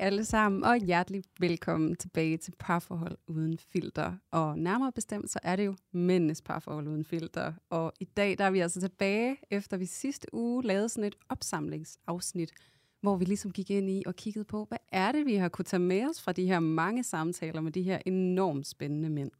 [0.00, 4.12] Alle sammen, og hjertelig velkommen tilbage til Parforhold Uden Filter.
[4.30, 7.52] Og nærmere bestemt, så er det jo mændenes parforhold uden filter.
[7.70, 11.14] Og i dag der er vi altså tilbage, efter vi sidste uge lavede sådan et
[11.28, 12.52] opsamlingsafsnit,
[13.00, 15.64] hvor vi ligesom gik ind i og kiggede på, hvad er det, vi har kunne
[15.64, 19.30] tage med os fra de her mange samtaler med de her enormt spændende mænd.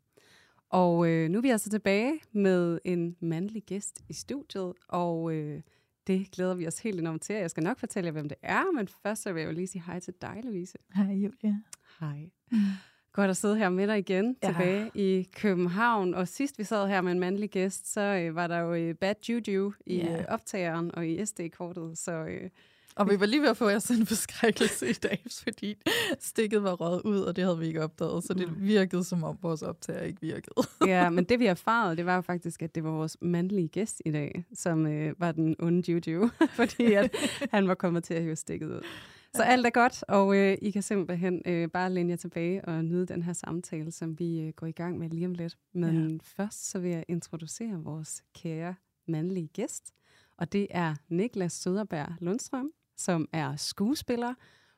[0.70, 5.62] Og øh, nu er vi altså tilbage med en mandlig gæst i studiet, og øh,
[6.10, 7.34] det glæder vi os helt enormt til.
[7.36, 9.66] Jeg skal nok fortælle jer, hvem det er, men først så vil jeg jo lige
[9.66, 10.78] sige hej til dig, Louise.
[10.94, 11.56] Hej Julia.
[12.00, 12.30] Hej.
[13.12, 14.48] Godt at sidde her med dig igen, Ja.
[14.48, 16.14] tilbage i København.
[16.14, 18.94] Og sidst vi sad her med en mandlig gæst, så øh, var der jo øh,
[18.94, 20.18] bad juju i Ja.
[20.18, 21.98] øh, optageren og i SD-kortet.
[21.98, 22.50] Så øh,
[23.00, 25.82] Og vi var lige ved at få jeres en forskrækkelse i dag, fordi
[26.18, 28.24] stikket var røget ud, og det havde vi ikke opdaget.
[28.24, 30.66] Så det virkede, som om vores optager ikke virkede.
[30.92, 34.02] ja, men det vi erfarede, det var jo faktisk, at det var vores mandlige gæst
[34.04, 37.16] i dag, som øh, var den onde juju, fordi at
[37.50, 38.80] han var kommet til at hive stikket ud.
[39.34, 42.84] Så alt er godt, og øh, I kan simpelthen øh, bare læne jer tilbage og
[42.84, 45.58] nyde den her samtale, som vi øh, går i gang med lige om lidt.
[45.72, 46.18] Men ja.
[46.22, 48.74] først så vil jeg introducere vores kære
[49.08, 49.94] mandlige gæst,
[50.36, 54.34] og det er Niklas Søderberg Lundstrøm, som er skuespiller,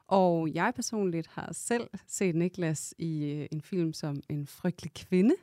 [0.09, 5.35] og jeg personligt har selv set Niklas i øh, en film som En frygtelig kvinde,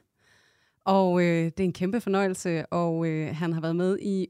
[0.86, 4.28] og øh, det er en kæmpe fornøjelse, og øh, han har været med i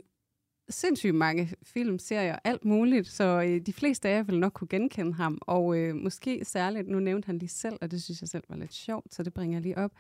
[0.70, 4.68] sindssygt mange film, serier, alt muligt, så øh, de fleste af jer vil nok kunne
[4.68, 8.30] genkende ham, og øh, måske særligt, nu nævnte han lige selv, og det synes jeg
[8.30, 9.92] selv var lidt sjovt, så det bringer jeg lige op.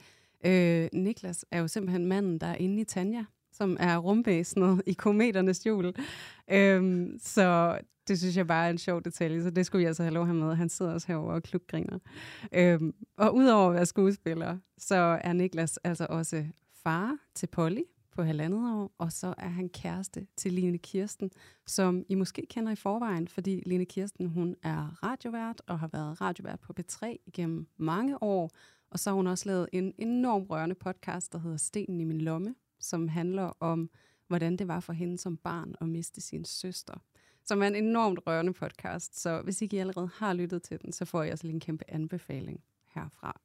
[0.45, 4.93] Øh, Niklas er jo simpelthen manden, der er inde i Tanja, som er rumvæsenet i
[4.93, 5.93] kometernes hjul.
[6.51, 10.03] Øhm, så det synes jeg bare er en sjov detalje, så det skulle jeg altså
[10.03, 10.55] have lov at have med.
[10.55, 11.99] Han sidder også herovre og klubgriner.
[12.51, 16.45] Øhm, og udover at være skuespiller, så er Niklas altså også
[16.83, 17.81] far til Polly
[18.11, 21.31] på halvandet år, og så er han kæreste til Line Kirsten,
[21.67, 26.21] som I måske kender i forvejen, fordi Line Kirsten, hun er radiovært og har været
[26.21, 28.49] radiovært på B3 igennem mange år,
[28.91, 32.21] og så har hun også lavet en enorm rørende podcast, der hedder Stenen i min
[32.21, 33.89] lomme, som handler om,
[34.27, 36.93] hvordan det var for hende som barn at miste sin søster.
[37.49, 40.91] Som er en enormt rørende podcast, så hvis ikke I allerede har lyttet til den,
[40.91, 42.63] så får jeg også lige en kæmpe anbefaling
[42.95, 43.41] herfra.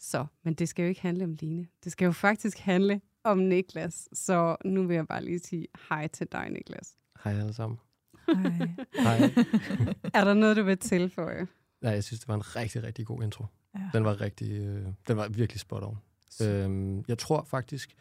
[0.00, 1.66] Så, men det skal jo ikke handle om Line.
[1.84, 4.08] Det skal jo faktisk handle om Niklas.
[4.12, 6.96] Så nu vil jeg bare lige sige hej til dig, Niklas.
[7.24, 7.78] Hej alle sammen.
[8.26, 8.68] Hej.
[8.98, 9.20] Hej.
[10.14, 11.46] Er der noget, du vil tilføje?
[11.82, 13.44] ja, jeg synes, det var en rigtig, rigtig god intro.
[13.74, 13.90] Ja.
[13.94, 15.98] Den var rigtig, øh, den var virkelig spot on.
[16.42, 17.94] Øhm, jeg tror faktisk,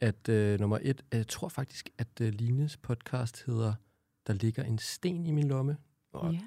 [0.00, 3.74] at øh, nummer et, jeg tror faktisk, at øh, Lines podcast hedder
[4.30, 5.76] Der ligger en sten i min lomme.
[6.12, 6.40] Og, Ja.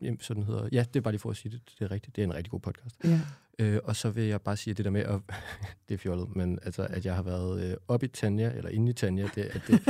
[0.00, 2.16] jamen, sådan hedder, ja, det er bare lige for at sige det, det er rigtigt.
[2.16, 2.96] Det er en rigtig god podcast.
[3.04, 3.20] ja.
[3.60, 5.20] Øh, og så vil jeg bare sige det der med, at,
[5.88, 8.90] det er fjollet, men altså, at jeg har været øh, oppe i Tanja, eller inde
[8.90, 9.86] i Tanja, det, at det,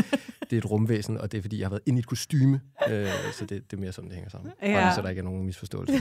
[0.51, 2.61] det er et rumvæsen, og det er fordi, jeg har været inde i et kostyme.
[2.91, 4.53] Øh, så det, det er mere sådan, det hænger sammen.
[4.62, 4.73] Ja.
[4.73, 5.95] Bare, så der ikke er nogen misforståelse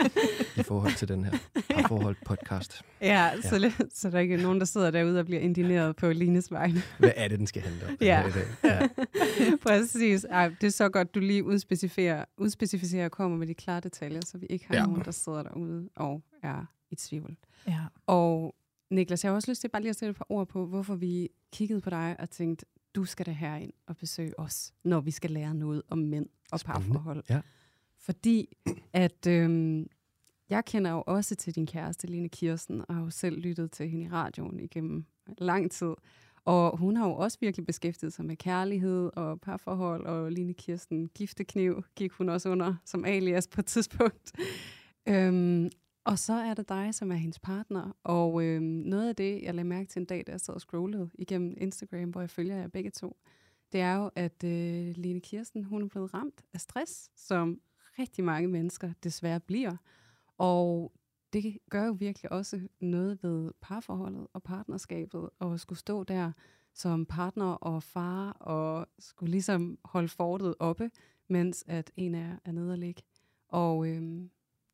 [0.60, 1.38] i forhold til den her
[1.70, 2.82] parforhold podcast.
[3.00, 3.72] Ja, så, ja.
[3.94, 6.82] så der ikke er nogen, der sidder derude og bliver indineret på Lines vegne.
[6.98, 7.96] Hvad er det, den skal handle om?
[8.00, 8.28] Ja.
[8.28, 8.46] i dag?
[8.64, 8.88] ja.
[9.66, 10.24] Præcis.
[10.24, 14.20] Ej, det er så godt, du lige udspecificerer, udspecificerer og kommer med de klare detaljer,
[14.26, 14.74] så vi ikke har.
[14.74, 14.82] Ja.
[14.82, 17.36] nogen, der sidder derude og er i tvivl.
[17.66, 17.80] Ja.
[18.06, 18.54] Og
[18.90, 20.94] Niklas, jeg har også lyst til bare lige at sætte et par ord på, hvorfor
[20.94, 25.10] vi kiggede på dig og tænkte, du skal da herind og besøge os, når vi
[25.10, 26.88] skal lære noget om mænd og Spændende.
[26.88, 27.22] parforhold.
[27.30, 27.40] Ja.
[27.98, 28.56] Fordi
[28.92, 29.86] at øhm,
[30.50, 33.88] jeg kender jo også til din kæreste, Line Kirsten, og har jo selv lyttet til
[33.88, 35.04] hende i radioen igennem
[35.38, 35.94] lang tid.
[36.44, 41.08] Og hun har jo også virkelig beskæftiget sig med kærlighed og parforhold, og Line Kirsten
[41.14, 44.32] giftekniv gik hun også under som alias på et tidspunkt.
[45.08, 45.70] Øhm,
[46.04, 47.96] og så er det dig, som er hendes partner.
[48.04, 50.60] Og øh, noget af det, jeg lagde mærke til en dag, da jeg sad og
[50.60, 53.16] scrollede igennem Instagram, hvor jeg følger jer begge to,
[53.72, 57.60] det er jo, at øh, Line Kirsten, hun er blevet ramt af stress, som
[57.98, 59.76] rigtig mange mennesker desværre bliver.
[60.38, 60.92] Og
[61.32, 66.32] det gør jo virkelig også noget ved parforholdet og partnerskabet, og skulle stå der
[66.74, 70.90] som partner og far, og skulle ligesom holde fortet oppe,
[71.28, 73.02] mens at en af jer er nede og ligge.
[73.48, 74.30] Og øhm,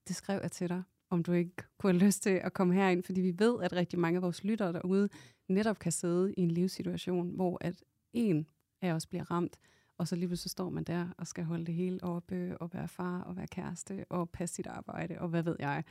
[0.08, 3.02] det skrev jeg til dig, om du ikke kunne have lyst til at komme herind,
[3.02, 5.08] fordi vi ved, at rigtig mange af vores lyttere derude
[5.48, 8.46] netop kan sidde i en livssituation, hvor at en
[8.82, 9.58] af os bliver ramt,
[9.98, 12.88] og så lige pludselig står man der og skal holde det hele oppe, og være
[12.88, 15.84] far, og være kæreste, og passe sit arbejde, og hvad ved jeg.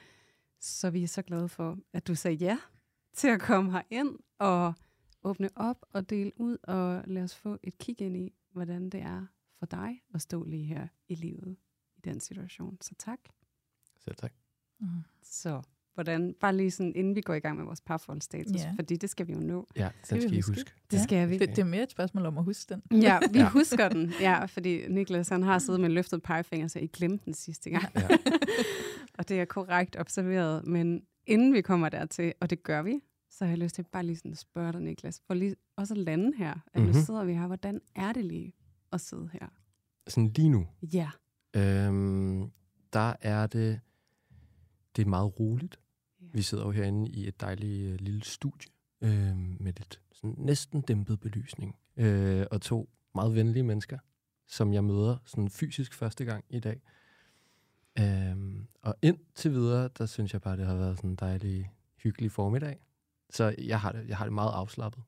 [0.60, 2.58] Så vi er så glade for, at du sagde ja
[3.14, 4.74] til at komme her ind og
[5.24, 9.02] åbne op og dele ud, og lad os få et kig ind i, hvordan det
[9.02, 9.26] er
[9.60, 11.58] for dig at stå lige her i livet
[11.96, 12.78] i den situation.
[12.82, 13.20] Så tak.
[13.98, 14.47] Selv tak.
[14.80, 14.88] Mm.
[15.24, 15.62] Så
[15.94, 18.74] hvordan, bare lige sådan, inden vi går i gang med vores parforholdsstatus, Ja.
[18.76, 19.68] fordi det skal vi jo nå.
[19.76, 20.52] Ja, Skal den vi skal I huske?
[20.52, 20.72] huske.
[20.92, 21.38] Det skal vi.
[21.38, 23.02] Det, det er mere et spørgsmål om at huske den.
[23.02, 23.50] Ja, vi Ja.
[23.50, 24.14] husker den.
[24.22, 27.70] Ja, fordi Niklas han har siddet med en løftet pegefinger, så I glemte den sidste
[27.70, 27.86] gang.
[27.96, 28.08] Ja.
[29.20, 30.68] og det er korrekt observeret.
[30.68, 33.00] Men inden vi kommer dertil, og det gør vi,
[33.30, 35.94] så har jeg lyst til bare lige sådan at spørge dig, Niklas, for lige også
[35.94, 36.86] at lande her, at mm-hmm.
[36.88, 37.06] nu Mhm.
[37.06, 37.48] sidder vi her.
[37.48, 38.54] Hvordan er det lige
[38.94, 39.48] at sidde her?
[40.08, 41.10] Sådan lige nu, Ja.
[41.56, 42.52] øhm,
[42.94, 43.80] der er det,
[44.98, 45.80] det er meget roligt.
[46.22, 46.26] Ja.
[46.34, 48.72] Vi sidder jo herinde i et dejligt øh, lille studie
[49.02, 51.76] øh, med lidt sådan næsten dæmpet belysning.
[51.98, 54.00] Øh, og to meget venlige mennesker,
[54.48, 56.82] som jeg møder sådan fysisk første gang i dag.
[58.00, 61.72] Øhm, og indtil videre, der synes jeg bare, det har været sådan en dejlig,
[62.04, 62.80] hyggelig formiddag.
[63.30, 65.04] Så jeg har det, jeg har det meget afslappet.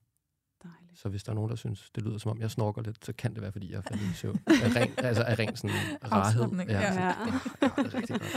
[0.64, 1.00] Dejligt.
[1.00, 3.14] Så hvis der er nogen, der synes, det lyder som om, jeg snorker lidt, så
[3.14, 4.40] kan det være, fordi jeg er faldet i søvn.
[4.48, 5.76] Af ren, altså af ren sådan
[6.12, 6.42] rarhed.
[6.42, 6.94] Afslapning, ja.
[6.94, 7.06] så, Ja.
[7.06, 7.16] jeg
[7.76, 8.34] har det rigtig godt.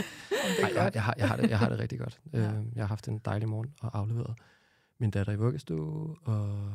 [0.63, 0.95] Er jeg, godt.
[0.95, 2.21] jeg, har, jeg, har det, jeg har det rigtig godt.
[2.33, 2.39] Ja.
[2.43, 2.51] ja.
[2.75, 4.35] Jeg har haft en dejlig morgen og afleveret
[4.99, 6.73] min datter i vuggestue, og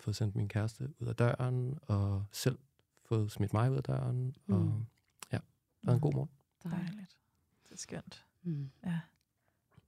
[0.00, 2.58] fået sendt min kæreste ud af døren, og selv
[3.04, 4.34] fået smidt mig ud af døren.
[4.46, 4.54] Mm.
[4.54, 4.86] Og Mm.
[5.32, 6.30] ja, det var en god morgen.
[6.64, 6.86] Dejligt.
[6.88, 7.16] Dejligt.
[7.68, 8.24] Det er skønt.
[8.42, 8.70] Mm.
[8.86, 9.00] Ja.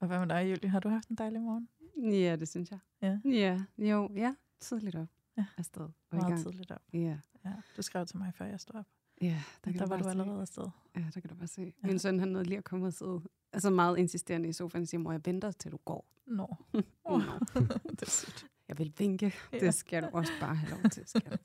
[0.00, 0.70] Og hvad med dig, Julie?
[0.70, 1.68] Har du haft en dejlig morgen?
[2.12, 2.78] Ja, det synes jeg.
[3.02, 3.18] Ja.
[3.24, 4.34] Ja, jo, ja.
[4.60, 5.08] Tidligt op.
[5.36, 5.44] Ja.
[5.58, 5.82] Afsted.
[5.82, 6.80] Og Meget tidligt op.
[6.92, 7.18] Ja.
[7.44, 7.52] Ja.
[7.76, 8.86] Du skrev til mig, før jeg stod op.
[9.20, 10.10] Ja, der, Der, du var du se.
[10.10, 10.64] allerede afsted.
[10.96, 11.62] Ja, der kan du bare se.
[11.82, 11.86] Ja.
[11.88, 13.20] Min søn, han nåede lige at komme og sidde
[13.52, 16.06] altså meget insisterende i sofaen og siger, mor, jeg venter til du går.
[16.26, 16.56] Nå.
[17.04, 17.22] Oh.
[17.90, 18.46] det er sødt.
[18.68, 19.34] Jeg vil vinke.
[19.52, 19.58] Ja.
[19.58, 21.40] Det skal du også bare have lov til, skat.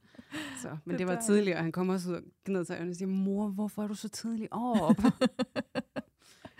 [0.61, 2.95] Så, men Det det, var tidligt, og han kommer også ud og gned sig og
[2.95, 4.95] siger, mor, hvorfor er du så tidlig op?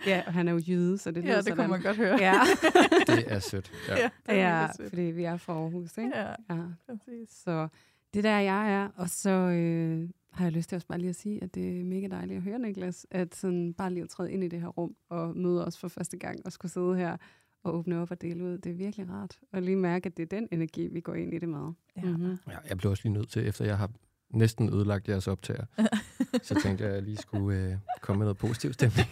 [0.06, 1.56] ja, og han er jo jyde, så det lyder ja, det sådan.
[1.56, 2.16] kunne man godt høre.
[2.20, 2.40] Ja,
[3.16, 3.72] Det er sødt.
[3.88, 3.96] Ja.
[3.96, 4.88] ja, det er ja sødt.
[4.88, 6.10] fordi vi er fra Aarhus, ikke?
[6.18, 6.60] Ja, Ja.
[6.88, 7.28] præcis.
[7.30, 7.68] Så
[8.14, 8.88] det er der, jeg er.
[8.96, 11.84] Og så øh, har jeg lyst til også bare lige at sige, at det er
[11.84, 14.68] mega dejligt at høre, Niklas, at sådan bare lige at træde ind i det her
[14.68, 17.16] rum og møde os for første gang og skulle sidde her
[17.64, 18.58] og åbne op og dele ud.
[18.58, 19.38] Det er virkelig rart.
[19.52, 21.72] Og lige mærke, at det er den energi, vi går ind i det med.
[21.96, 22.02] Ja.
[22.04, 22.38] Mm-hmm.
[22.48, 23.90] Ja, jeg blev også lige nødt til, efter jeg har
[24.34, 25.64] næsten ødelagt jeres optager,
[26.42, 27.72] så tænkte jeg, at jeg lige skulle øh,
[28.02, 29.08] komme med noget positiv stemning.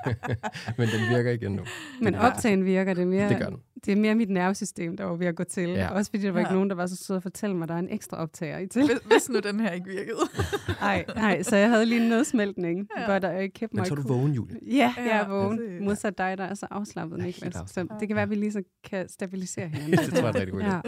[0.78, 1.62] Men den virker igen nu.
[2.02, 2.26] Men Ja.
[2.26, 3.58] optagen virker, det er mere, Det gør den.
[3.84, 5.68] det er mere mit nervesystem, der var ved at gå til.
[5.68, 5.88] Ja.
[5.88, 6.46] Også fordi der var Ja.
[6.46, 8.58] ikke nogen, der var så sød at fortælle mig, at der er en ekstra optager
[8.58, 8.82] i til.
[8.86, 10.16] Hvis, hvis nu den her ikke virkede.
[10.80, 12.88] Nej, nej, så jeg havde lige en nedsmeltning.
[12.98, 13.12] Ja.
[13.12, 13.18] Ja.
[13.18, 14.56] But I kept Men my så er du vågen, Julie.
[14.66, 15.58] Ja, Ja, jeg er vågen.
[15.58, 15.80] præcis.
[15.80, 17.54] Modsat dig, der er så afslappet, Ja, Niklas.
[17.66, 19.92] Så det kan være, at vi lige så kan stabilisere hinanden.
[19.92, 20.74] Det tror jeg er rigtig god idé.
[20.74, 20.80] Ja.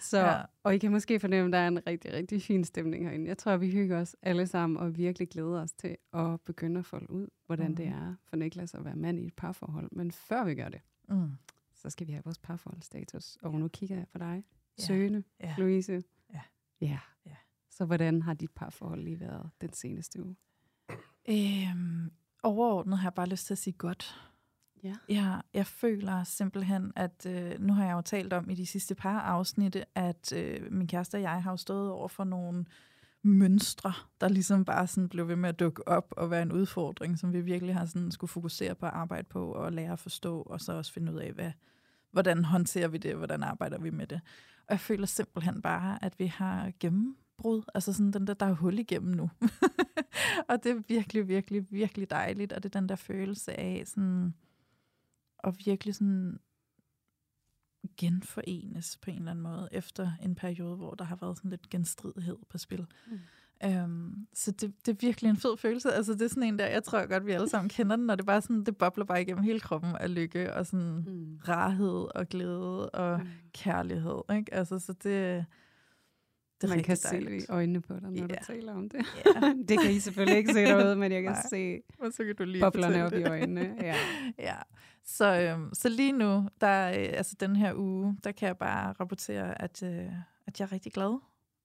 [0.00, 0.42] Så, Ja.
[0.62, 3.26] Og I kan måske fornemme, at der er en rigtig, rigtig fin stemning herinde.
[3.28, 6.78] Jeg tror, at vi hygger os alle sammen og virkelig glæder os til at begynde
[6.78, 7.76] at folde ud, hvordan Mhm.
[7.76, 9.88] det er for Niklas at være mand i et parforhold.
[9.92, 11.30] Men før vi gør det, Mm.
[11.74, 13.36] så skal vi have vores parforholdsstatus.
[13.42, 14.44] Og nu kigger jeg på dig,
[14.78, 14.82] Ja.
[14.82, 15.54] Søgende, Ja.
[15.58, 16.02] Louise.
[16.34, 16.40] Ja.
[16.80, 16.98] ja.
[17.26, 17.36] Ja.
[17.70, 20.36] Så hvordan har dit parforhold lige været den seneste uge?
[21.28, 22.10] Øhm,
[22.42, 24.27] overordnet har jeg bare lyst til at sige godt.
[24.84, 24.94] Ja.
[25.08, 28.94] Jeg, jeg føler simpelthen, at øh, nu har jeg jo talt om i de sidste
[28.94, 32.64] par afsnitte, at øh, min kæreste og jeg har jo stået over for nogle
[33.22, 37.18] mønstre, der ligesom bare sådan blev ved med at dukke op og være en udfordring,
[37.18, 40.42] som vi virkelig har sådan skulle fokusere på at arbejde på og lære at forstå,
[40.42, 41.52] og så også finde ud af, hvad,
[42.10, 44.20] hvordan håndterer vi det, hvordan arbejder vi med det.
[44.66, 48.52] Og jeg føler simpelthen bare, at vi har gennembrud, altså sådan den der, der er
[48.52, 49.30] hul igennem nu.
[50.48, 54.34] og det er virkelig, virkelig, virkelig dejligt, og det er den der følelse af sådan,
[55.44, 56.38] at virkelig sådan
[57.96, 61.70] genforenes på en eller anden måde, efter en periode, hvor der har været sådan lidt
[61.70, 62.86] genstridighed på spil.
[63.10, 63.18] Mm.
[63.64, 65.92] Øhm, så det, det er virkelig en fed følelse.
[65.92, 68.18] Altså det er sådan en der, jeg tror godt, vi alle sammen kender den, og
[68.18, 71.36] det er bare sådan, det bobler bare igennem hele kroppen af lykke, og sådan Mm.
[71.48, 73.28] rarhed og glæde og Mm.
[73.52, 74.22] kærlighed.
[74.36, 74.54] Ikke?
[74.54, 75.44] Altså, så det,
[76.60, 77.44] det er Man kan se det dejligt.
[77.44, 78.26] i øjnene på dig, når Ja.
[78.26, 79.06] du taler om det.
[79.26, 81.46] Ja, det kan I selvfølgelig ikke se derude, men jeg kan Nej.
[81.50, 83.20] se og så kan du lige boblerne op det.
[83.20, 83.76] i øjnene.
[83.80, 83.96] Ja.
[84.48, 84.56] ja.
[85.04, 88.92] Så, øhm, så lige nu, der, øh, altså den her uge, der kan jeg bare
[88.92, 90.12] rapportere, at, øh,
[90.46, 91.18] at jeg er rigtig glad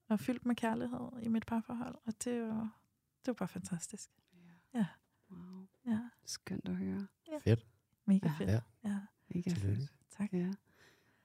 [0.08, 1.94] og fyldt med kærlighed i mit parforhold.
[2.06, 2.46] Og det er
[3.20, 4.10] det er jo bare fantastisk.
[4.74, 4.86] Ja.
[5.30, 5.66] Wow.
[5.86, 7.06] Ja, Skønt at høre.
[7.40, 7.66] Fedt.
[8.06, 8.34] mega Ja.
[8.38, 8.50] fedt.
[8.50, 8.60] Ja.
[8.84, 8.96] Ja.
[9.34, 9.92] Mega fedt.
[10.18, 10.32] Tak.
[10.32, 10.50] Ja.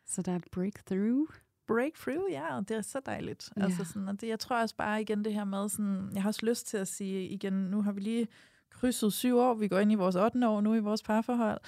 [0.05, 1.27] Så der er et breakthrough.
[1.73, 3.49] Breakthrough, ja, og det er så dejligt.
[3.57, 3.63] Ja.
[3.63, 6.29] Altså sådan, og det, jeg tror også bare igen det her med, sådan, jeg har
[6.29, 8.27] også lyst til at sige igen, nu har vi lige
[8.69, 9.53] krydset syv år.
[9.53, 10.47] Vi går ind i vores 8.
[10.47, 11.61] år nu i vores parforhold.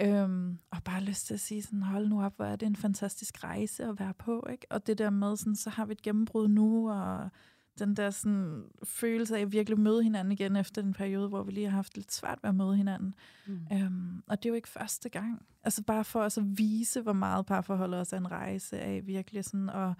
[0.00, 2.76] Øhm, og bare lyst til at sige sådan, hold nu op, hvor er det en
[2.76, 4.46] fantastisk rejse at være på.
[4.50, 4.66] Ikke?
[4.70, 7.30] Og det der med, sådan, så har vi et gennembrud nu, og
[7.78, 11.52] den der sådan, følelse af at virkelig møde hinanden igen efter en periode, hvor vi
[11.52, 13.14] lige har haft lidt svært ved at møde hinanden.
[13.46, 13.60] Mm.
[13.72, 15.46] Øhm, og det er jo ikke første gang.
[15.62, 19.44] Altså bare for os at vise, hvor meget parforholdet også er en rejse af virkelig
[19.44, 19.94] sådan at,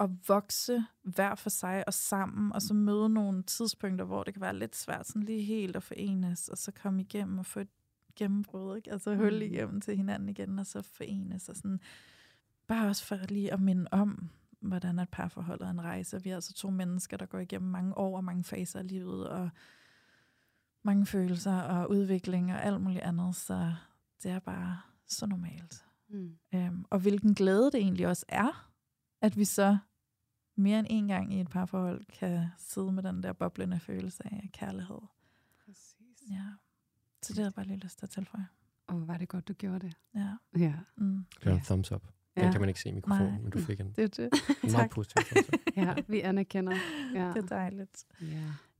[0.00, 4.40] at vokse hver for sig og sammen, og så møde nogle tidspunkter, hvor det kan
[4.40, 7.68] være lidt svært sådan lige helt at forenes, og så komme igennem og få et
[8.16, 8.92] gennembrud, ikke?
[8.92, 9.42] altså hul mm.
[9.42, 11.80] igennem til hinanden igen, og så forenes og sådan
[12.66, 16.22] bare også for lige at minde om, hvordan et parforhold er en rejse.
[16.22, 19.28] Vi er altså to mennesker, der går igennem mange år og mange faser af livet,
[19.28, 19.50] og
[20.82, 23.74] mange følelser og udvikling og alt muligt andet, så
[24.22, 25.84] det er bare så normalt.
[26.08, 26.38] Mm.
[26.54, 28.70] Øhm, og hvilken glæde det egentlig også er,
[29.20, 29.78] at vi så
[30.56, 34.50] mere end en gang i et parforhold kan sidde med den der boblende følelse af
[34.52, 35.00] kærlighed.
[35.64, 36.22] Præcis.
[36.30, 36.44] Ja.
[37.22, 38.48] Så det er bare lige lyst til at tilføje.
[38.86, 39.94] Og var det godt, du gjorde det.
[40.14, 40.36] Ja.
[40.58, 40.74] Ja.
[40.96, 41.24] Mm.
[41.44, 42.02] Det en thumbs up.
[42.38, 42.52] Den ja.
[42.52, 43.40] kan man ikke se i mikrofonen, Nej.
[43.40, 44.40] men du fik en, det er det.
[44.62, 45.22] en meget positiv
[45.76, 46.76] Ja, vi anerkender.
[47.14, 47.28] Ja.
[47.28, 48.04] Det er dejligt.
[48.20, 48.26] Ja.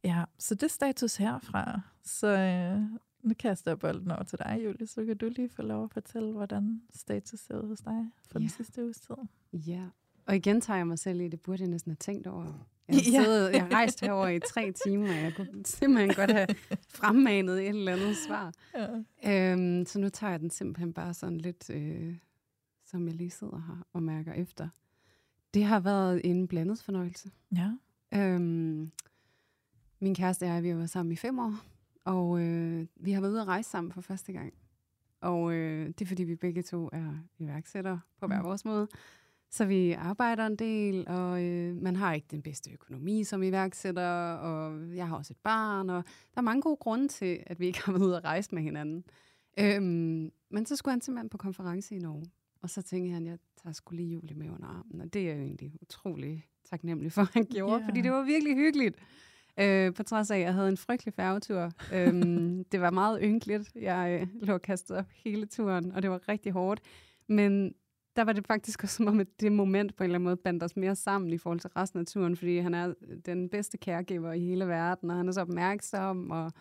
[0.05, 1.81] ja, så det er status herfra.
[2.03, 2.81] Så øh,
[3.23, 5.91] nu kaster jeg bolden over til dig, Julie, så kan du lige få lov at
[5.91, 8.41] fortælle, hvordan status ser ud hos dig for ja.
[8.41, 9.17] den sidste uges tid.
[9.53, 9.83] Ja,
[10.27, 12.45] og igen tager jeg mig selv i, det burde jeg næsten have tænkt over.
[12.89, 16.31] Jeg har, siddet, jeg har rejst herover i tre timer, og jeg kunne simpelthen godt
[16.31, 16.47] have
[16.99, 18.53] fremmanet et eller andet svar.
[19.25, 19.53] Ja.
[19.53, 21.71] Øhm, så nu tager jeg den simpelthen bare sådan lidt...
[21.71, 22.15] Øh,
[22.91, 24.69] som jeg lige sidder her og mærker efter.
[25.55, 27.31] Det har været en blandet fornøjelse.
[27.57, 27.73] Ja.
[28.15, 28.91] Øhm,
[30.01, 31.55] min kæreste og jeg, vi har været sammen i fem år,
[32.05, 34.53] og øh, vi har været ude at rejse sammen for første gang.
[35.21, 38.45] Og øh, det er, fordi vi begge to er iværksættere på hver mm.
[38.45, 38.89] vores måde.
[39.51, 44.33] Så vi arbejder en del, og øh, man har ikke den bedste økonomi som iværksætter,
[44.33, 47.67] og jeg har også et barn, og der er mange gode grunde til, at vi
[47.67, 49.05] ikke har været ude at rejse med hinanden.
[49.59, 52.27] Øhm, men så skulle han simpelthen på konference i Norge.
[52.63, 55.01] Og så tænkte han, jeg tager sgu lige Julie med under armen.
[55.01, 57.89] Og det er jeg jo egentlig utrolig taknemmelig for, at han gjorde, yeah.
[57.89, 58.97] fordi det var virkelig hyggeligt.
[59.61, 61.73] Øh, på trods af, at jeg havde en frygtelig færgetur.
[61.93, 63.73] øhm, det var meget ynkeligt.
[63.75, 66.81] Jeg øh, lå kastet op hele turen, og det var rigtig hårdt.
[67.29, 67.75] Men
[68.17, 70.37] der var det faktisk også som om, at det moment på en eller anden måde
[70.37, 72.95] bandt os mere sammen i forhold til resten af turen, fordi han er
[73.27, 76.53] den bedste caregiver i hele verden, og han er så opmærksom, og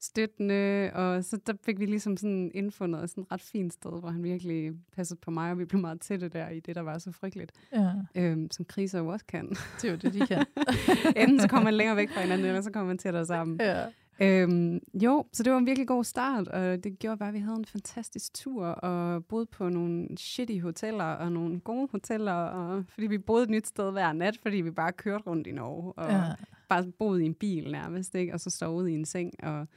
[0.00, 4.08] støttende, og så der fik vi ligesom sådan indfundet sådan et ret fint sted, hvor
[4.08, 6.98] han virkelig passede på mig, og vi blev meget tætte der i det, der var
[6.98, 7.52] så frygteligt.
[7.72, 7.92] Ja.
[8.14, 9.48] Øhm, som kriser jo også kan.
[9.48, 10.46] Det er jo det, de kan.
[11.22, 13.60] Enten så kommer man længere væk fra hinanden, eller så kommer man tættere sammen.
[13.60, 13.86] Ja.
[14.22, 17.38] Øhm, jo, så det var en virkelig god start, og det gjorde bare, at vi
[17.38, 22.84] havde en fantastisk tur, og boede på nogle shitty hoteller, og nogle gode hoteller, og,
[22.88, 25.92] fordi vi boede et nyt sted hver nat, fordi vi bare kørte rundt i Norge,
[25.92, 26.22] og ja.
[26.68, 28.34] bare boede i en bil nærmest, ikke?
[28.34, 29.68] og så stod i en seng, og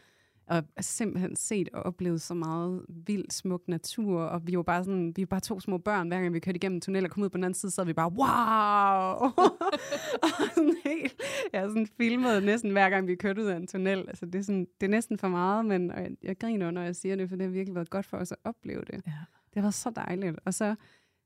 [0.48, 5.14] og simpelthen set og oplevet så meget vild, smuk natur, og vi var bare sådan,
[5.16, 7.30] vi var bare to små børn, hver gang vi kørte igennem tunnel og kom ud
[7.30, 9.30] på den anden side, så vi bare, wow!
[10.24, 11.22] og sådan helt,
[11.54, 14.44] jeg sådan filmet næsten hver gang vi kørte ud af en tunnel, altså det er,
[14.44, 17.36] sådan, det er næsten for meget, men jeg, jeg griner, når jeg siger det, for
[17.36, 19.02] det har virkelig været godt for os at opleve det.
[19.08, 19.12] Ja.
[19.54, 20.76] Det har været så dejligt, og så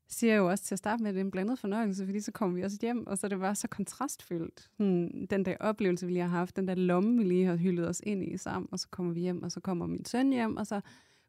[0.08, 2.20] siger jeg jo også til at starte med, at det er en blandet fornøjelse, fordi
[2.20, 4.70] så kommer vi også hjem, og så det var så kontrastfyldt.
[4.76, 7.88] Sådan, den der oplevelse, vi lige har haft, den der lomme, vi lige har hyldet
[7.88, 10.56] os ind i sammen, og så kommer vi hjem, og så kommer min søn hjem,
[10.56, 10.80] og så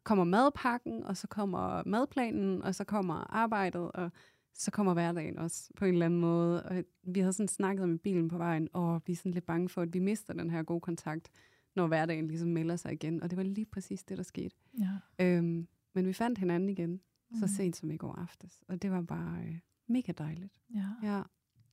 [0.04, 4.10] kommer madpakken, og så kommer madplanen, og så kommer arbejdet, og
[4.54, 6.62] så kommer hverdagen også på en eller anden måde.
[6.62, 9.46] Og vi havde sådan snakket om i bilen på vejen, og vi er sådan lidt
[9.46, 11.30] bange for, at vi mister den her gode kontakt,
[11.76, 13.22] når hverdagen ligesom melder sig igen.
[13.22, 14.56] Og det var lige præcis det, der skete.
[14.78, 15.24] Ja.
[15.24, 17.00] Øhm, men vi fandt hinanden igen
[17.38, 17.48] så mm.
[17.48, 18.62] sent som i går aftes.
[18.68, 20.60] Og det var bare øh, mega dejligt.
[20.74, 20.86] Ja.
[21.02, 21.22] ja.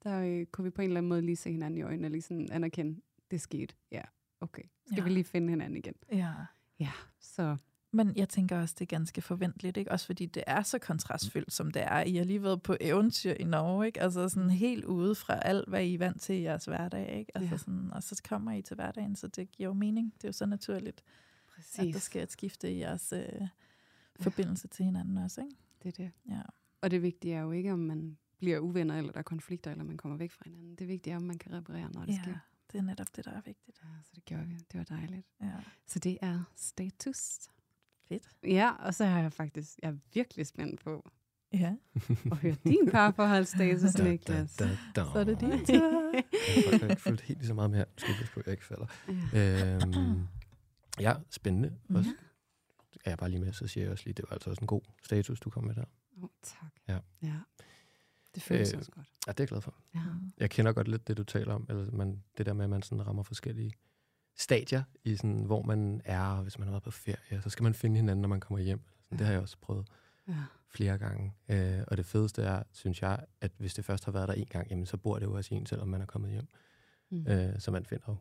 [0.04, 2.12] Der øh, kunne vi på en eller anden måde lige se hinanden i øjnene og
[2.12, 3.76] lige sådan anerkende, det skete.
[3.92, 4.02] Ja,
[4.42, 4.64] okay.
[4.86, 5.04] Skal ja.
[5.04, 5.94] vi lige finde hinanden igen?
[6.12, 6.34] Ja.
[6.80, 7.58] Ja, så...
[7.92, 9.92] Men jeg tænker også, det er ganske forventeligt, ikke?
[9.92, 12.02] Også fordi det er så kontrastfyldt, som det er.
[12.02, 14.02] I har lige været på eventyr i Norge, ikke?
[14.02, 17.38] Altså sådan helt ude fra alt, hvad I er vant til i jeres hverdag, ikke?
[17.38, 17.58] Altså ja.
[17.58, 20.14] sådan, og så kommer I til hverdagen, så det giver jo mening.
[20.14, 21.04] Det er jo så naturligt,
[21.56, 21.80] Præcis.
[21.80, 23.14] at der sker et skifte i jeres...
[23.14, 23.48] Øh,
[24.20, 25.56] forbindelse til hinanden også, ikke?
[25.84, 26.12] Det er det.
[26.36, 26.42] Ja.
[26.82, 29.84] Og det vigtige er jo ikke, om man bliver uvenner, eller der er konflikter, eller
[29.84, 30.76] man kommer væk fra hinanden.
[30.76, 32.38] Det vigtige er, om man kan reparere, når det ja, sker.
[32.72, 33.80] det er netop det, der er vigtigt.
[33.84, 34.54] Ja, så det gjorde vi.
[34.72, 35.28] Det var dejligt.
[35.42, 35.52] Ja.
[35.88, 37.38] Så det er status.
[38.08, 38.24] Fedt.
[38.44, 41.10] Ja, og så har jeg faktisk, jeg er virkelig spændt på,
[41.54, 41.76] Ja.
[42.32, 44.56] og høre din parforholdsstatus, Niklas.
[44.56, 45.04] Da, da, da.
[45.14, 46.12] Så er det din tur.
[46.72, 47.86] jeg har ikke fulgt helt lige så meget med her.
[47.98, 48.86] Skal jeg på, jeg ikke falder.
[49.34, 50.28] Ja, øhm,
[51.00, 52.10] ja spændende også.
[52.10, 52.27] Mm-hmm
[53.08, 54.68] er jeg bare lige med, så siger jeg også lige, det var altså også en
[54.68, 55.84] god status, du kom med der.
[56.24, 56.72] Oh, tak.
[56.88, 57.00] Ja.
[57.22, 57.40] ja.
[58.36, 59.08] Det føles øh, også godt.
[59.28, 59.76] Ja, det er jeg glad for.
[59.96, 60.00] Ja.
[60.38, 62.82] Jeg kender godt lidt det, du taler om, eller man, det der med, at man
[62.82, 63.74] sådan rammer forskellige
[64.38, 67.74] stadier, i sådan, hvor man er, hvis man har været på ferie, så skal man
[67.74, 68.82] finde hinanden, når man kommer hjem.
[69.04, 69.88] Sådan, det har jeg også prøvet
[70.28, 70.44] Ja.
[70.70, 71.34] flere gange.
[71.50, 74.46] Øh, og det fedeste er, synes jeg, at hvis det først har været der en
[74.46, 76.48] gang, jamen, så bor det jo også i en, selvom man er kommet hjem.
[77.10, 77.28] Mm.
[77.28, 78.16] Øh, så man finder jo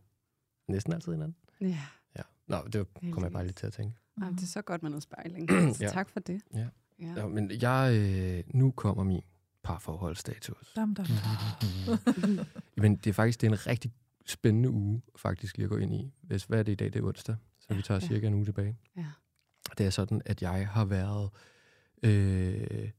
[0.68, 1.36] næsten altid hinanden.
[1.60, 1.80] Ja.
[2.16, 2.22] Ja.
[2.46, 3.96] Nå, det kommer jeg bare lige til at tænke.
[4.22, 5.50] Ej, det er så godt med noget spejling.
[5.76, 5.88] Så Ja.
[5.90, 6.40] tak for det.
[6.54, 6.66] Ja.
[7.00, 7.12] Ja.
[7.16, 9.22] Ja, men jeg, øh, nu kommer min
[9.62, 10.72] parforholdsstatus.
[10.76, 11.96] Dam, dam, dam.
[12.82, 13.92] Men det er faktisk det er en rigtig
[14.26, 16.12] spændende uge, faktisk lige at gå ind i.
[16.22, 16.86] Hvis, hvad er det i dag?
[16.92, 18.06] Det er onsdag, så vi tager Ja.
[18.06, 18.78] cirka en uge tilbage.
[18.96, 19.06] Ja.
[19.78, 21.30] Det er sådan, at jeg har været,
[22.02, 22.90] øh,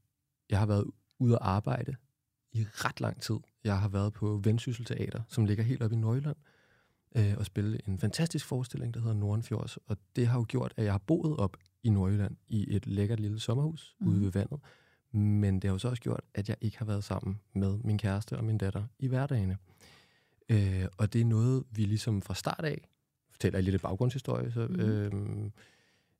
[0.50, 0.84] jeg har været
[1.18, 1.94] ude at arbejde
[2.52, 3.36] i ret lang tid.
[3.64, 6.36] Jeg har været på Vendsyssel Teater, som ligger helt oppe i Nordjylland,
[7.18, 9.76] øh, og spille en fantastisk forestilling, der hedder Nordenfjords.
[9.76, 13.20] Og det har jo gjort, at jeg har boet op i Nordjylland i et lækkert
[13.20, 14.08] lille sommerhus mm.
[14.08, 14.60] ude ved vandet.
[15.12, 17.98] Men det har jo så også gjort, at jeg ikke har været sammen med min
[17.98, 19.56] kæreste og min datter i hverdagene.
[20.48, 22.88] Øh, og det er noget, vi ligesom fra start af,
[23.30, 24.80] fortæller jeg lidt baggrundshistorie, så, mm.
[24.80, 25.50] øh,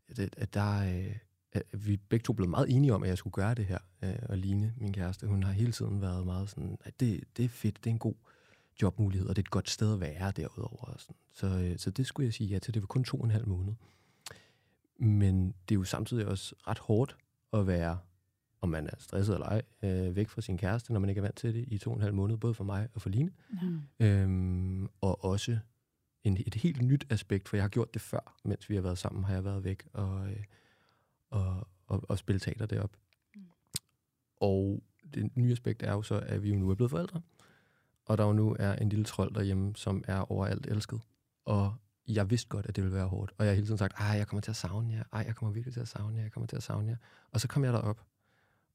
[0.08, 1.16] at, at der, øh,
[1.52, 3.78] at vi begge to blev meget enige om, at jeg skulle gøre det her.
[4.02, 7.44] Øh, og Line, min kæreste, hun har hele tiden været meget sådan, at det, det
[7.44, 8.37] er fedt, det er en god jobmulighed,
[8.86, 10.84] og det er et godt sted at være derudover.
[10.84, 11.16] Og sådan.
[11.32, 12.74] Så, øh, så det skulle jeg sige ja til.
[12.74, 13.74] Det var kun to og en halv måned.
[14.98, 17.16] Men det er jo samtidig også ret hårdt
[17.52, 17.98] at være,
[18.60, 21.22] om man er stresset eller ej, øh, væk fra sin kæreste, når man ikke er
[21.22, 23.30] vant til det i to og en halv måned, både for mig og for Line.
[23.62, 23.80] Mm.
[24.00, 25.58] Øhm, og også
[26.24, 28.98] en, et helt nyt aspekt, for jeg har gjort det før, mens vi har været
[28.98, 30.44] sammen, har jeg været væk og, øh,
[31.30, 32.96] og, og, og spille teater derop.
[33.36, 33.42] Mm.
[34.36, 34.82] Og
[35.14, 37.20] det nye aspekt er jo så, at vi jo nu er blevet forældre,
[38.08, 41.00] og der jo nu er en lille trold derhjemme, som er overalt elsket.
[41.44, 41.74] Og
[42.08, 44.06] jeg vidste godt, at det ville være hårdt, og jeg har hele tiden sagt, ej,
[44.06, 46.32] jeg kommer til at savne jer, ej, jeg kommer virkelig til at savne jer, jeg
[46.32, 46.96] kommer til at savne jer.
[47.32, 48.00] Og så kom jeg derop,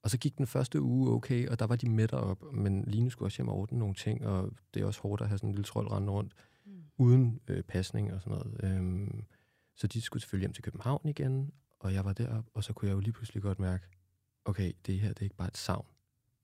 [0.04, 3.12] og så gik den første uge okay, og der var de med derop, men Line
[3.12, 5.50] skulle også hjem og ordne nogle ting, og det er også hårdt at have sådan
[5.50, 6.34] en lille trold rendende rundt,
[6.66, 6.84] Mm.
[6.98, 8.60] uden øh, pasning og sådan noget.
[8.63, 9.24] Øhm,
[9.75, 12.90] så de skulle selvfølgelig hjem til København igen, og jeg var deroppe, og så kunne
[12.90, 13.86] jeg jo lige pludselig godt mærke,
[14.46, 15.86] okay, det her det er ikke bare et savn.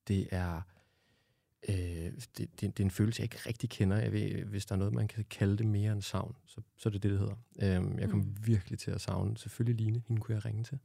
[0.08, 0.62] Det er,
[1.69, 3.98] øh, det, det, det er en følelse, jeg ikke rigtig kender.
[3.98, 6.89] Jeg ved, hvis der er noget, man kan kalde det mere end savn, så, så
[6.89, 7.36] er det det, det hedder.
[7.62, 8.26] Øhm, jeg kom Mm.
[8.26, 8.48] mm.
[8.48, 10.80] virkelig til at savne, selvfølgelig Line, hende kunne jeg ringe til,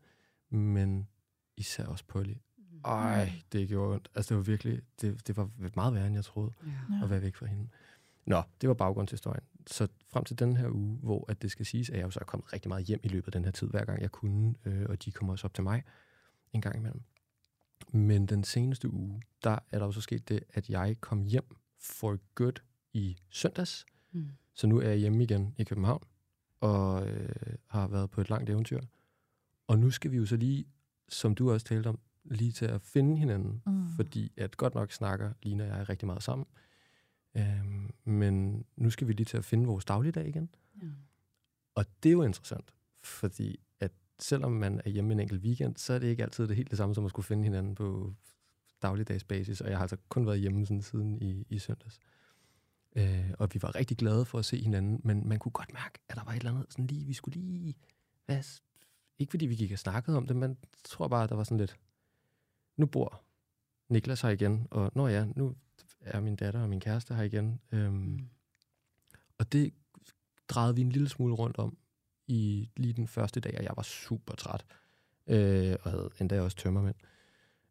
[0.50, 1.08] men
[1.56, 2.34] især også Polly.
[2.84, 4.08] Ej, det gjorde ondt.
[4.14, 6.52] Altså, det var virkelig, det, det var meget værre, end jeg troede.
[6.66, 7.04] Ja.
[7.04, 7.68] at være væk fra hende.
[8.26, 9.42] Nå, det var baggrundshistorien.
[9.66, 12.20] Så frem til den her uge, hvor at det skal siges, at jeg jo så
[12.20, 14.54] er kommet rigtig meget hjem i løbet af den her tid, hver gang jeg kunne,
[14.64, 15.82] øh, og de kommer også op til mig
[16.52, 17.02] en gang imellem.
[17.92, 21.56] Men den seneste uge, der er der jo så sket det, at jeg kom hjem
[21.78, 23.86] for good i søndags.
[24.12, 24.30] Mm.
[24.54, 26.02] Så nu er jeg hjemme igen i København,
[26.60, 28.80] og øh, har været på et langt eventyr.
[29.66, 30.64] Og nu skal vi jo så lige,
[31.08, 33.62] som du også talte om, lige til at finde hinanden.
[33.66, 33.88] Mm.
[33.96, 36.46] Fordi at godt nok snakker Lina og jeg rigtig meget sammen.
[37.36, 40.48] Øhm, men nu skal vi lige til at finde vores dagligdag igen.
[40.82, 40.86] Ja.
[41.74, 43.60] Og det er jo interessant, fordi
[44.18, 46.78] selvom man er hjemme en enkelt weekend, så er det ikke altid det helt det
[46.78, 48.14] samme som at skulle finde hinanden på
[48.82, 49.60] dagligdagsbasis.
[49.60, 51.98] Og jeg har altså kun været hjemme sådan siden i, i søndags.
[52.96, 55.98] Øh, og vi var rigtig glade for at se hinanden, men man kunne godt mærke,
[56.08, 57.74] at der var et eller andet sådan lige, vi skulle lige...
[58.26, 58.42] Hvad,
[59.18, 61.44] ikke fordi vi gik og snakkede om det, men jeg tror bare, at der var
[61.44, 61.76] sådan lidt...
[62.76, 63.22] Nu bor
[63.88, 65.54] Niklas her igen, og når ja, nu
[66.00, 67.60] er min datter og min kæreste her igen.
[67.72, 68.28] Øhm, Mm.
[69.38, 69.74] og det
[70.48, 71.76] drejede vi en lille smule rundt om
[72.26, 74.64] i lige den første dag, og jeg var super træt.
[75.26, 76.96] Øh, og havde endda også tømmermænd.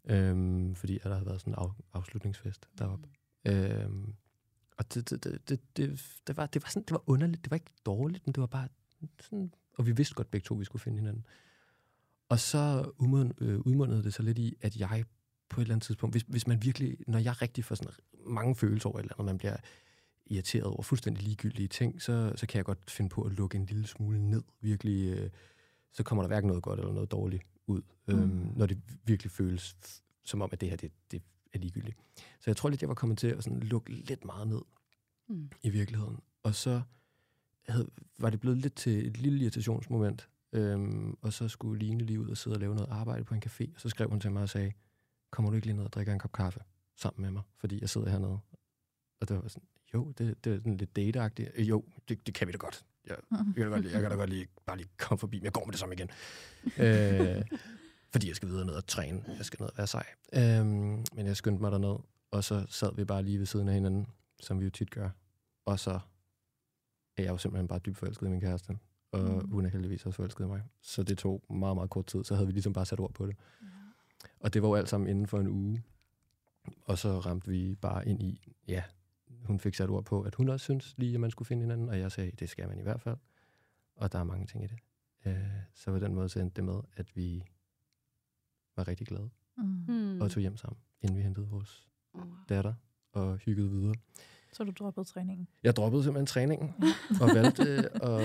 [0.06, 3.08] Øh, fordi at der havde været sådan en af, afslutningsfest deroppe.
[3.46, 4.14] Øhm,
[4.78, 7.44] og det, det, det, det, det, det, var, det var sådan, det var underligt.
[7.44, 8.68] Det var ikke dårligt, men det var bare
[9.20, 9.54] sådan...
[9.78, 11.26] Og vi vidste godt begge to, at vi skulle finde hinanden.
[12.30, 15.06] Og så umund, øh, udmundede det så lidt i, at jeg
[15.50, 17.94] på et eller andet tidspunkt, hvis, hvis man virkelig, når jeg rigtig får sådan
[18.26, 19.58] mange følelser over et eller andet, man bliver
[20.26, 23.66] irriteret over fuldstændig ligegyldige ting, så, så kan jeg godt finde på at lukke en
[23.66, 24.44] lille smule ned.
[24.62, 25.30] Virkelig, øh,
[25.92, 28.14] så kommer der hverken noget godt eller noget dårligt ud, mm.
[28.14, 29.76] øhm, når det virkelig føles
[30.24, 31.22] som om, at det her det, det
[31.54, 31.98] er ligegyldigt.
[32.16, 34.62] Så jeg tror lidt, jeg var kommet til at sådan lukke lidt meget ned
[35.28, 35.50] Mm.
[35.62, 36.20] i virkeligheden.
[36.44, 36.82] Og så
[37.68, 42.20] havde, var det blevet lidt til et lille irritationsmoment, øhm, og så skulle Line lige
[42.20, 44.32] ud og sidde og lave noget arbejde på en café, og så skrev hun til
[44.32, 44.72] mig og sagde,
[45.32, 46.60] kommer du ikke lige ned og drikker en kop kaffe
[46.96, 48.40] sammen med mig, fordi jeg sidder hernede.
[49.22, 51.50] Og det var sådan, jo, det, det er sådan lidt dateagtigt.
[51.56, 52.86] Øh, Jo, det, det kan vi da godt.
[53.08, 55.44] Jeg, jeg, kan da godt jeg kan da godt lige, bare lige komme forbi, men
[55.46, 56.10] jeg går med det samme igen.
[56.78, 57.46] øh,
[58.12, 59.24] fordi jeg skal videre ned og træne.
[59.38, 60.06] Jeg skal ned og være sej.
[60.34, 61.96] Øh, men jeg skyndte mig derned,
[62.32, 64.08] og så sad vi bare lige ved siden af hinanden,
[64.40, 65.10] som vi jo tit gør.
[65.66, 66.00] Og så
[67.18, 68.78] er jeg jo simpelthen bare dybt forelsket i min kæreste.
[69.12, 69.50] Og Mm.
[69.52, 70.62] hun er heldigvis også forelsket i mig.
[70.82, 72.24] Så det tog meget, meget kort tid.
[72.24, 73.36] Så havde vi ligesom bare sat ord på det.
[74.40, 75.84] Og det var jo alt sammen inden for en uge.
[76.86, 78.84] Og så ramte vi bare ind i, ja,
[79.46, 81.90] hun fik sat ord på, at hun også synes lige, at man skulle finde hinanden,
[81.90, 83.18] og jeg sagde, det skal man i hvert fald.
[83.96, 84.78] Og der er mange ting i det.
[85.26, 85.38] Øh,
[85.74, 87.44] så på den måde så endte det med, at vi
[88.76, 89.30] var rigtig glade
[89.88, 90.22] Mm.
[90.22, 92.26] Og tog hjem sammen, inden vi hentede vores Wow.
[92.50, 92.74] datter
[93.12, 93.96] og hyggede videre.
[94.54, 95.48] Så du droppede træningen.
[95.64, 96.74] Jeg droppede simpelthen træningen
[97.22, 97.84] og valgte øh,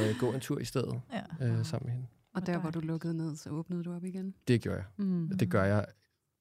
[0.08, 1.46] at gå en tur i stedet Ja.
[1.46, 2.06] øh, sammen med hende.
[2.34, 4.34] Og der, hvor du lukkede ned, så åbnede du op igen.
[4.48, 4.86] Det gjorde jeg.
[4.96, 5.38] Mm.
[5.38, 5.86] Det gør jeg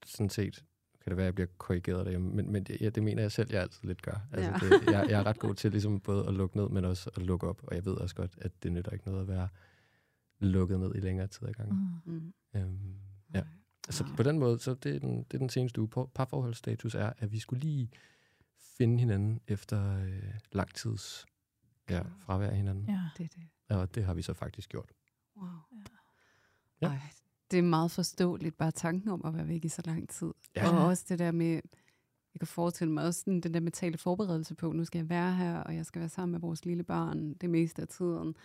[0.06, 0.66] sådan set.
[1.08, 3.32] Kan det være, at jeg bliver korrigeret derhjemme, men, men det, ja, det mener jeg
[3.32, 4.22] selv, jeg altid lidt gør.
[4.32, 4.58] Altså, Ja.
[4.58, 7.22] det, jeg, jeg er ret god til ligesom både at lukke ned, men også at
[7.22, 7.64] lukke op.
[7.64, 9.48] Og jeg ved også godt, at det nytter ikke noget at være
[10.40, 12.02] lukket ned i længere tid ad gangen.
[12.06, 12.14] Mm.
[12.14, 12.34] Mm.
[12.56, 12.96] Øhm,
[13.34, 13.44] ja.
[13.90, 14.16] Så Nej.
[14.16, 15.90] på den måde, så det er den, det er den seneste uge.
[15.90, 17.90] Par- Parforholdsstatus er, at vi skulle lige
[18.78, 21.26] finde hinanden efter øh, lang tids
[21.90, 22.86] ja, fravær af hinanden.
[22.90, 23.02] Ja.
[23.18, 23.40] Det er
[23.70, 23.78] det.
[23.78, 24.92] Og det har vi så faktisk gjort.
[25.38, 25.48] Wow.
[26.82, 26.88] Ja.
[26.88, 26.88] Ja.
[26.88, 27.00] Ej,
[27.52, 30.34] det er meget forståeligt, bare tanken om at være væk i så lang tid.
[30.56, 30.70] Ja.
[30.70, 31.54] Og også det der med,
[32.34, 35.36] jeg kan forestille mig også sådan, den der mentale forberedelse på, nu skal jeg være
[35.36, 38.36] her, og jeg skal være sammen med vores lille barn det meste af tiden.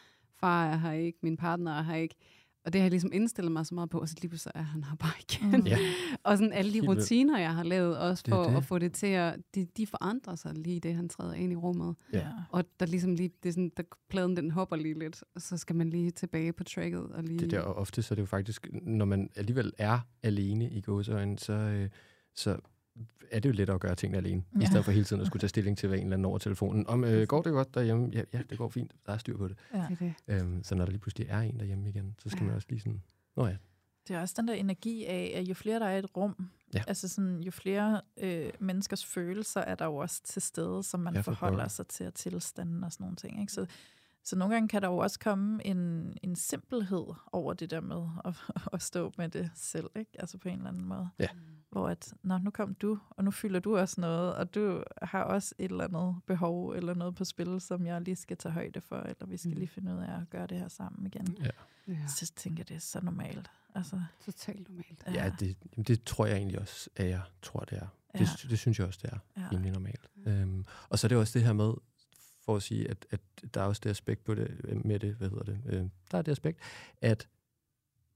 [0.41, 2.15] Far er her ikke, min partner er her ikke.
[2.65, 4.63] Og det har jeg ligesom indstillet mig så meget på, og så lige pludselig er
[4.63, 5.61] han her bare igen.
[5.61, 5.67] Mm.
[5.67, 5.79] Ja.
[6.23, 8.57] Og sådan alle de Helt rutiner, jeg har lavet, også Det for det.
[8.57, 11.57] at få det til at, de, de forandrer sig lige det, han træder ind i
[11.57, 11.97] rummet.
[12.13, 12.29] Ja.
[12.51, 15.57] Og der ligesom lige, det er sådan, der pladen den hopper lige lidt, og så
[15.57, 17.39] skal man lige tilbage på tracket og lige...
[17.39, 20.81] Det der, og ofte så er det jo faktisk, når man alligevel er alene i
[20.81, 21.89] gåseøjne, så, øh,
[22.35, 22.57] så
[23.31, 24.63] er det jo lettere at gøre tingene alene, ja.
[24.63, 26.39] I stedet for hele tiden at skulle tage stilling til hver en eller anden over
[26.39, 26.87] telefonen.
[26.87, 28.11] Om, øh, går det godt derhjemme?
[28.13, 28.93] Ja, ja, det går fint.
[29.07, 29.59] Der er styr på det.
[29.75, 29.79] Ja.
[29.79, 30.43] Det er det.
[30.43, 32.47] Øhm, så når der lige pludselig er en derhjemme igen, så skal Ja.
[32.47, 33.03] man også lige sådan,
[33.37, 33.57] nå ja,
[34.09, 36.49] Det er også den der energi af, at jo flere der er i et rum,
[36.75, 36.83] Ja.
[36.87, 41.15] altså sådan, jo flere øh, menneskers følelser er der jo også til stede, som man
[41.15, 41.69] Ja, for forholder pokker.
[41.69, 43.41] sig til og tilstanden og sådan nogle ting.
[43.41, 43.53] Ikke?
[43.53, 43.67] Så,
[44.25, 48.03] så nogle gange kan der jo også komme en, en simpelhed over det der med
[48.25, 48.35] at,
[48.75, 50.11] at stå med det selv, ikke?
[50.19, 51.09] altså på en eller anden måde.
[51.19, 51.29] Ja.
[51.73, 55.23] Hvor at, Nå, nu kom du, og nu fylder du også noget, og du har
[55.23, 58.81] også et eller andet behov eller noget på spil, som jeg lige skal tage højde
[58.81, 59.57] for, eller vi skal Mm.
[59.59, 61.37] lige finde ud af at gøre det her sammen igen.
[61.41, 61.51] ja.
[61.89, 63.51] Ja, Så tænker jeg, det er så normalt.
[63.75, 65.03] Altså, totalt normalt.
[65.07, 67.87] ja det, jamen, det tror jeg egentlig også, at jeg tror, det er.
[68.15, 68.19] Ja.
[68.19, 69.49] Det, det synes jeg også, det er ja.
[69.53, 70.11] rimelig normalt.
[70.27, 71.73] Øhm, og så er det også det her med,
[72.45, 73.21] for at sige, at, at
[73.55, 76.19] der er også det aspekt på det, øh, med det, hvad hedder det, øh, der
[76.19, 76.59] er det aspekt,
[77.01, 77.29] at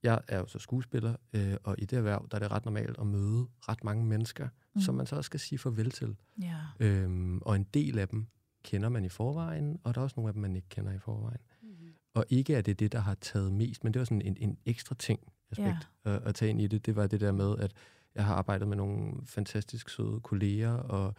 [0.06, 2.98] jeg er jo så skuespiller, øh, og i det erhverv, der er det ret normalt
[2.98, 4.80] at møde ret mange mennesker, mm.
[4.80, 6.16] Som man så også skal sige farvel til.
[6.42, 6.58] Ja.
[6.80, 8.26] Øhm, og en del af dem
[8.64, 10.98] kender man i forvejen, og der er også nogle af dem, man ikke kender i
[10.98, 11.40] forvejen.
[12.14, 14.58] Og ikke er det det, der har taget mest, men det var sådan en, en
[14.66, 16.14] ekstra ting aspekt ja.
[16.14, 16.86] at, at tage ind i det.
[16.86, 17.72] Det var det der med, at
[18.14, 21.14] jeg har arbejdet med nogle fantastisk søde kolleger, og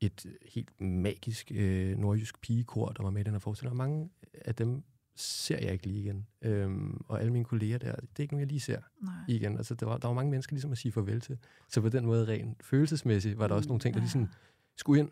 [0.00, 3.72] et helt magisk øh, nordjysk pigekor, der var med i den her forestilling.
[3.72, 4.82] Og mange af dem
[5.20, 6.26] ser jeg ikke lige igen.
[6.42, 9.12] Øhm, og alle mine kolleger der, det er ikke nogen, jeg lige ser Nej.
[9.28, 9.56] igen.
[9.56, 11.38] Altså, der var, der var mange mennesker ligesom at sige farvel til.
[11.68, 14.28] Så på den måde rent følelsesmæssigt var der også nogle ting, der lige sådan
[14.76, 15.08] skulle ind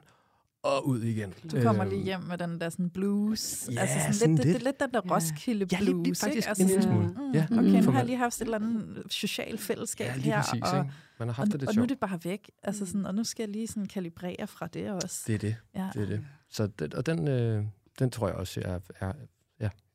[0.63, 1.35] og ud igen.
[1.53, 3.69] Du kommer Øhm, lige hjem med den der sådan blues.
[3.73, 4.63] Ja, altså sådan sådan lidt, det, det lidt.
[4.63, 5.15] er lidt den der.
[5.15, 5.89] Roskilde Ja, blues.
[5.89, 6.49] lige, lige faktisk ikke?
[6.49, 7.07] Altså en lille smule.
[7.09, 10.15] mm, Ja, okay, nu har jeg man- lige haft et eller andet socialt fællesskab Ja,
[10.15, 10.37] lige her.
[10.43, 10.63] præcis.
[10.63, 10.91] og, ikke?
[11.19, 12.51] Man har og, haft det lidt og nu er det bare væk.
[12.63, 15.25] Altså sådan, og nu skal jeg lige sådan kalibrere fra det også.
[15.27, 15.57] Det er det.
[15.75, 15.91] ja.
[15.95, 16.25] det, er det.
[16.51, 17.65] Så det, og den, øh,
[17.99, 19.13] den tror jeg også er, er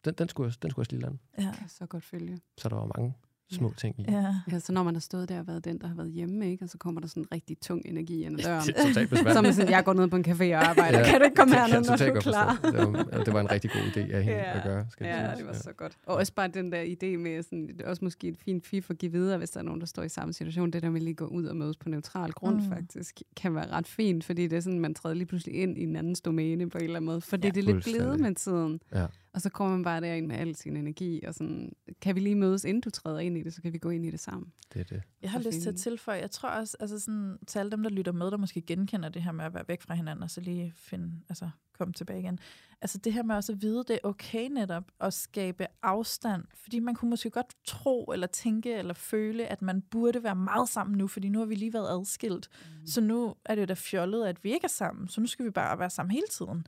[0.05, 1.17] den, den, skulle, den skulle også lige lande.
[1.37, 1.51] Ja.
[1.59, 2.39] kan så godt følge.
[2.57, 3.13] Så der var mange
[3.51, 3.73] små Ja.
[3.77, 4.05] ting i.
[4.07, 4.35] Ja.
[4.51, 6.65] Ja, så når man har stået der og været den, der har været hjemme, ikke?
[6.65, 8.61] og så kommer der sådan en rigtig tung energi ind ad døren.
[8.85, 9.55] Totalt besværligt.
[9.55, 10.99] sådan, jeg går ned på en café og arbejder.
[10.99, 12.59] Ja, kan du ikke komme herned, når du er klar?
[12.63, 12.73] Det
[13.17, 14.57] var, det var en rigtig god idé af hende Ja.
[14.57, 14.85] at gøre.
[14.89, 15.97] Skal Ja, det var så godt.
[16.05, 18.89] Og også bare den der idé med, sådan, det er også måske et fint fif
[18.89, 20.71] at give videre, hvis der er nogen, der står i samme situation.
[20.71, 22.69] Det der med lige at gå ud og mødes på neutral grund Mm.
[22.69, 25.83] faktisk, kan være ret fint, fordi det er sådan, man træder lige pludselig ind i
[25.83, 27.21] en anden domæne på en eller anden måde.
[27.21, 28.81] Fordi Ja, ja, det er lidt blevet med tiden.
[28.95, 29.05] Ja.
[29.33, 32.35] Og så kommer man bare derind med al sin energi, og sådan, kan vi lige
[32.35, 34.53] mødes, inden du træder ind i det, så kan vi gå ind i det sammen.
[34.73, 35.03] Det er det.
[35.21, 37.83] Jeg har Så lyst til at tilføje, jeg tror også, altså sådan, til alle dem,
[37.83, 40.31] der lytter med, der måske genkender det her med at være væk fra hinanden, og
[40.31, 41.49] så lige finde, altså
[41.81, 42.39] komme tilbage igen.
[42.81, 46.79] Altså det her med også at vide, det er okay netop at skabe afstand, fordi
[46.79, 50.97] man kunne måske godt tro, eller tænke, eller føle, at man burde være meget sammen
[50.97, 52.49] nu, fordi nu har vi lige været adskilt.
[52.81, 52.87] Mm.
[52.87, 55.45] Så nu er det jo da fjollet, at vi ikke er sammen, så nu skal
[55.45, 56.65] vi bare være sammen hele tiden.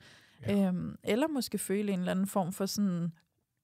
[0.47, 0.67] Ja.
[0.67, 3.11] Øhm, eller måske føle en eller anden form for sådan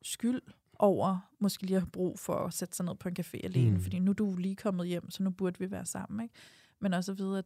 [0.02, 0.42] skyld
[0.80, 3.72] over måske lige at have brug for at sætte sig ned på en café alene,
[3.78, 3.82] Mm.
[3.82, 6.24] fordi nu er du lige kommet hjem, så nu burde vi være sammen.
[6.24, 6.36] Ikke?
[6.80, 7.46] Men også at vide, at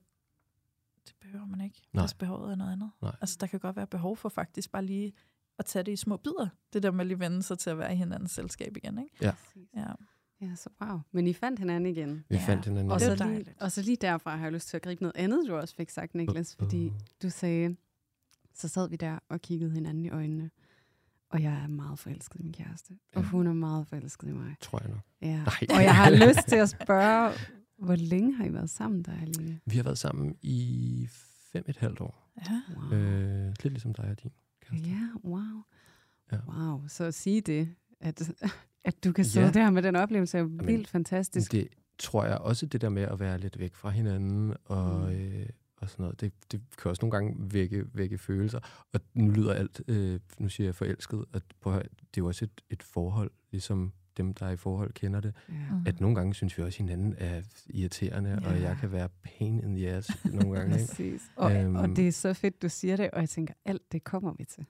[1.07, 2.03] det behøver man ikke, Nej.
[2.03, 2.91] hvis behovet er noget andet.
[3.01, 3.15] Nej.
[3.21, 5.13] Altså der kan godt være behov for faktisk bare lige
[5.59, 6.47] at tage det i små bidder.
[6.73, 8.97] Det der med at lige vende sig til at være i hinandens selskab igen.
[8.97, 9.15] Ikke?
[9.21, 9.33] Ja.
[9.77, 9.87] Ja.
[10.41, 10.99] Ja, så wow.
[11.11, 12.23] Men I fandt hinanden igen.
[12.29, 12.43] Vi Ja.
[12.47, 12.91] fandt hinanden.
[12.91, 13.61] Og Det så, er lige, dejligt.
[13.61, 15.89] og så lige derfra har jeg lyst til at gribe noget andet, du også fik
[15.89, 16.55] sagt, Niklas.
[16.55, 16.91] Fordi
[17.23, 17.75] du sagde,
[18.55, 20.51] så sad vi der og kiggede hinanden i øjnene.
[21.29, 22.93] Og jeg er meget forelsket i min kæreste.
[23.15, 23.27] Og Ja.
[23.27, 24.55] hun er meget forelsket i mig.
[24.61, 24.99] Tror jeg nok.
[25.21, 25.35] Ja.
[25.43, 25.77] Nej.
[25.77, 27.31] Og jeg har lyst til at spørge,
[27.77, 29.59] hvor længe har I været sammen der, Aline?
[29.65, 31.07] Vi har været sammen i
[31.51, 32.31] fem et halvt år.
[32.49, 32.61] Ja.
[32.77, 32.99] Wow.
[32.99, 34.31] Øh, lidt ligesom dig og din
[34.65, 34.89] kæreste.
[34.89, 35.61] Ja, wow.
[36.31, 36.37] Ja.
[36.47, 38.31] Wow, så at sige det, at,
[38.85, 39.51] at du kan sidde Ja.
[39.51, 41.51] der med den oplevelse, er jo vildt fantastisk.
[41.51, 41.67] Det
[41.99, 45.15] tror jeg også, det der med at være lidt væk fra hinanden og, Mm.
[45.15, 45.45] øh,
[45.83, 48.59] og sådan noget, det, det kan også nogle gange vække, vække følelser.
[48.93, 52.45] Og nu lyder alt, øh, nu siger jeg forelsket, at prøv det er jo også
[52.45, 55.33] et, et forhold, ligesom dem, der er i forhold, kender det.
[55.49, 55.53] Ja.
[55.71, 55.83] Mm.
[55.85, 58.49] At nogle gange synes vi også, at hinanden er irriterende, ja.
[58.49, 60.73] og jeg kan være pain in the ass nogle gange.
[60.87, 61.21] Præcis.
[61.35, 61.75] Og, Øhm.
[61.75, 64.45] og det er så fedt, du siger det, og jeg tænker, alt det kommer vi
[64.45, 64.65] til.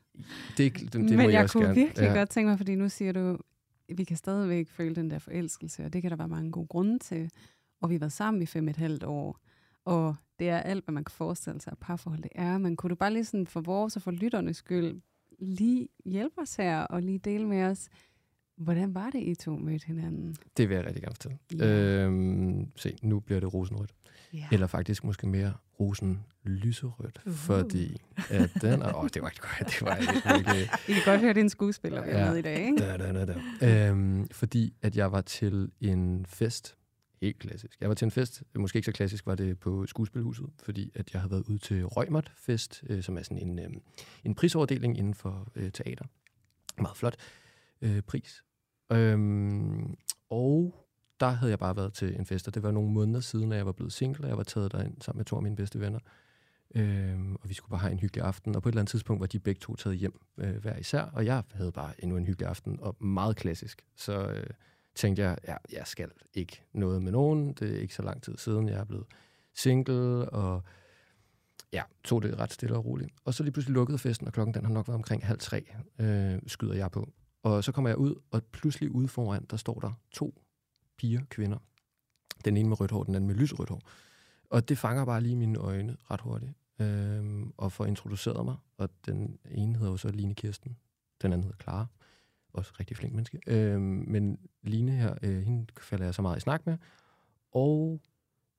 [0.57, 1.75] Det, det, det Men må jeg, jeg også kunne gerne.
[1.75, 2.13] virkelig ja.
[2.13, 3.37] godt tænke mig, fordi nu siger du,
[3.95, 6.99] vi kan stadigvæk føle den der forelskelse, og det kan der være mange gode grunde
[6.99, 7.29] til.
[7.81, 9.39] Og vi har været sammen i fem et halvt år,
[9.85, 12.57] og det er alt, hvad man kan forestille sig, at parforhold det er.
[12.57, 15.01] Men kunne du bare lige sådan for vores og for lytternes skyld
[15.39, 17.87] lige hjælpe os her, og lige dele med os,
[18.57, 20.35] hvordan var det, I to mødte hinanden?
[20.57, 21.37] Det vil jeg rigtig gerne fortælle.
[21.59, 22.05] Ja.
[22.05, 23.91] Øhm, se, nu bliver det rosenrødt.
[24.33, 24.47] Ja.
[24.51, 27.33] Eller faktisk måske mere rosen lyserødt, Uh.
[27.33, 27.97] fordi
[28.29, 28.81] at den...
[28.83, 29.69] Åh, oh, det var ikke godt.
[29.69, 30.69] Det var ikke...
[30.89, 32.29] I kan godt høre, det er en skuespiller, vi er Ja.
[32.29, 32.77] med i dag, ikke?
[32.77, 33.89] Da, da, da, da.
[33.89, 36.77] Øhm, fordi at jeg var til en fest,
[37.23, 37.77] helt klassisk.
[37.81, 41.13] Jeg var til en fest, måske ikke så klassisk, var det på skuespilhuset, fordi at
[41.13, 43.69] jeg havde været ude til Røgmert Fest, øh, som er sådan en, øh,
[44.23, 46.05] en prisoverdeling inden for øh, teater.
[46.77, 47.15] Meget flot
[47.81, 48.43] øh, pris.
[48.91, 49.95] Øhm,
[50.29, 50.75] og
[51.19, 53.57] der havde jeg bare været til en fest, og det var nogle måneder siden, at
[53.57, 55.79] jeg var blevet single, og jeg var taget derind sammen med to af mine bedste
[55.79, 55.99] venner.
[56.75, 59.19] Øhm, og vi skulle bare have en hyggelig aften, og på et eller andet tidspunkt
[59.19, 62.25] var de begge to taget hjem øh, hver især, og jeg havde bare endnu en
[62.25, 63.85] hyggelig aften, og meget klassisk.
[63.95, 64.45] Så øh,
[64.95, 68.37] tænkte jeg, ja, jeg skal ikke noget med nogen, det er ikke så lang tid
[68.37, 69.05] siden, jeg er blevet
[69.53, 70.63] single, og
[71.73, 73.11] ja, tog det ret stille og roligt.
[73.25, 75.65] Og så lige pludselig lukkede festen, og klokken den har nok været omkring halv tre,
[75.99, 77.13] øh, skyder jeg på.
[77.43, 80.41] Og så kommer jeg ud, og pludselig ude foran, der står der to
[80.97, 81.57] piger, kvinder.
[82.45, 83.81] Den ene med rødt hår, den anden med lysrødt hår.
[84.49, 86.51] Og det fanger bare lige mine øjne ret hurtigt.
[86.79, 90.77] øh, og får introduceret mig, og den ene hedder jo så Line Kirsten,
[91.21, 91.87] den anden hedder Clara,
[92.53, 93.39] også rigtig flink menneske.
[93.47, 96.77] Øhm, men Line her, øh, hende falder jeg så meget i snak med,
[97.51, 98.01] og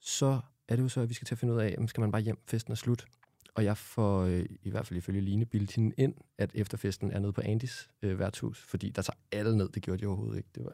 [0.01, 2.01] så er det jo så, at vi skal til at finde ud af, jamen, skal
[2.01, 3.07] man bare hjem, festen er slut.
[3.55, 7.19] Og jeg får, øh, i hvert fald ifølge Line, bildet hende ind, at efterfesten er
[7.19, 9.69] nede på Andis øh, værtshus, fordi der tager alle ned.
[9.69, 10.49] Det gjorde de overhovedet ikke.
[10.55, 10.73] Det var,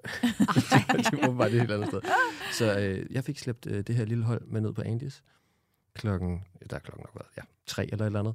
[1.11, 2.01] det var bare det helt andet sted.
[2.53, 5.23] Så øh, jeg fik slæbt øh, det her lille hold med ned på Andis.
[5.95, 8.35] Klokken, der er klokken nok været, ja, tre eller et eller andet.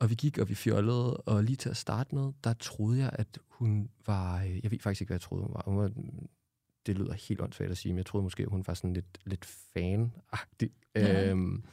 [0.00, 3.10] Og vi gik, og vi fjollede, og lige til at starte med, der troede jeg,
[3.12, 4.42] at hun var...
[4.42, 5.62] øh, Jeg ved faktisk ikke, hvad jeg troede, hun var.
[5.66, 5.90] Hun var
[6.86, 9.18] det lyder helt åndssvagt at sige, men jeg troede måske, at hun var sådan lidt,
[9.24, 10.70] lidt fan-agtig.
[10.94, 11.30] Ja.
[11.30, 11.64] Øhm,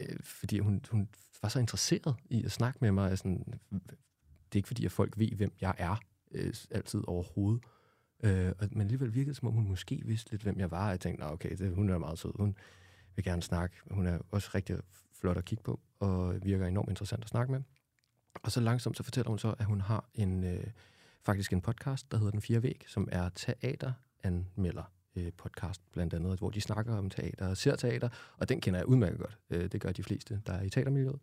[0.00, 1.08] øh, fordi hun, hun
[1.42, 3.18] var så interesseret i at snakke med mig.
[3.18, 3.80] Sådan, det
[4.52, 5.96] er ikke fordi, at folk ved, hvem jeg er,
[6.32, 7.62] øh, altid overhovedet.
[8.22, 10.90] Øh, og- men alligevel virkede det, som om hun måske vidste lidt, hvem jeg var.
[10.90, 12.32] Jeg tænkte, "Nå, okay, det, hun er meget sød.
[12.36, 12.56] Hun
[13.16, 13.76] vil gerne snakke.
[13.90, 14.76] Hun er også rigtig
[15.20, 17.60] flot at kigge på, og virker enormt interessant at snakke med.
[18.42, 20.66] Og så langsomt så fortæller hun så, at hun har en, øh,
[21.22, 26.38] faktisk en podcast, der hedder Den Fire Væg, som er teateranmelder øh, podcast blandt andet,
[26.38, 29.38] hvor de snakker om teater og ser teater, og den kender jeg udmærket godt.
[29.50, 31.18] Øh, det gør de fleste, der er i teatermiljøet.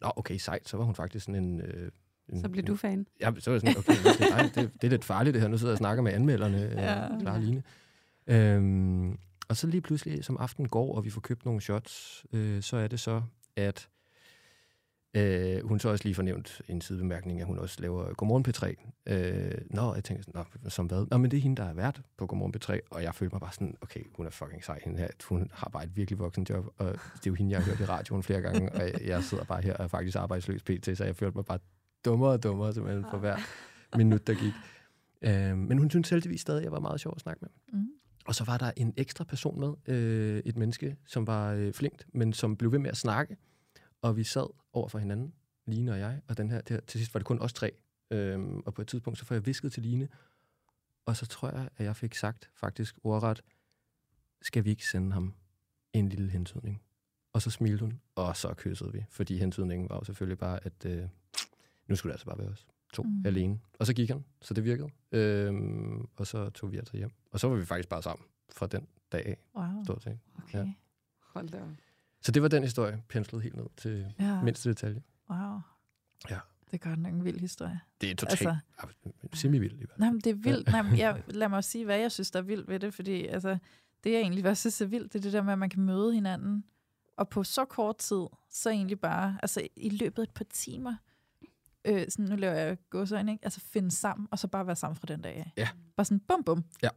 [0.00, 1.60] Nå, okay, sejt, så var hun faktisk sådan en...
[1.60, 1.90] Øh,
[2.28, 3.06] en Så bliver du fan.
[3.20, 5.48] Ja, så var jeg sådan, okay, det, er, det, det er lidt farligt det her.
[5.48, 7.02] Nu sidder jeg og snakker med anmelderne, Ja.
[7.02, 7.20] ja.
[7.20, 7.62] Clara og Line.
[8.26, 9.18] Øhm,
[9.50, 12.76] og så lige pludselig, som aften går, og vi får købt nogle shots, øh, så
[12.76, 13.22] er det så,
[13.56, 13.88] at
[15.14, 18.74] øh, hun så også lige fornævnt en sidebemærkning, at hun også laver Godmorgen P3.
[19.12, 21.06] Øh, nå, jeg tænker sådan, nå, som hvad?
[21.10, 23.40] Nå, men det er hende, der er vært på Godmorgen P3, og jeg følte mig
[23.40, 25.08] bare sådan, okay, hun er fucking sej, hende her.
[25.28, 27.80] Hun har bare et virkelig voksen job, og det er jo hende, jeg har hørt
[27.80, 30.96] i radioen flere gange, og jeg, jeg sidder bare her og er faktisk arbejdsløs pt,
[30.96, 31.58] så jeg følte mig bare
[32.04, 33.36] dummere og dummere simpelthen for hver
[33.96, 34.52] minut, der gik.
[35.22, 37.80] Øh, men hun synes heldigvis stadig, at jeg var meget sjov at snakke med.
[37.80, 37.88] Mm.
[38.26, 42.06] Og så var der en ekstra person med, øh, et menneske, som var øh, flinkt,
[42.12, 43.36] men som blev ved med at snakke.
[44.02, 45.34] Og vi sad over for hinanden,
[45.66, 47.72] Line og jeg, og den her, det her, til sidst var det kun os tre.
[48.10, 50.08] Øhm, og på et tidspunkt, så får jeg visket til Line,
[51.06, 53.42] og så tror jeg, at jeg fik sagt faktisk ordret,
[54.42, 55.34] skal vi ikke sende ham
[55.92, 56.82] en lille hentydning?
[57.32, 60.86] Og så smilte hun, og så kyssede vi, fordi hentydningen var jo selvfølgelig bare, at
[60.86, 61.08] øh,
[61.88, 63.22] nu skulle det altså bare være os to Mm.
[63.26, 63.60] alene.
[63.78, 64.88] Og så gik han, så det virkede.
[65.12, 67.10] Øhm, og så tog vi altså hjem.
[67.30, 69.84] Og så var vi faktisk bare sammen fra den dag af, Wow.
[69.84, 70.18] stort set.
[70.44, 70.58] Okay.
[70.58, 70.72] Ja.
[71.20, 71.60] Hold da.
[72.22, 74.42] Så det var den historie, penslet helt ned til Ja.
[74.42, 75.02] mindste detalje.
[75.30, 75.58] Wow.
[76.30, 76.38] Ja.
[76.70, 77.80] Det er godt nok en vild historie.
[78.00, 78.56] Det er totalt Altså-
[79.32, 79.98] semi-vildt i hvert fald.
[80.00, 80.68] Nej, men det er vildt.
[80.68, 83.26] Nej, men jeg, lad mig sige, hvad jeg synes, der er vildt ved det, fordi
[83.26, 83.58] altså,
[84.04, 85.82] det jeg egentlig også synes er vildt, det er det der med, at man kan
[85.82, 86.64] møde hinanden,
[87.16, 90.94] og på så kort tid, så egentlig bare, altså i løbet af et par timer,
[91.84, 93.44] øh, sådan, nu laver jeg gåsøjne, ikke?
[93.44, 95.52] Altså finde sammen, og så bare være sammen fra den dag af.
[95.56, 95.68] Ja.
[95.96, 96.64] Bare sådan, bum bum.
[96.82, 96.88] Ja.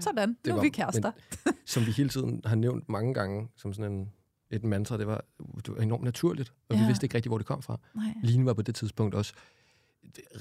[0.00, 1.12] Sådan, nu Det er var- vi kærester.
[1.66, 4.12] Som vi hele tiden har nævnt mange gange, som sådan en,
[4.50, 4.98] et mantra.
[4.98, 5.24] Det var,
[5.56, 6.82] det var enormt naturligt, og ja.
[6.82, 7.80] vi vidste ikke rigtig, hvor det kom fra.
[7.94, 8.04] Nej.
[8.22, 9.34] Line var på det tidspunkt også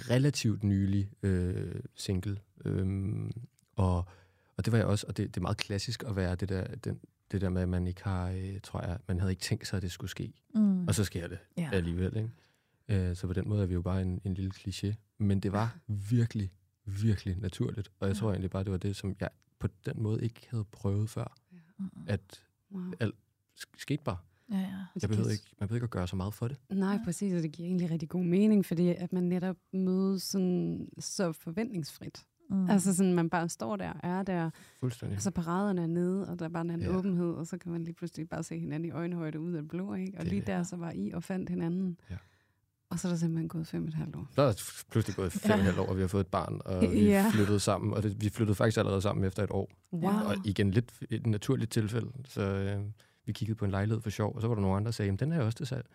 [0.09, 2.37] relativt nylig øh, single.
[2.65, 3.31] Øhm,
[3.75, 4.05] og,
[4.57, 6.63] og det var jeg også, og det, det er meget klassisk at være det der,
[6.75, 6.99] den,
[7.31, 9.77] det der med, at man ikke har, øh, tror jeg, man havde ikke tænkt sig,
[9.77, 10.33] at det skulle ske.
[10.55, 10.87] Mm.
[10.87, 11.69] Og så sker det ja.
[11.73, 12.17] alligevel.
[12.17, 12.29] Ikke?
[13.09, 14.93] Øh, så på den måde er vi jo bare en, en lille kliché.
[15.17, 15.77] Men det var
[16.11, 16.51] virkelig,
[16.85, 17.91] virkelig naturligt.
[17.99, 18.19] Og jeg Ja.
[18.19, 21.37] tror egentlig bare, det var det, som jeg på den måde ikke havde prøvet før.
[21.79, 21.89] Mm.
[22.07, 22.91] At Wow.
[23.59, 24.17] sk- skete bare.
[24.51, 24.63] Ja, ja.
[25.01, 26.57] Jeg behøvede giver- ikke, man behøvede ikke at gøre så meget for det.
[26.69, 30.89] Nej, præcis, og det giver egentlig rigtig god mening, fordi at man netop mødes sådan
[30.99, 32.25] så forventningsfrit.
[32.49, 32.69] Mm.
[32.69, 35.15] Altså sådan, man bare står der, er der, Fuldstændig.
[35.15, 36.91] og så paraderne er nede, og der er bare en Ja.
[36.91, 36.97] ja.
[36.97, 39.69] åbenhed, og så kan man lige pludselig bare se hinanden i øjenhøjde ud af det
[39.69, 40.13] blå, ikke?
[40.17, 41.97] Og Det lige der, så var I og fandt hinanden.
[42.09, 42.17] Ja.
[42.91, 44.27] Og så er der simpelthen gået fem og et halvt år.
[44.35, 46.27] Så er der pludselig gået fem og et halvt år, og vi har fået et
[46.27, 47.29] barn, og vi Ja.
[47.33, 47.93] flyttede sammen.
[47.93, 49.71] Og det, vi flyttede faktisk allerede sammen efter et år.
[49.93, 50.03] Wow.
[50.11, 52.11] Og igen lidt et naturligt tilfælde.
[52.25, 52.81] Så øh,
[53.25, 55.07] vi kiggede på en lejlighed for sjov, og så var der nogle andre, der sagde,
[55.07, 55.85] "Jamen, den er jo også til salg.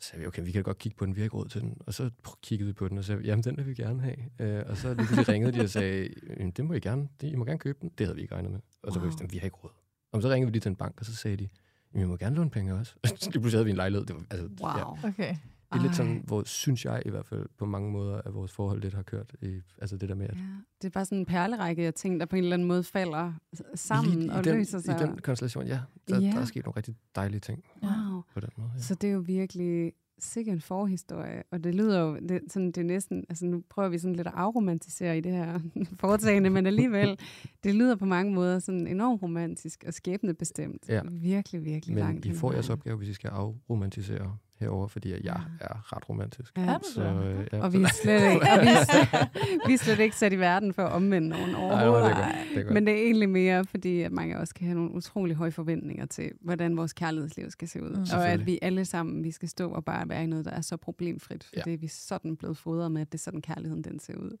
[0.00, 1.60] Så sagde vi, okay, vi kan godt kigge på den, vi har ikke råd til
[1.60, 1.76] den.
[1.86, 2.10] Og så
[2.42, 4.16] kiggede vi på den og sagde, jamen den vil vi gerne have.
[4.38, 7.32] Øh, og så lige pludselig ringede de og sagde, "Jamen, det må I gerne, det,
[7.32, 7.90] I må gerne købe den.
[7.98, 8.60] Det havde vi ikke regnet med.
[8.82, 9.08] Og så Wow.
[9.08, 9.70] vi, vi har ikke råd.
[10.12, 11.48] Og så ringede vi lige til en bank, og så sagde de,
[11.94, 12.94] jamen, I må gerne låne penge også.
[13.04, 14.06] så lige pludselig havde vi en lejlighed.
[14.06, 14.96] Det var, altså, ja, Wow.
[15.10, 15.36] Okay.
[15.72, 15.96] Det er lidt Ej.
[15.96, 19.02] sådan, hvor synes jeg i hvert fald på mange måder, at vores forhold lidt har
[19.02, 19.32] kørt.
[19.42, 20.42] I, altså det der med, at Ja,
[20.82, 23.32] det er bare sådan en perlerække af ting, der på en eller anden måde falder
[23.74, 25.00] sammen lige og i den, løser sig.
[25.00, 26.26] I den konstellation, ja, der, Ja.
[26.30, 28.22] der er sket nogle rigtig dejlige ting Wow.
[28.34, 28.70] på den måde.
[28.74, 28.80] Ja.
[28.80, 32.78] Så det er jo virkelig sikkert en forhistorie, og det lyder jo, det, sådan, det
[32.78, 35.60] er næsten, altså nu prøver vi sådan lidt at afromantisere i det her
[36.00, 37.18] foretagende, men alligevel,
[37.64, 40.88] det lyder på mange måder sådan enormt romantisk og skæbnebestemt.
[40.88, 41.02] Ja.
[41.10, 42.24] Virkelig, virkelig Men langt.
[42.24, 45.34] I hen får jeres opgave, hvis I skal afromantisere herover, fordi jeg Ja.
[45.60, 46.58] er ret romantisk.
[46.58, 46.76] Ja.
[46.94, 47.62] Så, øh, ja.
[47.62, 49.28] Og vi er slet ikke, og vi er, slet-
[49.66, 52.04] vi er slet ikke sat i verden for at omvende nogen Ej, overhovedet.
[52.04, 52.36] det er godt.
[52.54, 52.74] Det er godt.
[52.74, 56.06] Men det er egentlig mere, fordi at mange også kan have nogle utrolig høje forventninger
[56.06, 57.90] til, hvordan vores kærlighedsliv skal se ud.
[57.90, 57.96] Mm.
[57.96, 58.06] Mm.
[58.14, 60.60] Og at vi alle sammen, vi skal stå og bare være i noget, der er
[60.60, 61.44] så problemfrit.
[61.44, 61.62] For Ja.
[61.64, 64.36] det er vi sådan blevet fodret med, at det er sådan kærligheden den ser ud.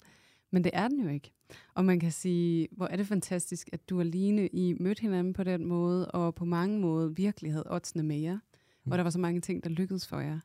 [0.52, 1.32] Men det er den jo ikke.
[1.74, 5.32] Og man kan sige, hvor er det fantastisk, at du og Line, I mødte hinanden
[5.32, 8.16] på den måde, og på mange måder virkelig havde oddsene med
[8.86, 10.40] Og der var så mange ting, der lykkedes for jer.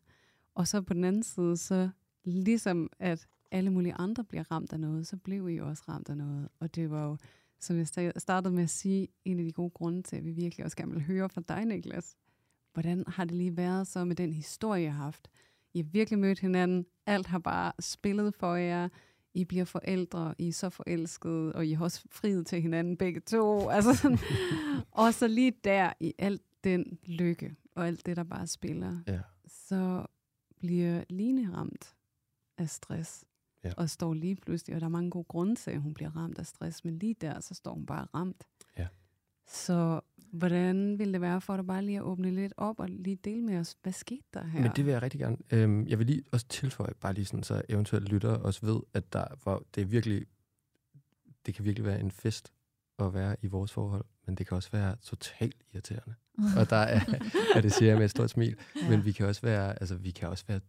[0.56, 1.90] Og så på den anden side, så
[2.24, 6.18] ligesom at alle mulige andre bliver ramt af noget, så blev I også ramt af
[6.18, 6.48] noget.
[6.60, 7.18] Og det var jo,
[7.60, 10.32] som jeg sta- startede med at sige, en af de gode grunde til, at vi
[10.32, 12.16] virkelig også gerne vil høre fra dig, Niklas.
[12.74, 15.28] Hvordan har det lige været så med den historie, I har haft?
[15.74, 16.86] I har virkelig mødt hinanden.
[17.06, 18.90] Alt har bare spillet for jer.
[19.34, 20.36] I bliver forældre.
[20.38, 23.70] I er så forelskede, og I har også friet til hinanden begge to.
[23.70, 24.18] Altså sådan.
[24.92, 29.20] og så lige der i alt den lykke, og alt det, der bare spiller, Ja.
[29.48, 30.06] så
[30.60, 31.96] bliver Line ramt
[32.58, 33.26] af stress.
[33.64, 33.72] Ja.
[33.78, 36.40] Og står lige pludselig, og der er mange gode grunde til, at hun bliver ramt
[36.40, 38.44] af stress, men lige der, så står hun bare ramt.
[38.78, 38.88] Ja.
[39.48, 43.16] Så hvordan ville det være for dig bare lige at åbne lidt op og lige
[43.16, 44.62] dele med os, hvad skete der her?
[44.62, 45.38] Men det vil jeg rigtig gerne.
[45.52, 49.14] Øhm, jeg vil lige også tilføje, bare lige sådan, så eventuelt lytter også ved, at
[49.14, 50.26] der var, det er virkelig,
[51.46, 52.54] det kan virkelig være en fest
[53.00, 56.14] at være i vores forhold, men det kan også være totalt irriterende.
[56.58, 57.00] Og der er,
[57.56, 58.90] og det siger jeg med et stort smil, ja.
[58.90, 60.60] men vi kan også være, altså vi kan også være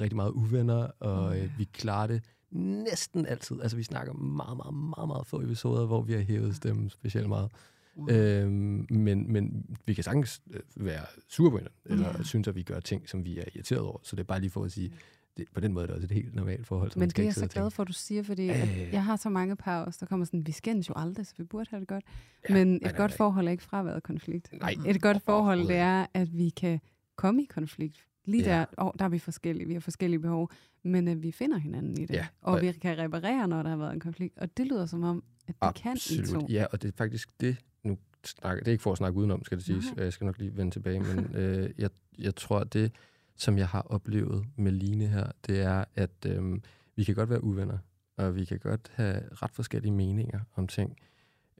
[0.00, 3.62] rigtig meget uvenner, og øh, vi klarer det næsten altid.
[3.62, 7.28] Altså vi snakker meget, meget, meget, meget få episoder, hvor vi har hævet stemmen specielt
[7.28, 7.50] meget.
[7.96, 8.08] Wow.
[8.10, 12.22] Øhm, men, men vi kan sagtens øh, være sure på hinanden, eller ja.
[12.22, 13.98] synes, at vi gør ting, som vi er irriteret over.
[14.02, 14.92] Så det er bare lige for at sige,
[15.36, 16.90] det, på den måde er det også et helt normalt forhold.
[16.96, 18.88] Men det er jeg så glad for, at du siger, fordi ja.
[18.92, 21.44] jeg har så mange par også, der kommer sådan, vi skændes jo aldrig, så vi
[21.44, 22.04] burde have det godt.
[22.48, 23.16] Ja, Men nej, et nej, godt nej.
[23.16, 24.48] forhold er ikke fraværet konflikt.
[24.60, 26.80] Nej, Et godt forhold, det er, at vi kan
[27.16, 28.06] komme i konflikt.
[28.24, 28.64] Lige Ja.
[28.78, 30.50] der, der er vi forskellige, vi har forskellige behov,
[30.82, 32.14] men at vi vi hinanden i det.
[32.14, 34.38] Ja, og og- vi kan reparere, når der har været en konflikt.
[34.38, 36.46] Og det lyder som om, at det kan I to.
[36.48, 39.44] Ja, og det er faktisk det, nu snakker, det er ikke for at snakke udenom,
[39.44, 42.72] skal det siges, jeg skal nok lige vende tilbage, men øh, jeg, jeg tror, at
[42.72, 42.92] det,
[43.36, 46.60] som jeg har oplevet med Line her, det er, at øh,
[46.96, 47.78] vi kan godt være uvenner,
[48.16, 50.96] og vi kan godt have ret forskellige meninger om ting,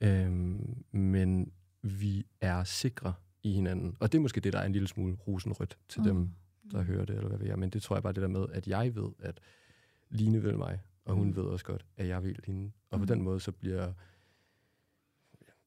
[0.03, 0.33] øh,
[0.93, 3.97] men vi er sikre i hinanden.
[4.01, 6.07] Og det er måske det, der er en lille smule rosenrødt til mm.
[6.07, 6.29] dem,
[6.73, 7.59] der hører det, eller hvad ved jeg.
[7.59, 9.41] Men det tror jeg bare det der med, at jeg ved, at
[10.11, 11.37] Line vil mig, og hun Mm.
[11.37, 12.73] ved også godt, at jeg vil hende.
[12.91, 13.07] Og Mm.
[13.07, 13.93] på den måde, så bliver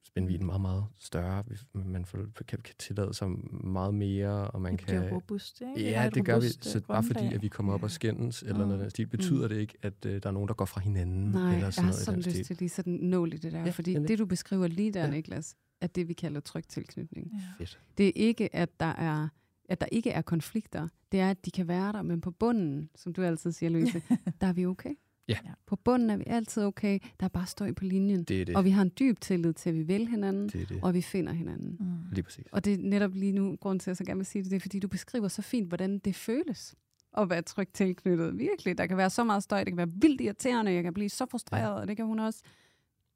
[0.07, 1.43] spændvidden meget, meget større.
[1.73, 3.29] Man får, kan, kan tillade sig
[3.63, 5.09] meget mere, og man Det kan...
[5.11, 5.93] robust, ikke?
[5.93, 6.45] Har Ja, et det gør vi.
[6.45, 8.59] robust, øh, Så bare fordi, at vi kommer op og skændes, eller Mm.
[8.59, 10.81] noget af den stil, betyder det ikke, at uh, der er nogen, der går fra
[10.81, 11.31] hinanden.
[11.31, 12.45] Nej, eller jeg sådan har noget i sådan lyst stil.
[12.45, 15.09] til lige sådan nål i det der, Ja, fordi det, du beskriver lige der, Ja.
[15.11, 17.31] Niklas, er det, vi kalder tryg tilknytning.
[17.33, 17.39] Ja.
[17.65, 17.79] Fedt.
[17.97, 19.27] Det er ikke, at der er
[19.69, 20.87] at der ikke er konflikter.
[21.11, 24.01] Det er, at de kan være der, men på bunden, som du altid siger, Louise,
[24.41, 24.89] der er vi okay.
[25.27, 25.37] Ja.
[25.65, 26.99] På bunden er vi altid okay.
[27.19, 28.23] Der er bare støj på linjen.
[28.23, 28.55] Det er det.
[28.55, 30.79] Og vi har en dyb tillid til, at vi vil hinanden, Det er det.
[30.83, 31.77] og vi finder hinanden.
[31.79, 32.11] Mm.
[32.11, 32.45] Lige præcis.
[32.51, 34.51] Og det er netop lige nu, grund til, at jeg så gerne vil sige det,
[34.51, 36.75] det er, fordi du beskriver så fint, hvordan det føles
[37.17, 38.39] at være trygt tilknyttet.
[38.39, 38.77] Virkelig.
[38.77, 41.25] Der kan være så meget støj, det kan være vildt irriterende, jeg kan blive så
[41.31, 42.41] frustreret, og det kan hun også.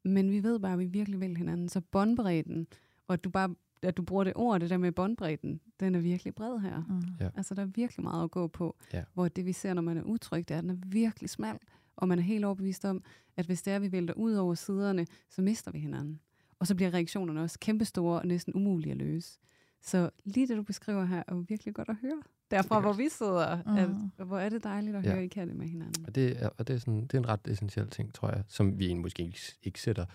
[0.04, 1.68] Men vi ved bare, at vi virkelig vil hinanden.
[1.68, 2.66] Så båndbredden,
[3.08, 5.98] og at du bare at du bruger det ord, det der med båndbredden, den er
[6.00, 6.82] virkelig bred her.
[6.88, 7.02] Mm.
[7.20, 7.28] Ja.
[7.36, 8.76] Altså, der er virkelig meget at gå på.
[8.92, 9.02] Ja.
[9.14, 11.58] Hvor det, vi ser, når man er utryg, det er, at den er virkelig smal.
[11.96, 13.02] Og man er helt overbevist om,
[13.36, 16.20] at hvis det er, at vi vælter ud over siderne, så mister vi hinanden.
[16.58, 19.38] Og så bliver reaktionerne også kæmpestore og næsten umulige at løse.
[19.80, 22.22] Så lige det, du beskriver her, er jo virkelig godt at høre.
[22.50, 24.10] Derfra, hvor vi sidder, Mm.
[24.18, 25.12] at, hvor er det dejligt at Ja.
[25.12, 26.06] høre, I kan det med hinanden.
[26.06, 28.44] Og det er, og det er, sådan, det er en ret essentiel ting, tror jeg,
[28.48, 30.06] som vi egentlig måske ikke, ikke sætter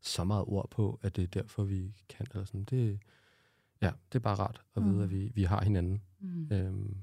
[0.00, 2.26] så meget ord på, at det er derfor, vi kan.
[2.30, 2.64] Eller sådan.
[2.64, 3.00] Det,
[3.82, 5.00] ja, det er bare rart at vide, Mm.
[5.02, 6.02] at vi, vi har hinanden.
[6.20, 6.48] Mm.
[6.52, 6.96] Øhm,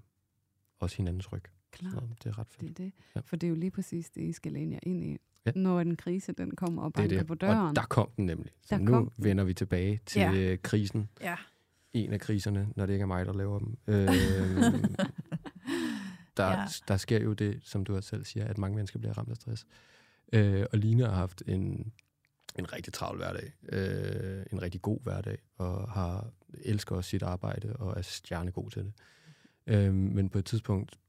[0.80, 1.44] også hinandens ryg.
[1.72, 1.94] Klart.
[1.94, 2.78] Så det er ret Det er fedt.
[2.78, 2.92] det.
[3.16, 3.22] Ja.
[3.26, 5.18] For det er jo lige præcis det, I skal læne jer ind i.
[5.46, 5.52] Ja.
[5.56, 7.28] Når en krise den kommer og Det er banker det.
[7.28, 7.68] på døren.
[7.70, 8.52] Og der kom den nemlig.
[8.62, 10.32] Så Der nu kom vender vi tilbage til Ja.
[10.32, 10.56] ja.
[10.64, 11.10] krisen.
[11.22, 11.36] Ja.
[11.94, 13.78] En af kriserne, når det ikke er mig, der laver dem.
[13.88, 14.96] Øhm,
[16.38, 16.60] der, Ja.
[16.60, 16.66] ja.
[16.88, 19.36] der sker jo det, som du også selv siger, at mange mennesker bliver ramt af
[19.36, 19.66] stress.
[20.34, 21.92] Øh, og Line har haft en,
[22.60, 23.52] en rigtig travl hverdag.
[23.72, 25.38] Øh, en rigtig god hverdag.
[25.58, 26.32] Og har
[26.64, 28.94] elsker også sit arbejde og er stjernegod til det.
[29.68, 31.00] Øh, men på et tidspunkt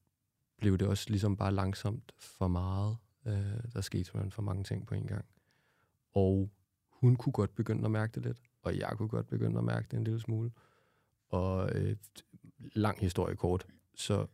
[0.61, 2.97] blev det også ligesom bare langsomt for meget.
[3.27, 5.25] Øh, der skete simpelthen for mange ting på en gang.
[6.13, 6.51] Og
[6.89, 9.89] hun kunne godt begynde at mærke det lidt, og jeg kunne godt begynde at mærke
[9.91, 10.51] det en lille smule.
[11.29, 11.97] Og øh,
[12.59, 14.27] lang historie kort, så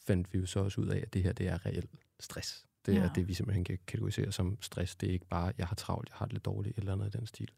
[0.00, 2.66] fandt vi jo så også ud af, at det her det er reelt stress.
[2.86, 3.00] Det Ja.
[3.00, 4.96] er det, vi simpelthen kan kategorisere som stress.
[4.96, 7.18] Det er ikke bare, jeg har travlt, jeg har det lidt dårligt, eller noget i
[7.18, 7.50] den stil.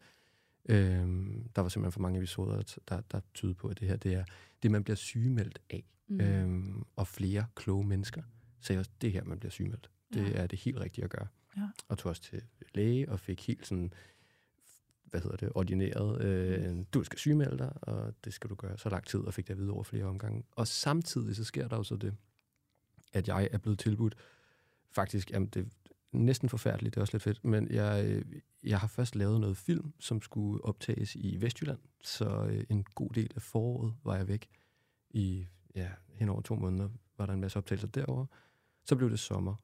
[0.69, 4.13] Øhm, der var simpelthen for mange episoder, der, der tyder på, at det her det
[4.13, 4.23] er
[4.63, 5.83] det, man bliver sygemeldt af.
[6.07, 6.15] Mm.
[6.15, 6.21] Mm.
[6.21, 8.21] Øhm, og flere kloge mennesker
[8.61, 9.89] sagde også, det er her, man bliver sygemeldt.
[10.13, 10.31] Det Ja.
[10.33, 11.27] er det helt rigtige at gøre.
[11.57, 11.61] Ja.
[11.87, 12.41] Og tog også til
[12.73, 13.93] læge og fik helt sådan,
[15.05, 18.89] hvad hedder det, ordineret, øh, du skal sygemelde dig, og det skal du gøre så
[18.89, 20.43] lang tid, og fik det at vide over flere omgange.
[20.51, 22.15] Og samtidig så sker der jo så det,
[23.13, 24.15] at jeg er blevet tilbudt,
[24.91, 25.67] faktisk, jamen det
[26.13, 28.25] næsten forfærdeligt, det er også lidt fedt, men jeg, øh,
[28.63, 33.09] jeg har først lavet noget film, som skulle optages i Vestjylland, så øh, en god
[33.09, 34.49] del af foråret var jeg væk.
[35.09, 35.45] I,
[35.75, 38.25] ja, hen over to måneder var der en masse optagelser derover.
[38.85, 39.55] Så blev det sommer,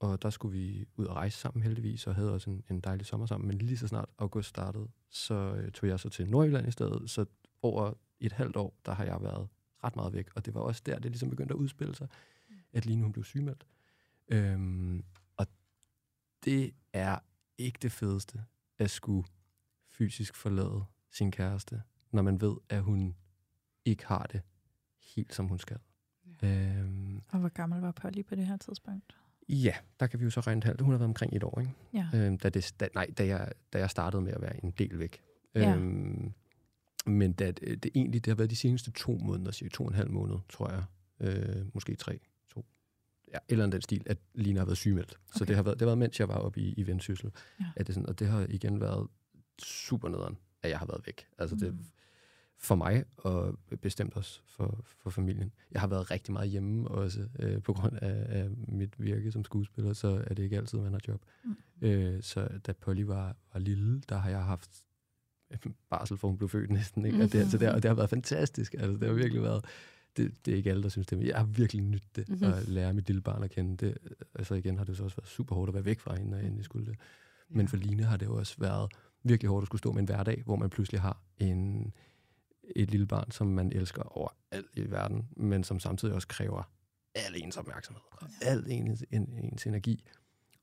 [0.00, 3.06] og der skulle vi ud og rejse sammen heldigvis, og havde også en, en dejlig
[3.06, 3.48] sommer sammen.
[3.48, 7.10] Men lige så snart august startede, så øh, tog jeg så til Nordjylland i stedet.
[7.10, 7.26] Så
[7.62, 9.48] over et halvt år, der har jeg været
[9.84, 10.28] ret meget væk.
[10.34, 12.08] Og det var også der, det ligesom begyndte at udspille sig,
[12.72, 13.66] at lige nu hun blev sygemeldt.
[14.28, 15.04] Øhm,
[16.44, 17.18] det er
[17.58, 18.44] ikke det fedeste
[18.78, 19.28] at skulle
[19.90, 21.82] fysisk forlade sin kæreste,
[22.12, 23.16] når man ved, at hun
[23.84, 24.40] ikke har det
[25.14, 25.78] helt, som hun skal.
[26.42, 26.48] Ja.
[26.48, 29.16] Øhm, Og hvor gammel var Polly på det her tidspunkt?
[29.48, 30.80] Ja, der kan vi jo så regne halvt.
[30.80, 31.72] Hun har været omkring et år, ikke?
[31.94, 32.08] Ja.
[32.14, 34.98] Øhm, da, det, da, nej, da jeg, da jeg startede med at være en del
[34.98, 35.22] væk.
[35.54, 35.76] Ja.
[35.76, 36.32] Øhm,
[37.06, 39.90] men da, det, det egentlig, det har været de seneste to måneder, cirka to og
[39.90, 40.84] en halv måned, tror jeg.
[41.20, 42.18] Øh, måske tre.
[43.32, 45.10] Ja, eller den stil, at Lina har været sygemeldt.
[45.28, 45.38] Okay.
[45.38, 47.30] Så det har, været, det har været, mens jeg var oppe i, i Vendsyssel.
[47.60, 47.64] Ja.
[47.76, 49.08] At det sådan, og det har igen været
[49.62, 51.26] super nederen, at jeg har været væk.
[51.38, 51.84] Altså det, Mm.
[52.58, 55.52] for mig, og bestemt også for, for familien.
[55.72, 59.44] Jeg har været rigtig meget hjemme også, øh, på grund af, af mit virke som
[59.44, 61.22] skuespiller, så er det ikke altid, man har job.
[61.44, 61.56] Mm.
[61.82, 64.70] Øh, så da Polly var, var lille, der har jeg haft
[65.90, 67.04] barsel, for hun blev født næsten.
[67.04, 67.22] Ikke?
[67.22, 68.74] Og, det, altså, det, har, og det har været fantastisk.
[68.74, 69.64] Altså, det har virkelig været...
[70.18, 72.38] Det, det er ikke alle, der synes det, men jeg har virkelig nydt det, Mhm.
[72.38, 72.52] mm-hmm.
[72.58, 73.86] at lære mit lille barn at kende.
[73.86, 73.98] Det,
[74.34, 76.36] altså igen har det så også været super hårdt at være væk fra hende, når
[76.36, 76.96] jeg endelig skulle det.
[77.48, 78.92] Men for Line har det jo også været
[79.22, 81.92] virkelig hårdt at skulle stå med en hverdag, hvor man pludselig har en,
[82.76, 86.70] et lille barn, som man elsker over alt i verden, men som samtidig også kræver
[87.14, 90.04] al ens opmærksomhed, og al ens, en, ens energi,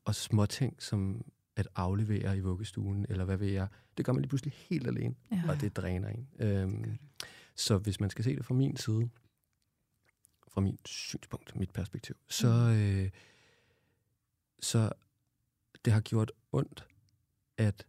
[0.06, 1.26] og små ting som
[1.56, 5.16] at aflevere i vuggestuen, eller hvad ved jeg, det gør man lige pludselig helt alene,
[5.32, 5.42] Ja.
[5.50, 6.28] og det dræner en.
[6.40, 6.98] Øhm,
[7.56, 9.10] så hvis man skal se det fra min side,
[10.56, 13.10] fra min synspunkt, mit perspektiv, så, øh,
[14.60, 14.92] så
[15.86, 16.88] det har gjort ondt
[17.58, 17.86] at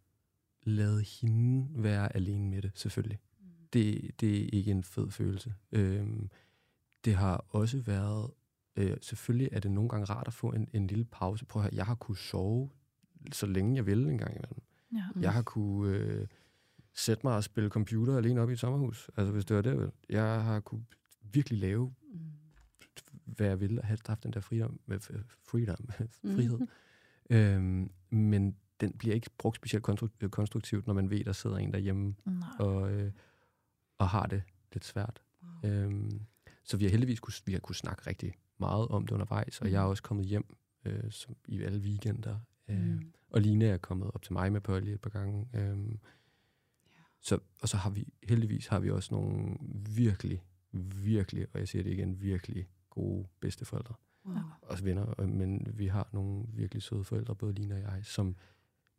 [0.63, 3.19] lade hende være alene med det, selvfølgelig.
[3.73, 5.55] Det, det er ikke en fed følelse.
[5.73, 6.31] Øhm,
[7.05, 8.31] det har også været,
[8.77, 11.45] øh, selvfølgelig er det nogle gange rart at få en, en lille pause.
[11.45, 12.71] Prøv at høre, jeg har kunne sove
[13.33, 14.63] så længe jeg ville en gang imellem.
[14.93, 15.05] Ja.
[15.15, 15.23] Mm.
[15.23, 16.27] Jeg har kunne øh,
[16.95, 19.11] sætte mig og spille computer alene op i et sommerhus.
[19.17, 19.91] Altså hvis det var det.
[20.09, 20.85] Jeg har kunne
[21.33, 22.21] virkelig lave, Mm.
[23.37, 24.81] Hvad jeg ville, og have haft den der freedom,
[25.43, 25.89] freedom,
[26.23, 26.35] Mm.
[26.35, 26.59] frihed.
[27.31, 29.87] Øhm, men den bliver ikke brugt specielt
[30.21, 32.49] øh, konstruktivt, når man ved, der sidder en derhjemme Nej.
[32.59, 33.13] og, øh,
[33.99, 35.23] og har det lidt svært.
[35.65, 36.21] Øhm,
[36.65, 39.71] så vi har heldigvis kunne, vi har kunne snakke rigtig meget om det undervejs, og
[39.71, 42.39] jeg er også kommet hjem øh, som i alle weekender.
[42.69, 43.13] Øh, Mm.
[43.31, 45.49] Og Line er kommet op til mig med Polly et par gange.
[45.55, 45.99] Øhm,
[47.21, 49.57] så, og så har vi, heldigvis har vi også nogle
[49.97, 50.43] virkelig,
[51.05, 53.95] virkelig, og jeg siger det igen, virkelig gode bedsteforældre.
[54.27, 54.37] Wow.
[54.63, 58.37] Også venner, og- men vi har nogle virkelig søde forældre, både Line og jeg, som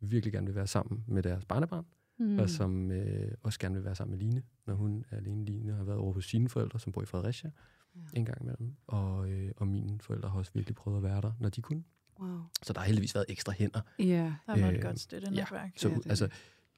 [0.00, 1.84] virkelig gerne vil være sammen med deres barnebarn,
[2.20, 2.38] Mm.
[2.38, 5.44] og som øh, også gerne vil være sammen med Line, når hun er alene.
[5.44, 7.50] Line har været over hos sine forældre, som bor i Fredericia,
[7.96, 8.00] Ja.
[8.14, 8.76] en gang imellem.
[8.86, 11.84] Og, øh, og mine forældre har også virkelig prøvet at være der, når de kunne.
[12.20, 12.40] Wow.
[12.62, 13.80] Så der har heldigvis været ekstra hænder.
[13.98, 14.04] Ja.
[14.46, 15.72] Der var et Øh, godt støttenetværk.
[15.76, 16.28] Så Ja, ja, det er altså,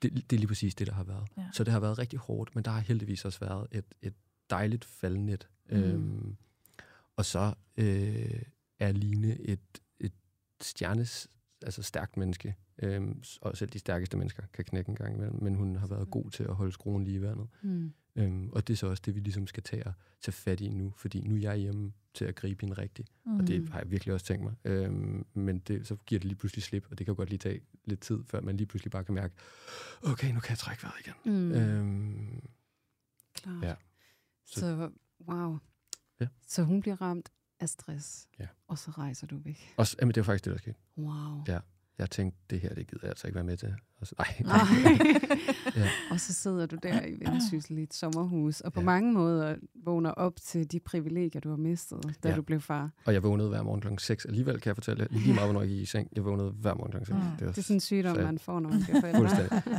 [0.02, 0.14] det.
[0.30, 1.28] det, er lige præcis det, der har været.
[1.36, 1.46] Ja.
[1.52, 4.14] Så det har været rigtig hårdt, men der har heldigvis også været et, et
[4.50, 5.48] dejligt faldnet.
[5.70, 5.76] Mm.
[5.76, 6.36] Øhm,
[7.20, 8.42] og så øh,
[8.78, 9.60] er Line et,
[10.00, 10.12] et
[10.62, 11.28] stjernes,
[11.62, 12.56] altså stærkt menneske.
[13.22, 16.10] S- og selv de stærkeste mennesker kan knække en gang imellem, men hun har været
[16.10, 17.48] god til at holde skruen lige i vandet.
[17.62, 17.92] Mm.
[18.16, 19.84] Øhm, og det er så også det, vi ligesom skal tage,
[20.20, 23.08] tage fat i nu, fordi nu er jeg hjemme til at gribe hende rigtigt.
[23.26, 23.40] Mm.
[23.40, 24.54] Og det har jeg virkelig også tænkt mig.
[24.64, 27.38] Øhm, men det, så giver det lige pludselig slip, og det kan jo godt lige
[27.38, 29.34] tage lidt tid, før man lige pludselig bare kan mærke,
[30.02, 31.14] okay, nu kan jeg trække vejret igen.
[31.24, 31.52] Mm.
[31.52, 32.48] Øhm,
[33.34, 33.62] Klart.
[33.64, 33.74] ja.
[34.46, 34.90] Så, så
[35.28, 35.58] wow.
[36.20, 36.26] Ja.
[36.46, 37.28] Så hun bliver ramt
[37.60, 38.46] af stress, Ja.
[38.68, 39.74] og så rejser du væk.
[39.76, 40.76] og, jamen, det var faktisk det, der skete.
[40.98, 41.44] Wow.
[41.48, 41.58] Ja.
[42.00, 43.74] Jeg tænkte, det her, det gider jeg altså ikke være med til.
[44.00, 44.56] Og så, nej, Nej.
[45.76, 45.88] Ja.
[46.10, 48.84] Og så sidder du der i Vendsyssel i et sommerhus, og på Ja.
[48.84, 52.36] mange måder vågner op til de privilegier, du har mistet, da Ja.
[52.36, 52.90] du blev far.
[53.04, 54.24] og jeg vågnede hver morgen klokken 6.
[54.24, 56.08] Alligevel kan jeg fortælle lige meget, hvornår jeg gik i seng.
[56.16, 57.14] Jeg vågnede hver morgen klokken 6.
[57.16, 57.20] Mm.
[57.38, 59.28] Det var Det er sådan en sygdom, så- man får, når man bliver forældre.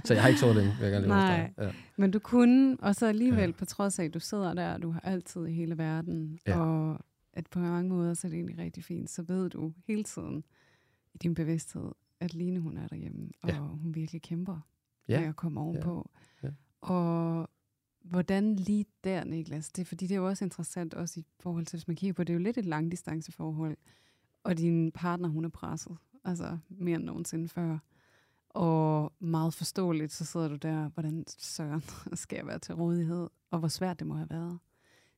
[0.05, 1.53] Så jeg har ikke sovet længe, vil jeg gerne lige Nej.
[1.57, 1.71] Ja.
[1.97, 3.45] Men du kunne, og så alligevel, Ja.
[3.45, 3.51] ja.
[3.51, 6.59] på trods af, at du sidder der, og du har altid i hele verden, Ja.
[6.59, 6.99] og
[7.33, 10.43] at på mange måder, så er det egentlig rigtig fint, så ved du hele tiden
[11.13, 11.91] i din bevidsthed,
[12.21, 13.57] at Line, hun er derhjemme, og Ja.
[13.59, 14.59] hun virkelig kæmper
[15.07, 15.19] Ja.
[15.19, 16.09] med at komme ovenpå.
[16.43, 16.49] Ja.
[16.81, 17.49] Og
[18.03, 21.77] hvordan lige der, Niklas, det fordi, det er jo også interessant, også i forhold til,
[21.77, 23.77] hvis man kigger på, det er jo lidt et langdistanceforhold,
[24.43, 27.77] og din partner, hun er presset, altså mere end nogensinde før.
[28.49, 31.83] Og meget forståeligt, så sidder du der, hvordan søren
[32.23, 34.59] skal jeg være til rådighed, og hvor svært det må have været.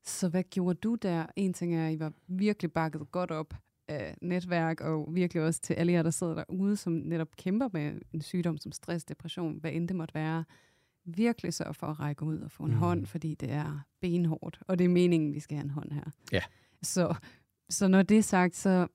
[0.04, 1.26] Så hvad gjorde du der?
[1.36, 3.54] En ting er, at I var virkelig bakket godt op
[3.88, 8.02] af netværk, og virkelig også til alle jer, der sidder derude, som netop kæmper med
[8.14, 10.46] en sygdom som stress, depression, hvad end det måtte være.
[11.06, 12.78] Virkelig sørg for at række ud og få en mm.
[12.78, 16.12] hånd, fordi det er benhårdt, og det er meningen, vi skal have en hånd her.
[16.32, 16.42] Ja.
[16.82, 17.16] Så,
[17.70, 18.88] så når det er sagt, så,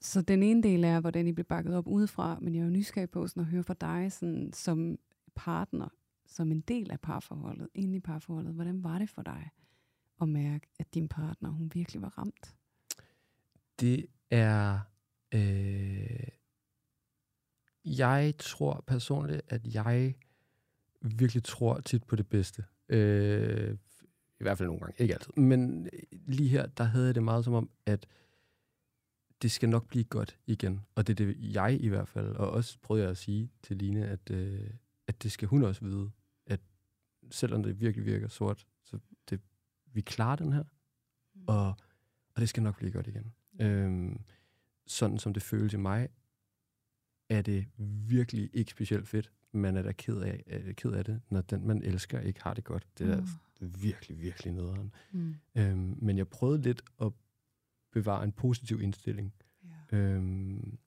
[0.00, 2.70] så den ene del er, hvordan I blev bakket op udefra, men jeg er jo
[2.70, 4.98] nysgerrig på sådan at høre fra dig sådan, som
[5.34, 5.88] partner,
[6.26, 8.54] som en del af parforholdet, inde i parforholdet.
[8.54, 9.50] Hvordan var det for dig
[10.20, 12.54] at mærke, at din partner, hun virkelig var ramt?
[13.80, 14.80] Det er...
[15.34, 16.28] Øh,
[17.84, 20.14] jeg tror personligt, at jeg
[21.00, 22.64] virkelig tror tit på det bedste.
[22.88, 23.76] Øh,
[24.40, 24.94] I hvert fald nogle gange.
[24.98, 25.32] Ikke altid.
[25.36, 28.06] Men lige her, der havde jeg det meget som om, at
[29.42, 30.80] det skal nok blive godt igen.
[30.94, 33.76] Og det er det, jeg i hvert fald, og også prøvede jeg at sige til
[33.76, 34.70] Line, at, øh,
[35.06, 36.10] at det skal hun også vide,
[36.46, 36.60] at
[37.30, 38.98] selvom det virkelig virker sort, så
[39.30, 39.40] det,
[39.86, 40.64] vi klarer den her,
[41.46, 41.68] og,
[42.34, 43.32] og det skal nok blive godt igen.
[43.60, 44.20] Øhm,
[44.86, 46.08] sådan som det føles i mig,
[47.28, 47.66] er det
[48.08, 49.32] virkelig ikke specielt fedt.
[49.52, 52.54] Man er da ked af, er ked af det, når den, man elsker, ikke har
[52.54, 52.86] det godt.
[52.98, 53.26] Det er Mm.
[53.82, 54.94] virkelig, virkelig nederen.
[55.12, 55.34] Mm.
[55.54, 57.12] Øhm, men jeg prøvede lidt at
[57.92, 59.34] bevare en positiv indstilling.
[59.90, 59.96] Ja.
[59.98, 60.78] Øhm,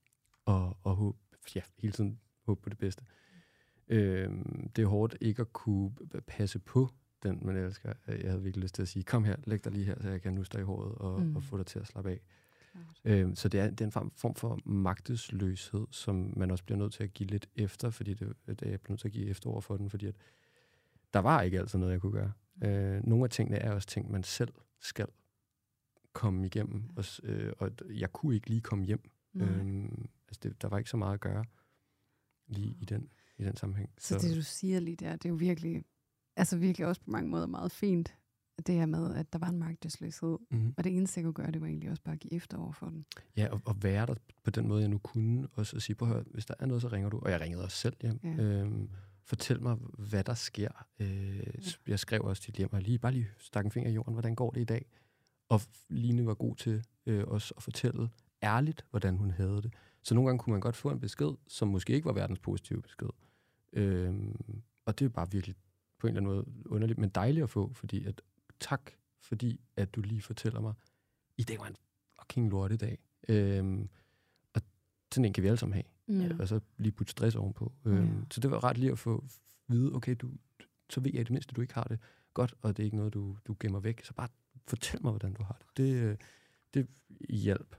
[0.46, 1.18] og, og håb,
[1.56, 3.04] ja, hele tiden håbe på det bedste.
[3.88, 5.92] Øhm, det er hårdt ikke at kunne
[6.28, 6.90] passe på
[7.24, 7.94] den, man elsker.
[8.08, 10.10] Øh, Jeg havde virkelig lyst til at sige, kom her, læg dig lige her, så
[10.10, 11.36] jeg kan nusse dig i håret og, mm.
[11.36, 12.20] og få dig til at slappe af.
[13.06, 16.78] Øhm, så det er, det er en form, form for magtesløshed, som man også bliver
[16.78, 19.28] nødt til at give lidt efter, fordi det, det er jeg nødt til at give
[19.28, 20.16] efter over for den, fordi at
[21.14, 22.32] der var ikke altid noget, jeg kunne gøre.
[22.64, 25.08] Øh, nogle af tingene er også ting, man selv skal
[26.14, 29.10] komme igennem, og, s- øh, og jeg kunne ikke lige komme hjem.
[29.34, 29.48] Nej.
[29.48, 31.46] Øhm, altså det, der var ikke så meget at gøre
[32.48, 33.90] lige i den, i den sammenhæng.
[33.98, 35.86] Så det, du siger lige der, det er jo virkelig,
[36.36, 38.16] altså virkelig også på mange måder meget fint,
[38.68, 40.38] det her med, at der var en magtesløshed.
[40.52, 40.74] mm-hmm.
[40.78, 42.72] Og det eneste, jeg kunne gøre, det var egentlig også bare at give efter over
[42.72, 43.06] for den.
[43.38, 45.48] Ja, og, og være der på den måde, jeg nu kunne.
[45.54, 47.20] Også at sige, på hør, hvis der er noget, så ringer du.
[47.20, 48.20] Og jeg ringede også selv hjem.
[48.24, 48.30] Ja.
[48.30, 48.90] Øhm,
[49.24, 50.86] fortæl mig, hvad der sker.
[51.00, 51.44] Øh, ja.
[51.88, 54.36] Jeg skrev også til hjem, og lige, bare lige stak en finger i jorden, hvordan
[54.36, 54.86] går det i dag?
[55.50, 58.10] Og Line var god til øh, også at fortælle
[58.44, 59.74] ærligt, hvordan hun havde det.
[60.04, 62.82] Så nogle gange kunne man godt få en besked, som måske ikke var verdens positive
[62.82, 63.10] besked.
[63.74, 65.56] Øhm, og det er bare virkelig
[66.00, 68.22] på en eller anden måde underligt, men dejligt at få, fordi at,
[68.60, 68.92] tak,
[69.22, 70.74] fordi at du lige fortæller mig,
[71.38, 71.76] i dag var en
[72.20, 72.98] fucking lortedag.
[73.30, 73.90] Øhm,
[74.54, 74.62] og
[75.14, 75.84] sådan en kan vi alle sammen have.
[76.22, 76.28] Ja.
[76.28, 76.38] Ja.
[76.40, 77.74] Og så lige putte stress ovenpå.
[77.86, 78.26] Øhm, Ja.
[78.32, 79.26] Så det var ret lige at få
[79.68, 80.32] vide, okay, du,
[80.90, 82.00] så ved jeg i det mindste, du ikke har det
[82.34, 84.04] godt, og det er ikke noget, du, du gemmer væk.
[84.06, 84.28] Så bare
[84.68, 85.78] fortæl mig, hvordan du har det.
[85.78, 86.18] Det, øh,
[86.74, 86.88] det
[87.30, 87.76] hjalp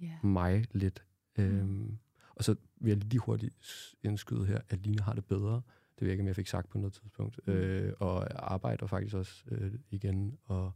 [0.00, 0.18] Ja.
[0.22, 1.02] mig lidt
[1.38, 1.98] Øhm,
[2.34, 3.54] og så vil jeg lige hurtigt
[4.02, 5.62] indskyde her, at Line har det bedre.
[5.98, 7.40] Det ved jeg ikke, om jeg fik sagt på noget tidspunkt.
[7.46, 7.52] Mm.
[7.52, 10.38] Øh, og arbejder faktisk også øh, igen.
[10.44, 10.72] Og,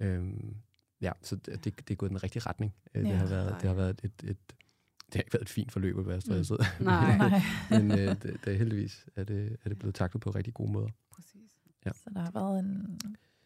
[0.00, 0.56] øhm,
[1.00, 2.74] ja, så det, det, det er gået i den rigtige retning.
[2.94, 4.38] Øh, det, Ja, har været, det har været et, et,
[5.06, 6.58] det har ikke været et fint forløb at være stresset.
[6.80, 7.16] Nej.
[7.30, 7.40] Nej.
[7.70, 10.72] Men øh, det, det er heldigvis er det, er det blevet taklet på rigtig gode
[10.72, 10.88] måder.
[11.14, 11.50] Præcis.
[11.94, 13.00] Så der har været en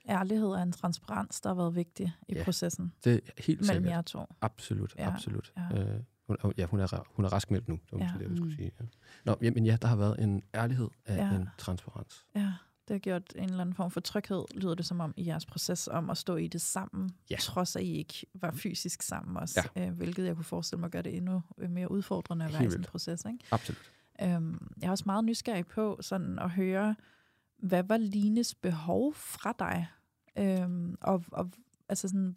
[0.09, 3.75] ærlighed og en transparens, der har været vigtig i Ja, processen Det er helt mellem
[3.85, 3.91] sikkert.
[3.91, 4.25] jer to.
[4.41, 5.53] Absolut, Ja, absolut.
[5.57, 5.81] ja.
[5.95, 8.11] Øh, hun, ja, hun er, hun er raskmeldt nu, var Ja.
[8.19, 8.57] det, jeg skulle Mm.
[8.57, 8.71] sige.
[8.81, 8.85] Ja.
[9.25, 11.37] Nå, men ja, der har været en ærlighed af Ja.
[11.37, 12.27] en transparens.
[12.35, 12.53] Ja,
[12.89, 15.47] det har gjort en eller anden form for tryghed, lyder det som om, i jeres
[15.47, 17.37] proces om at stå i det sammen, Ja.
[17.41, 19.87] trods at I ikke var fysisk sammen også, ja.
[19.87, 22.69] øh, hvilket jeg kunne forestille mig gør det endnu øh, mere udfordrende at være Helt
[22.69, 23.25] i sådan en proces.
[23.25, 23.39] Ikke?
[23.51, 23.93] Absolut.
[24.23, 26.97] Øhm, jeg er også meget nysgerrig på sådan at høre,
[27.59, 29.87] hvad var Lines behov fra dig?
[30.39, 31.51] Øhm, og, og
[31.89, 32.35] altså sådan,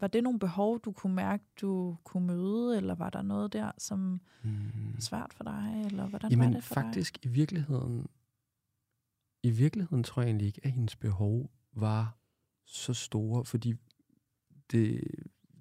[0.00, 3.70] var, det nogle behov, du kunne mærke, du kunne møde, eller var der noget der,
[3.78, 4.50] som Mm.
[4.94, 8.06] var svært for dig, eller hvordan Jamen var det for faktisk i virkeligheden,
[9.42, 12.16] i virkeligheden tror jeg egentlig ikke, at hendes behov var
[12.66, 13.74] så store, fordi
[14.72, 15.00] det,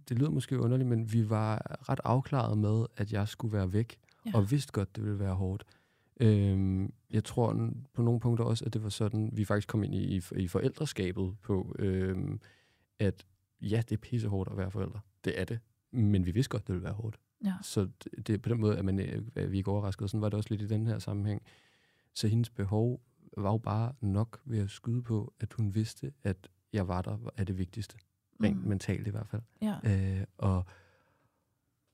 [0.09, 3.99] det lyder måske underligt, men vi var ret afklaret med, at jeg skulle være væk,
[4.25, 4.31] Ja.
[4.35, 5.63] og vidste godt, det ville være hårdt.
[6.19, 9.95] Øhm, jeg tror på nogle punkter også, at det var sådan, vi faktisk kom ind
[9.95, 12.39] i, i, i forældreskabet på, øhm,
[12.99, 13.25] at
[13.61, 14.99] ja, det er pissehårdt at være forældre.
[15.25, 15.59] Det er det.
[15.91, 17.19] Men vi vidste godt, det ville være hårdt.
[17.45, 17.53] Ja.
[17.61, 20.09] Så det, det på den måde, at, man, øh, at vi ikke overraskede.
[20.09, 21.41] Sådan var det også lidt i den her sammenhæng.
[22.13, 23.01] Så hendes behov
[23.37, 27.17] var jo bare nok ved at skyde på, at hun vidste, at jeg var der
[27.37, 27.97] er det vigtigste.
[28.43, 28.67] Rent Mm.
[28.69, 29.41] mentalt i hvert fald.
[29.61, 29.75] Ja.
[30.19, 30.65] Øh, og,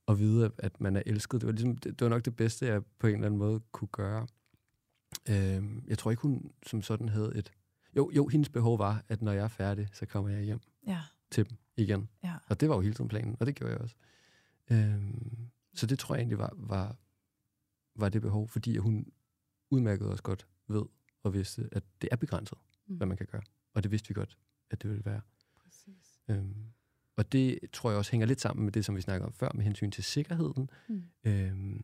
[0.05, 1.41] og vide, at- at man er elsket.
[1.41, 3.59] Det var, ligesom, det, det var nok det bedste, jeg på en eller anden måde
[3.71, 4.27] kunne gøre.
[5.29, 7.51] Øh, jeg tror ikke, hun som sådan havde et...
[7.95, 11.01] Jo, jo, hendes behov var, at når jeg er færdig, så kommer jeg hjem Ja.
[11.33, 12.09] Til dem igen.
[12.23, 12.35] Ja.
[12.49, 13.95] Og det var jo hele tiden planen, og det gjorde jeg også.
[14.71, 15.37] Øhm,
[15.73, 16.95] så det tror jeg egentlig var, var,
[17.95, 19.05] var det behov, fordi hun
[19.69, 20.83] udmærket også godt ved
[21.23, 22.57] og vidste, at det er begrænset,
[22.87, 22.95] Mm.
[22.97, 23.41] hvad man kan gøre.
[23.73, 24.37] Og det vidste vi godt,
[24.69, 25.21] at det ville være.
[25.63, 26.19] Præcis.
[26.27, 26.65] Øhm,
[27.15, 29.51] og det tror jeg også hænger lidt sammen med det, som vi snakkede om før,
[29.55, 30.69] med hensyn til sikkerheden.
[30.89, 31.03] Mm.
[31.23, 31.83] Øhm,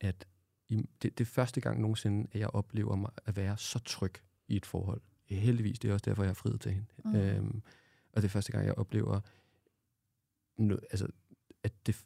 [0.00, 0.26] at
[0.68, 4.12] i, det, det er første gang nogensinde, at jeg oplever mig at være så tryg
[4.48, 5.00] i et forhold.
[5.24, 6.86] Heldigvis, det er også derfor, jeg har friet til hende.
[7.04, 7.14] Mm.
[7.16, 7.62] Øhm,
[8.16, 9.20] og det er første gang, jeg oplever,
[10.58, 11.06] no, altså,
[11.62, 12.04] at det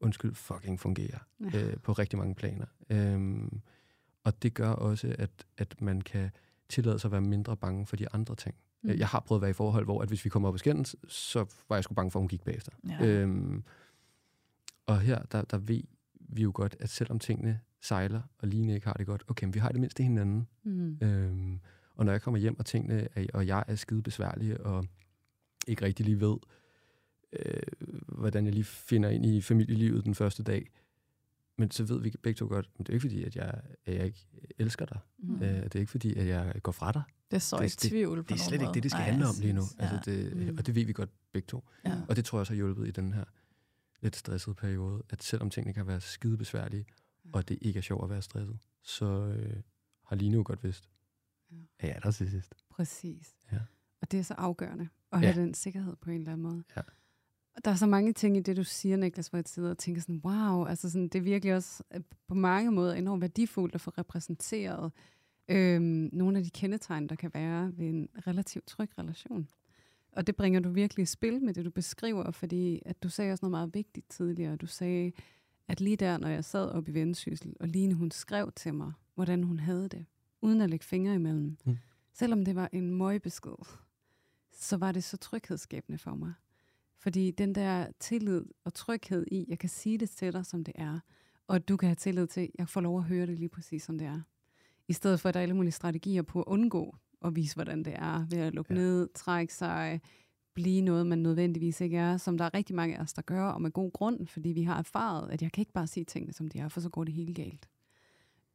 [0.00, 1.18] undskyld, fucking fungerer
[1.52, 1.66] Ja.
[1.66, 2.66] øh, på rigtig mange planer.
[2.90, 3.60] Øhm,
[4.24, 6.30] og det gør også, at, at man kan
[6.68, 8.54] tillade sig at være mindre bange for de andre ting.
[8.82, 8.90] Mm.
[8.90, 10.96] Jeg har prøvet at være i forhold, hvor at hvis vi kommer op og skændes,
[11.08, 12.72] så var jeg sgu bange for, at hun gik bagefter.
[12.88, 13.06] Ja.
[13.06, 13.64] Øhm,
[14.86, 15.82] og her, der, der ved
[16.14, 19.54] vi jo godt, at selvom tingene sejler, og Line ikke har det godt, okay, men
[19.54, 20.48] vi har det mindst det hinanden.
[20.62, 20.98] Mm.
[21.02, 21.60] Øhm,
[21.94, 24.86] og når jeg kommer hjem, og tingene er, og jeg er skide besværlig, og
[25.68, 26.36] ikke rigtig lige ved,
[27.32, 27.62] øh,
[28.08, 30.70] hvordan jeg lige finder ind i familielivet den første dag,
[31.58, 33.94] men så ved vi begge to godt, men det er ikke fordi, at jeg, at
[33.94, 34.26] jeg ikke
[34.58, 34.98] elsker dig.
[35.18, 35.34] Mm.
[35.42, 37.02] Øh, det er ikke fordi, at jeg går fra dig.
[37.30, 39.26] Det så det- ikke tvivl på Det er slet ikke det, det skal Nej, handle
[39.28, 39.60] om lige nu.
[39.60, 39.76] præcis.
[39.80, 40.58] Altså det, Mm.
[40.58, 41.64] Og det ved vi godt begge to.
[41.84, 42.00] Ja.
[42.08, 43.24] Og det tror jeg også har hjulpet i den her
[44.02, 46.86] lidt stressede periode, at selvom tingene kan være skide besværlige,
[47.32, 49.04] og det ikke er sjovt at være stresset, så
[49.36, 49.56] øh,
[50.04, 50.88] har Line jo godt vidst,
[51.50, 51.56] Ja.
[51.78, 52.54] at jeg er der til sidst.
[52.70, 53.34] Præcis.
[53.52, 53.58] Ja.
[54.00, 55.26] Og det er så afgørende at Ja.
[55.32, 56.62] have den sikkerhed på en eller anden måde.
[56.76, 56.80] Ja.
[57.56, 59.78] Og der er så mange ting i det, du siger, Niklas, hvor jeg sidder og
[59.78, 63.74] tænker sådan, wow, altså sådan, det er virkelig også øh, på mange måder enormt værdifuldt
[63.74, 64.92] at få repræsenteret
[65.48, 69.48] øhm, nogle af de kendetegn, der kan være ved en relativt tryg relation.
[70.12, 73.32] Og det bringer du virkelig i spil med det, du beskriver, fordi at du sagde
[73.32, 74.56] også noget meget vigtigt tidligere.
[74.56, 75.12] Du sagde,
[75.68, 78.92] at lige der, når jeg sad oppe i Vendsyssel, og Line hun skrev til mig,
[79.14, 80.04] hvordan hun havde det,
[80.42, 81.56] uden at lægge fingre imellem.
[81.64, 81.76] Mm.
[82.12, 83.66] Selvom det var en møgbesked,
[84.60, 86.32] så var det så tryghedsskabende for mig.
[86.98, 90.74] Fordi den der tillid og tryghed i, jeg kan sige det til dig, som det
[90.78, 91.00] er,
[91.46, 93.82] og du kan have tillid til, at jeg får lov at høre det lige præcis,
[93.82, 94.20] som det er.
[94.88, 97.82] I stedet for, at der er alle mulige strategier på at undgå at vise, hvordan
[97.82, 98.80] det er, ved at lukke ja.
[98.80, 100.00] ned, trække sig,
[100.54, 103.44] blive noget, man nødvendigvis ikke er, som der er rigtig mange af os, der gør,
[103.44, 106.32] og med god grund, fordi vi har erfaret, at jeg kan ikke bare sige tingene,
[106.32, 107.68] som de er, for så går det helt galt.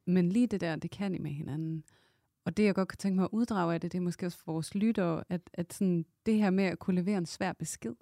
[0.06, 1.84] Men lige det der, det kan I med hinanden.
[2.46, 4.38] Og det, jeg godt kan tænke mig at uddrage af det, det er måske også
[4.38, 7.94] for vores lyttere, at, at sådan, det her med at kunne levere en svær besked,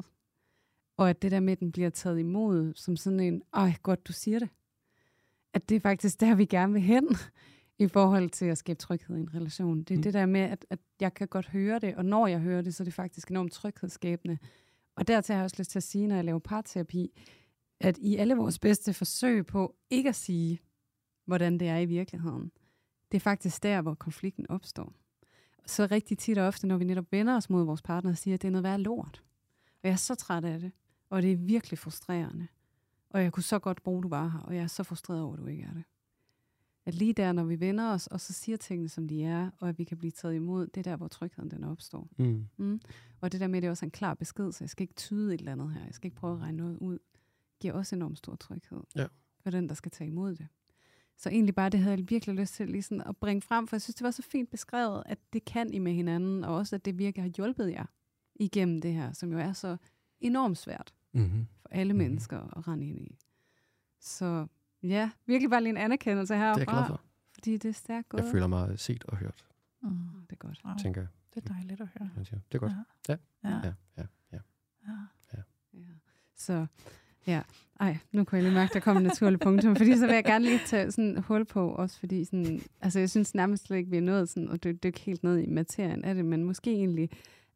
[0.97, 4.07] og at det der med, at den bliver taget imod som sådan en, ej, godt,
[4.07, 4.49] du siger det.
[5.55, 7.09] At det er faktisk der, vi gerne vil hen
[7.79, 9.83] i forhold til at skabe tryghed i en relation.
[9.83, 9.99] Det er Mm.
[9.99, 10.03] mm.
[10.03, 12.75] det der med, at, at jeg kan godt høre det, og når jeg hører det,
[12.75, 14.39] så er det faktisk enormt tryghedsskabende.
[14.97, 17.23] Og dertil har jeg også lyst til at sige, når jeg laver parterapi,
[17.81, 20.61] at i alle vores bedste forsøg på ikke at sige,
[21.27, 22.51] hvordan det er i virkeligheden,
[23.15, 24.93] det er faktisk der, hvor konflikten opstår.
[25.67, 28.35] Så rigtig tit og ofte, når vi netop vender os mod vores partner og siger,
[28.35, 29.23] at det er noget værd lort.
[29.83, 30.73] Og jeg er så træt af det,
[31.11, 32.49] og det er virkelig frustrerende.
[33.11, 35.21] Og jeg kunne så godt bruge, at du var her, og jeg er så frustreret
[35.23, 35.85] over, at du ikke er det.
[36.87, 39.69] At lige der, når vi vender os, og så siger tingene, som de er, og
[39.69, 42.09] at vi kan blive taget imod, det er der, hvor trygheden den opstår.
[42.19, 42.47] Mm.
[42.57, 42.81] Mm.
[43.21, 45.35] Og det der med, det er også en klar besked, så jeg skal ikke tyde
[45.35, 45.85] et eller andet her.
[45.85, 46.99] Jeg skal ikke prøve at regne noget ud.
[47.61, 49.07] giver også enormt stor tryghed Ja.
[49.41, 50.49] for den, der skal tage imod det.
[51.17, 53.77] Så egentlig bare, det havde jeg virkelig lyst til lige sådan at bringe frem, for
[53.77, 56.77] jeg synes, det var så fint beskrevet, at det kan I med hinanden, og også,
[56.77, 57.85] at det virkelig har hjulpet jer
[58.35, 59.77] igennem det her, som jo er så
[60.21, 61.47] enormt svært Mm-hmm.
[61.61, 61.99] for alle Mhm.
[61.99, 63.19] mennesker at rende ind i.
[64.01, 64.47] Så
[64.83, 67.01] ja, virkelig bare lige en anerkendelse Det er jeg glad for.
[67.35, 68.23] fordi det er stærkt gået.
[68.23, 69.45] Jeg føler mig set og hørt,
[69.81, 69.91] Mm.
[70.31, 70.61] Det er godt.
[70.65, 70.75] Wow.
[70.83, 71.09] tænker jeg.
[71.35, 72.11] Det er dejligt at høre.
[72.25, 72.73] Det er godt.
[73.09, 73.17] Ja.
[73.45, 73.51] Ja.
[73.51, 73.73] Ja.
[73.97, 74.39] Ja, ja,
[74.87, 74.93] ja.
[75.35, 75.43] ja.
[75.75, 75.83] Ja.
[76.37, 76.67] Så
[77.27, 77.41] ja,
[77.81, 80.25] ej, nu kunne jeg lige mærke, der kom en naturlig punktum, fordi så vil jeg
[80.25, 83.91] gerne lige tage sådan hul på, også fordi sådan, altså jeg synes nærmest slet ikke,
[83.91, 86.71] vi er nået sådan, og dykke, dykke helt ned i materien af det, men måske
[86.71, 87.11] egentlig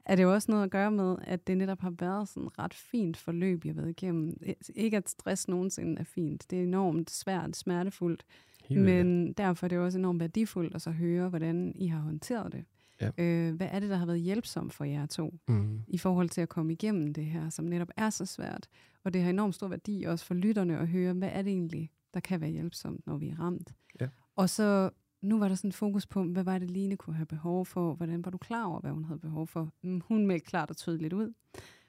[0.05, 2.59] er det jo også noget at gøre med, at det netop har været sådan et
[2.59, 4.41] ret fint forløb, jeg har været igennem.
[4.75, 6.51] Ikke at stress nogensinde er fint.
[6.51, 8.25] Det er enormt svært, smertefuldt,
[8.69, 12.53] Helt men derfor er det også enormt værdifuldt at så høre, hvordan I har håndteret
[12.53, 12.64] det.
[13.01, 13.11] Ja.
[13.18, 15.34] Øh, hvad er det, der har været hjælpsomt for jer to?
[15.49, 15.80] Mm.
[15.88, 18.68] i forhold til at komme igennem det her, som netop er så svært.
[19.05, 21.90] Og det har enormt stor værdi også for lytterne at høre, hvad er det egentlig,
[22.14, 23.74] der kan være hjælpsomt, når vi er ramt.
[24.01, 24.09] Ja.
[24.36, 24.90] Og så,
[25.22, 27.94] nu var der sådan fokus på, hvad var det, Line kunne have behov for?
[27.94, 29.72] Hvordan var du klar over, hvad hun havde behov for?
[29.82, 31.32] Mm, Hun meldte klart og tydeligt ud.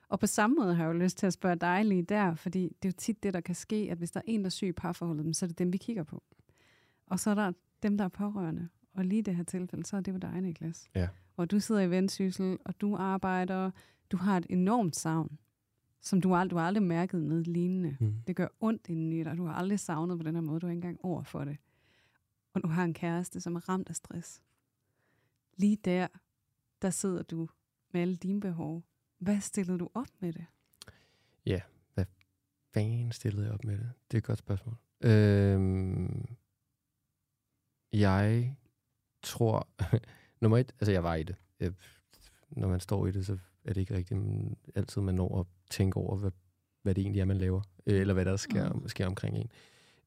[0.10, 2.62] Og på samme måde har jeg jo lyst til at spørge dig lige der, fordi
[2.64, 4.50] det er jo tit det, der kan ske, at hvis der er en, der er
[4.50, 6.24] syg i parforholdet, så er det dem, vi kigger på.
[7.08, 7.52] Og så er der
[7.84, 8.68] dem, der er pårørende.
[9.00, 10.90] Og lige i det her tilfælde, så er det jo dig, Niklas.
[10.96, 11.08] Ja.
[11.38, 13.72] Og du sidder i vendsyssel, og du arbejder,
[14.12, 15.40] du har et enormt savn,
[16.02, 17.98] som du, ald- du har aldrig mærket noget lignende.
[18.00, 18.16] Mm.
[18.28, 19.38] Det gør ondt inden i dig.
[19.38, 20.60] Du har aldrig savnet på den her måde.
[20.60, 21.58] Du har ikke engang ord for det.
[22.54, 24.42] Og du har en kæreste, som er ramt af stress.
[25.58, 26.08] Lige der,
[26.82, 27.50] der sidder du
[27.94, 28.84] med alle dine behov.
[29.20, 30.46] Hvad stillede du op med det?
[32.74, 33.92] fanden stillede jeg op med det?
[34.12, 34.78] Det er et godt spørgsmål.
[35.04, 36.26] Øhm,
[37.94, 38.56] jeg
[39.24, 39.68] tror...
[40.42, 41.36] nummer et, altså jeg var i det.
[41.60, 41.74] Jeg,
[42.50, 44.20] når man står i det, så er det ikke rigtigt
[44.76, 46.32] altid, man når at tænke over, hvad,
[46.82, 47.62] hvad det egentlig er, man laver.
[47.86, 48.88] øh, Eller hvad der sker, Mm.
[48.88, 49.52] sker omkring en.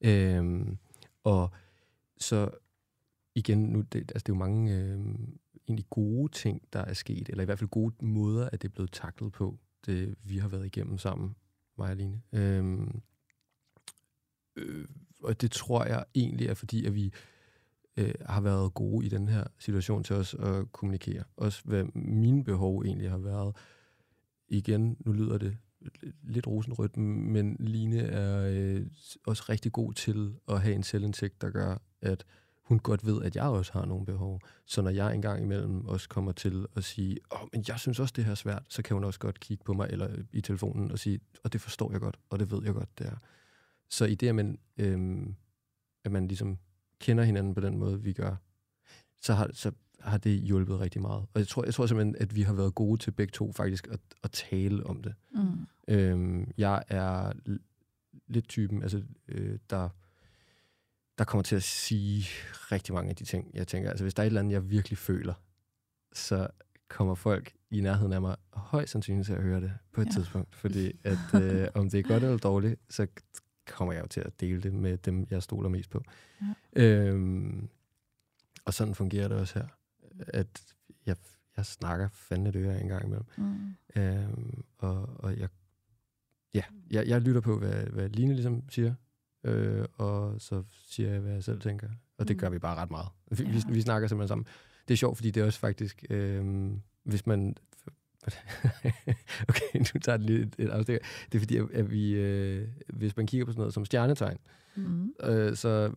[0.01, 0.79] Øhm,
[1.25, 1.51] og
[2.19, 2.51] så
[3.35, 5.39] igen, nu, det, altså det er jo mange øhm,
[5.69, 8.73] egentlig gode ting, der er sket, eller i hvert fald gode måder, at det er
[8.73, 11.37] blevet taklet på, det vi har været igennem sammen
[11.79, 12.23] mig og Line.
[12.33, 13.03] Øhm,
[14.57, 14.89] øh,
[15.23, 17.13] og det tror jeg egentlig er fordi, at vi
[17.97, 21.25] øh, har været gode i den her situation til os at kommunikere.
[21.37, 23.57] Også hvad mine behov egentlig har været.
[24.49, 25.57] Igen, nu lyder det
[26.23, 28.87] lidt rosenrødt, men Line er øh,
[29.27, 32.25] også rigtig god til at have en selvindsigt, der gør, at
[32.63, 34.41] hun godt ved, at jeg også har nogle behov.
[34.67, 38.13] Så når jeg engang imellem også kommer til at sige, åh, men jeg synes også,
[38.17, 40.91] det her er svært, så kan hun også godt kigge på mig eller i telefonen
[40.91, 43.17] og sige, og det forstår jeg godt, og det ved jeg godt, det er.
[43.91, 45.35] Så i det, at man, øhm,
[46.05, 46.59] at man ligesom
[47.03, 48.37] kender hinanden på den måde, vi gør,
[49.23, 51.23] så har, så har det hjulpet rigtig meget.
[51.35, 53.89] Og jeg tror, jeg tror simpelthen, at vi har været gode til begge to faktisk
[53.91, 55.15] at, at tale om det.
[55.35, 55.67] Mm.
[55.89, 57.33] Øhm, jeg er
[58.27, 59.89] lidt typen, altså, øh, der,
[61.19, 62.27] der kommer til at sige
[62.73, 63.91] rigtig mange af de ting, jeg tænker.
[63.91, 65.35] Altså, hvis der er et eller andet, jeg virkelig føler,
[66.13, 66.49] så
[66.89, 70.11] kommer folk i nærheden af mig højst sandsynligt til at høre det på et ja.
[70.11, 70.55] tidspunkt.
[70.55, 73.07] Fordi at, øh, om det er godt eller dårligt, så
[73.73, 76.03] kommer jeg jo til at dele det med dem, jeg stoler mest på.
[76.77, 76.83] Ja.
[76.83, 77.69] Øhm,
[78.65, 79.67] og sådan fungerer det også her.
[80.29, 80.75] At
[81.07, 81.17] jeg,
[81.57, 83.27] jeg snakker fandme det øre en gang imellem.
[83.39, 83.75] Mm.
[84.03, 85.49] Øhm, og, og jeg,
[86.55, 88.95] ja, jeg, jeg lytter på, hvad, hvad Line ligesom siger,
[89.45, 91.89] øh, og så siger jeg, hvad jeg selv tænker.
[92.19, 92.41] Og det Mm.
[92.41, 93.09] gør vi bare ret meget.
[93.31, 93.51] Vi, Ja.
[93.51, 94.47] vi, vi snakker simpelthen sammen.
[94.89, 96.71] Det er sjovt, fordi det er også faktisk, øh,
[97.05, 97.57] hvis man...
[99.49, 100.99] okay, nu tager det lige et, et afstik.
[101.33, 104.39] Det er fordi, at, vi, øh, hvis man kigger på sådan noget som stjernetegn,
[104.77, 105.15] Mm.
[105.23, 105.93] øh, så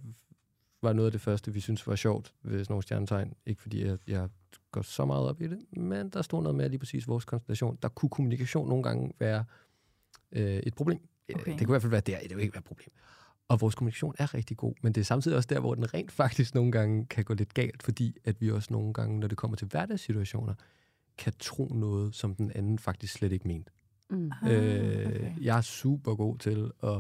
[0.81, 3.33] var noget af det første, vi synes var sjovt ved sådan nogle stjernetegn.
[3.45, 4.29] Ikke fordi jeg, jeg
[4.71, 7.77] går så meget op i det, men der stod noget med lige præcis vores konstellation.
[7.81, 9.45] Der kunne kommunikation nogle gange være
[10.31, 10.99] øh, et problem.
[11.29, 11.41] Okay.
[11.41, 11.51] Okay.
[11.51, 12.89] Det kunne i hvert fald være der, det vil ikke være et problem.
[13.47, 16.11] Og vores kommunikation er rigtig god, men det er samtidig også der, hvor den rent
[16.11, 19.37] faktisk nogle gange kan gå lidt galt, fordi at vi også nogle gange, når det
[19.37, 20.53] kommer til hverdagssituationer,
[21.17, 23.71] kan tro noget, som den anden faktisk slet ikke mente.
[24.09, 24.31] Mm.
[24.41, 25.31] Ah, Øh, okay.
[25.41, 26.97] Jeg er super god til at,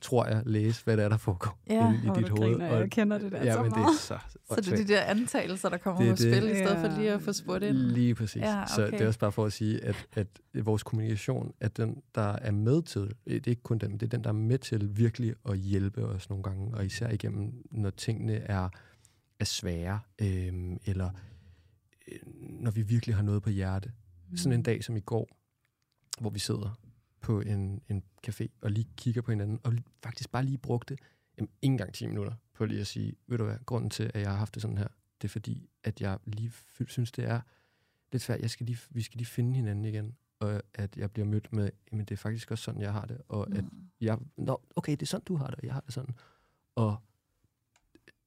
[0.00, 2.42] tror jeg, læse, hvad det er, der foregår Ja, i dit hoved.
[2.54, 3.98] griner, jeg kender det der ja, så men det er meget.
[3.98, 4.18] så
[4.54, 6.50] Så det er de der antagelser, der kommer Det er på spil, det.
[6.52, 6.98] i stedet for Ja.
[6.98, 7.76] lige at få spurgt ind.
[7.76, 8.42] Lige præcis.
[8.42, 8.74] Ja, okay.
[8.74, 10.26] Så det er også bare for at sige, at, at
[10.64, 14.06] vores kommunikation er den, der er med til, det er ikke kun den, men det
[14.06, 17.52] er den, der er med til virkelig at hjælpe os nogle gange, og især igennem,
[17.70, 18.68] når tingene er,
[19.40, 21.10] er svære, øhm, eller
[22.40, 23.92] når vi virkelig har noget på hjerte.
[24.36, 25.28] Sådan en dag som i går,
[26.20, 26.80] hvor vi sidder
[27.20, 30.96] på en, en café og lige kigger på hinanden, og faktisk bare lige brugte
[31.38, 34.20] jamen, ikke engang 10 minutter på lige at sige, ved du hvad, grunden til, at
[34.20, 34.88] jeg har haft det sådan her,
[35.22, 36.52] det er fordi, at jeg lige
[36.86, 37.40] synes, det er
[38.12, 38.40] lidt svært.
[38.40, 41.70] Jeg skal lige, vi skal lige finde hinanden igen, og at jeg bliver mødt med,
[41.92, 43.64] jamen det er faktisk også sådan, jeg har det, og at
[44.00, 46.14] jeg, nå, okay, det er sådan, du har det, og jeg har det sådan.
[46.74, 46.96] Og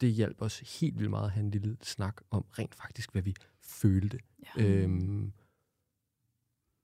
[0.02, 3.22] det hjælper os helt vildt meget at have en lille snak om rent faktisk, hvad
[3.22, 4.20] vi følte.
[4.58, 4.64] Ja.
[4.64, 5.32] Øhm,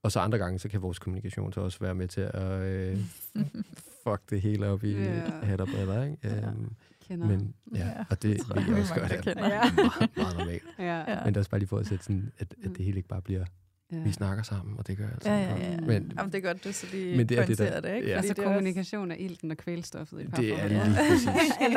[0.02, 2.98] og så andre gange, så kan vores kommunikation så også være med til at øh,
[4.04, 5.30] fuck det hele op i Ja.
[5.44, 6.18] hat og briller, ikke?
[6.24, 6.48] Ja.
[6.48, 7.26] Øhm, Kender.
[7.26, 10.62] men ja, Ja, og det, det tror ved jeg, også godt, er meget, meget normalt.
[10.78, 10.84] ja.
[11.12, 11.24] Ja.
[11.24, 12.74] Men det er også bare lige for at sætte sådan, at, at Mm.
[12.74, 13.44] det hele ikke bare bliver,
[13.92, 14.02] ja.
[14.02, 15.30] vi snakker sammen, og det gør altså.
[15.30, 15.80] Ja, ja, ja.
[15.80, 15.86] Mm.
[15.86, 18.08] Men, Jamen, det er godt, du så lige Men det er det, der- det, ikke?
[18.08, 18.16] ja.
[18.16, 21.26] Altså det er også- kommunikation er ilten og kvælstoffet i et det er lige præcis.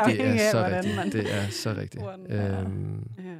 [0.07, 1.13] Det er af, så rigtigt.
[1.13, 2.03] Det er så rigtigt.
[2.29, 2.61] Ja.
[2.61, 3.39] Øhm, Ja,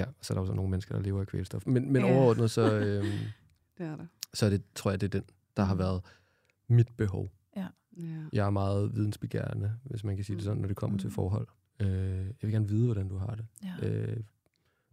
[0.00, 1.66] ja, så er der også nogle mennesker, der lever af kvælstof.
[1.66, 2.12] Men, men Ja.
[2.12, 3.06] overordnet, så, øhm,
[3.78, 4.06] det er der.
[4.34, 6.00] så er det, tror jeg, det er den, der har været
[6.68, 7.28] mit behov.
[7.56, 7.66] Ja.
[8.32, 10.98] Jeg er meget vidensbegærende, hvis man kan sige det sådan, når det kommer mm.
[10.98, 11.14] til Mm.
[11.14, 11.46] forhold.
[11.80, 13.46] Øh, jeg vil gerne vide, hvordan du har det.
[13.82, 13.88] Ja.
[13.88, 14.16] Øh,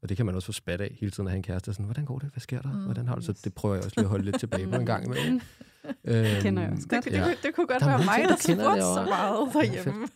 [0.06, 1.74] og det kan man også få spat af hele tiden at have en kæreste.
[1.74, 2.30] Sådan, hvordan går det?
[2.30, 2.72] Hvad sker der?
[2.74, 2.84] Mm.
[2.84, 3.26] Hvordan har du det?
[3.26, 5.42] Så det prøver jeg også lige at holde lidt tilbage på en gang imellem.
[6.06, 7.06] Øhm, kender jeg også Det, godt.
[7.06, 7.28] det, Ja.
[7.30, 10.08] det, det kunne godt Der er være mig, der spurgte så meget Ja, derhjemme.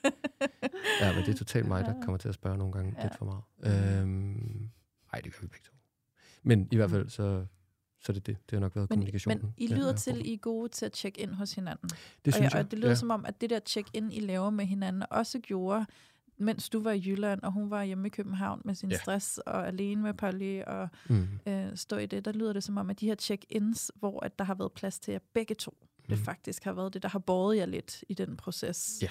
[1.02, 2.02] Ja, men det er totalt mig, der Ja.
[2.04, 3.04] kommer til at spørge nogle gange Ja.
[3.04, 4.02] lidt for meget.
[4.02, 4.70] Øhm,
[5.14, 5.74] nej, det gør vi begge to.
[6.44, 7.46] Men i hvert fald, så,
[8.02, 8.38] så det det.
[8.50, 9.42] Det har nok været Men, kommunikationen.
[9.42, 11.90] men I Ja, lyder ja, til, I er gode til at tjekke ind hos hinanden.
[11.90, 12.60] Det og, synes jeg.
[12.66, 12.96] og det lyder ja.
[12.96, 15.86] som om, at det der check-in, I laver med hinanden, også gjorde,
[16.40, 18.98] mens du var i Jylland, og hun var hjemme i København med sin Ja.
[18.98, 21.28] stress, og alene med Polly, og Mm.
[21.48, 24.40] øh, stå i det, der lyder det som om, at de her check-ins, hvor at
[24.40, 25.78] der har været plads til jer begge to,
[26.10, 26.24] det Mm.
[26.26, 29.00] faktisk har været det, der har båret jer lidt i den proces.
[29.02, 29.08] Ja.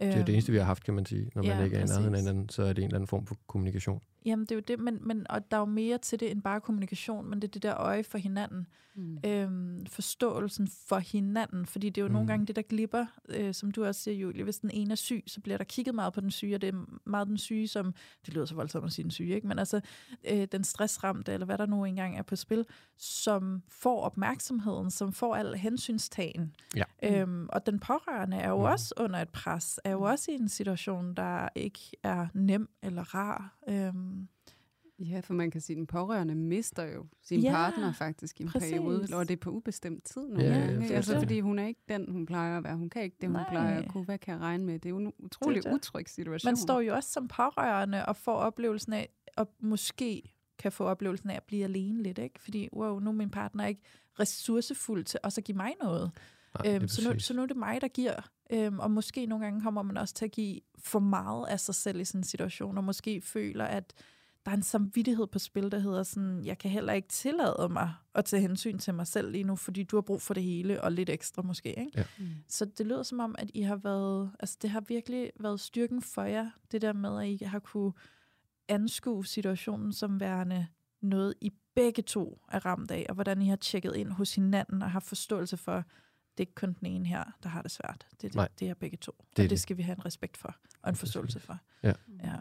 [0.00, 1.30] Det er jo det eneste, vi har haft, kan man sige.
[1.34, 3.08] Når man ja, ikke er i nærheden af hinanden, så er det en eller anden
[3.08, 4.00] form for kommunikation.
[4.24, 6.42] Jamen, det er jo det, men, men og der er jo mere til det end
[6.42, 8.66] bare kommunikation, men det er det der øje for hinanden.
[8.94, 9.18] Mm.
[9.26, 12.12] øhm, forståelsen for hinanden, fordi det er jo mm.
[12.12, 12.28] nogle Mm.
[12.28, 14.44] gange det, der glipper, øh, som du også siger, Julie.
[14.44, 16.74] Hvis den ene er syg, så bliver der kigget meget på den syge, og det
[16.74, 17.94] er meget den syge, som,
[18.26, 19.46] det lyder så voldsomt at sige den syge, ikke?
[19.46, 19.80] men altså
[20.30, 22.64] øh, den stressramte, eller hvad der nu engang er på spil,
[22.96, 26.54] som får opmærksomheden, som får al hensynstagen.
[26.76, 26.84] Ja.
[27.02, 28.60] Øhm, og den pårørende er jo Mm.
[28.62, 28.64] mm.
[28.72, 33.14] også under et pres, er jo også i en situation, der ikke er nem eller
[33.14, 33.54] rar.
[33.68, 34.17] Øhm,
[34.98, 38.42] Ja, for man kan sige, at den pårørende mister jo sin Ja, partner faktisk i
[38.42, 38.70] en præcis.
[38.72, 40.86] periode, og det er på ubestemt tid nogle Ja, ja, ja, gange.
[40.88, 42.76] for altså, fordi hun er ikke den, hun plejer at være.
[42.76, 43.50] Hun kan ikke det, hun Nej.
[43.50, 44.04] plejer at kunne.
[44.04, 44.74] Hvad kan jeg regne med?
[44.74, 45.72] Det er jo en utrolig det.
[45.72, 46.48] utryg situation.
[46.48, 51.30] Man står jo også som pårørende og får oplevelsen af, og måske kan få oplevelsen
[51.30, 52.40] af at blive alene lidt, ikke?
[52.40, 53.80] Fordi, wow, nu er min partner ikke
[54.20, 56.10] ressourcefuld til også at give mig noget.
[56.64, 58.28] Nej, Øhm, så, nu, så nu er det mig, der giver.
[58.52, 61.74] Øhm, og måske nogle gange kommer man også til at give for meget af sig
[61.74, 63.94] selv i sådan en situation, og måske føler, at
[64.48, 67.94] der er en samvittighed på spil, der hedder sådan, jeg kan heller ikke tillade mig
[68.14, 70.82] at tage hensyn til mig selv lige nu, fordi du har brug for det hele,
[70.82, 71.92] og lidt ekstra måske, ikke?
[71.96, 72.04] Ja.
[72.18, 72.26] Mm.
[72.48, 76.02] Så det lyder som om, at I har været, altså det har virkelig været styrken
[76.02, 77.92] for jer, det der med, at I har kunne
[78.68, 80.66] anskue situationen som værende
[81.00, 84.82] noget, I begge to er ramt af, og hvordan I har tjekket ind hos hinanden
[84.82, 85.84] og har forståelse for, det
[86.36, 88.06] er ikke kun den ene her, der har det svært.
[88.20, 89.12] Det er, det, det er begge to.
[89.12, 89.60] Det er og det, det.
[89.60, 91.58] skal vi have en respekt for, og en forståelse for.
[91.82, 91.92] Ja.
[92.24, 92.36] Ja.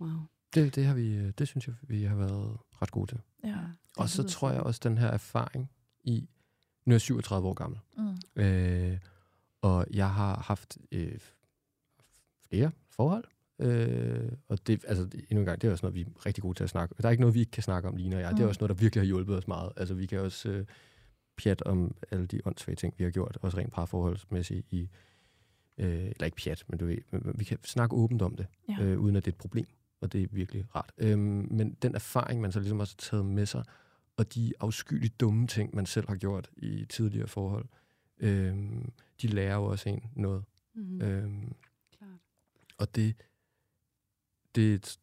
[0.00, 0.20] Wow.
[0.54, 3.18] Det, det, har vi, øh, det synes jeg, vi har været ret gode til.
[3.44, 3.56] ja.
[3.96, 5.70] Og så tror jeg også, den her erfaring
[6.04, 6.28] i...
[6.84, 8.42] Nu er jeg 37 år gammel, Mm.
[8.42, 8.98] øh,
[9.62, 11.18] og jeg har haft øh,
[12.48, 13.24] flere forhold.
[13.58, 16.54] Øh, og det, altså, endnu en gang, det er også noget, vi er rigtig gode
[16.58, 16.94] til at snakke.
[17.02, 18.30] Der er ikke noget, vi ikke kan snakke om, Lina og jeg.
[18.30, 18.36] Mm.
[18.36, 18.48] Det er Mm.
[18.48, 19.72] også noget, der virkelig har hjulpet os meget.
[19.76, 20.66] Altså, vi kan også øh,
[21.36, 24.88] pjat om alle de åndssvage ting, vi har gjort, også rent parforholdsmæssigt i...
[25.78, 26.98] Øh, eller ikke pjat, men du ved,
[27.34, 28.82] vi kan snakke åbent om det, Ja.
[28.82, 29.66] øh, uden at det er et problem.
[30.02, 30.92] Og det er virkelig rart.
[30.98, 33.64] Øhm, men den erfaring, man så ligesom også har taget med sig,
[34.16, 37.66] og de afskyeligt dumme ting, man selv har gjort i tidligere forhold,
[38.18, 38.92] øhm,
[39.22, 40.44] de lærer jo også en noget.
[40.74, 40.82] Mm.
[40.82, 41.02] Mm.
[41.02, 41.54] Øhm,
[41.98, 42.18] Klart.
[42.78, 43.16] og det,
[44.54, 44.98] det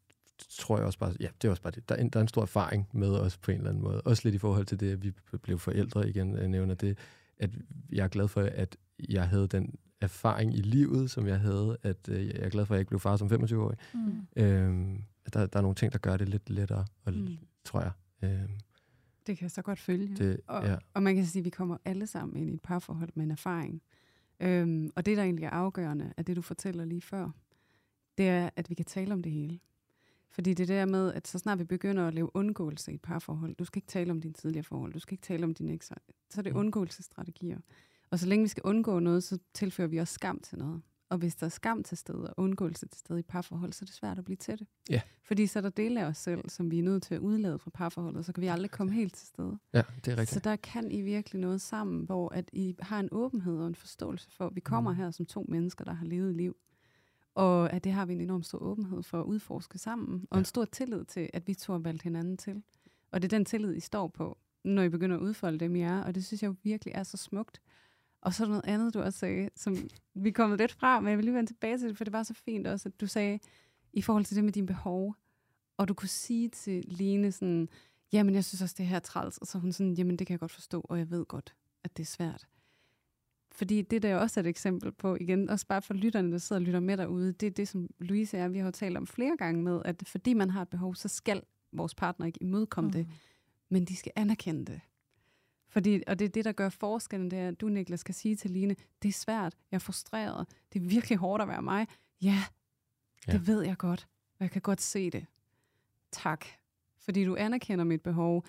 [0.48, 1.88] tror jeg også bare, ja, det er også bare det.
[1.88, 4.00] Der er en, der er en stor erfaring med os på en eller anden måde.
[4.00, 6.98] Også lidt i forhold til det, at vi blev forældre igen, jeg nævner det,
[7.38, 7.50] at
[7.92, 8.76] jeg er glad for, at
[9.08, 12.74] jeg havde den erfaring i livet, som jeg havde, at øh, jeg er glad for,
[12.74, 13.76] at jeg ikke blev far som 25-årig.
[13.94, 14.26] Mm.
[14.36, 17.28] Øhm, der, der er nogle ting, der gør det lidt lettere, og, Mm.
[17.64, 17.92] tror jeg.
[18.22, 18.50] Øhm,
[19.26, 20.16] Det kan jeg så godt følge.
[20.16, 20.76] det, Og, ja.
[20.94, 23.30] og man kan sige, at vi kommer alle sammen ind i et parforhold med en
[23.30, 23.82] erfaring.
[24.40, 27.30] Øhm, og det, der egentlig er afgørende af det, du fortæller lige før,
[28.18, 29.58] det er, at vi kan tale om det hele.
[30.32, 33.54] Fordi det der med, at så snart vi begynder at lave undgåelse i et parforhold,
[33.56, 35.94] du skal ikke tale om dine tidligere forhold, du skal ikke tale om dine ekser,
[36.30, 36.58] så er det Mm.
[36.58, 37.58] undgåelsesstrategier.
[38.10, 40.82] Og så længe vi skal undgå noget, så tilfører vi også skam til noget.
[41.08, 43.86] Og hvis der er skam til stede og undgåelse til stede i parforhold, så er
[43.86, 44.66] det svært at blive til det.
[44.90, 45.00] Ja.
[45.24, 47.58] Fordi så er der dele af os selv, som vi er nødt til at udlade
[47.58, 49.58] fra parforholdet, så kan vi aldrig komme helt til stede.
[49.72, 50.30] Ja, det er rigtigt.
[50.30, 53.74] Så der kan I virkelig noget sammen, hvor at I har en åbenhed og en
[53.74, 54.96] forståelse for, at vi kommer Mm.
[54.96, 56.56] her som to mennesker, der har levet liv.
[57.34, 60.26] Og at det har vi en enorm stor åbenhed for at udforske sammen.
[60.30, 60.38] Og Ja.
[60.38, 62.62] en stor tillid til, at vi to har valgt hinanden til.
[63.10, 65.80] Og det er den tillid, I står på, når I begynder at udfolde dem, I
[65.80, 66.02] er.
[66.02, 67.60] Og det synes jeg virkelig er så smukt.
[68.22, 69.76] Og så er der noget andet, du også sagde, som
[70.14, 72.12] vi er kommet lidt fra, men jeg vil lige vende tilbage til det, for det
[72.12, 73.38] var så fint også, at du sagde,
[73.92, 75.16] i forhold til det med dine behov,
[75.76, 77.68] og du kunne sige til Line sådan,
[78.12, 80.26] jamen jeg synes også, det her er træls, og så er hun sådan, jamen det
[80.26, 81.54] kan jeg godt forstå, og jeg ved godt,
[81.84, 82.46] at det er svært.
[83.52, 86.60] Fordi det der er også et eksempel på, igen, også bare for lytterne, der sidder
[86.60, 89.06] og lytter med derude, det er det, som Louise er, vi har jo talt om
[89.06, 91.42] flere gange med, at fordi man har et behov, så skal
[91.72, 92.92] vores partner ikke imødekomme mm.
[92.92, 93.08] det,
[93.68, 94.80] men de skal anerkende det.
[95.70, 98.36] Fordi, og det er det, der gør forskellen, det er, at du, Niklas, skal sige
[98.36, 101.86] til Line, det er svært, jeg er frustreret, det er virkelig hårdt at være mig.
[102.22, 102.42] Ja,
[103.26, 103.40] det Ja.
[103.52, 104.08] ved jeg godt,
[104.38, 105.26] og jeg kan godt se det.
[106.12, 106.44] Tak,
[106.98, 108.44] fordi du anerkender mit behov.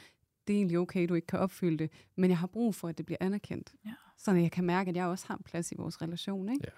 [0.47, 2.97] Det er egentlig okay, du ikke kan opfylde det, men jeg har brug for, at
[2.97, 3.73] det bliver anerkendt.
[3.85, 3.93] Ja.
[4.17, 6.49] Så jeg kan mærke, at jeg også har en plads i vores relation.
[6.49, 6.61] Ikke?
[6.67, 6.71] Ja.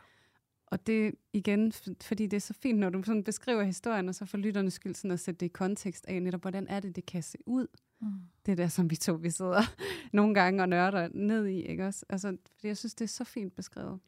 [0.65, 1.71] Og det igen,
[2.01, 4.95] fordi det er så fint, når du sådan beskriver historien, og så for lytternes skyld
[4.95, 7.67] sådan at sætte det i kontekst af netop, hvordan er det, det kan se ud.
[8.03, 8.21] Mm.
[8.45, 9.61] Det der, som vi to, vi sidder
[10.13, 12.05] nogle gange og nørder ned i, ikke også?
[12.09, 13.99] Altså, fordi jeg synes, det er så fint beskrevet.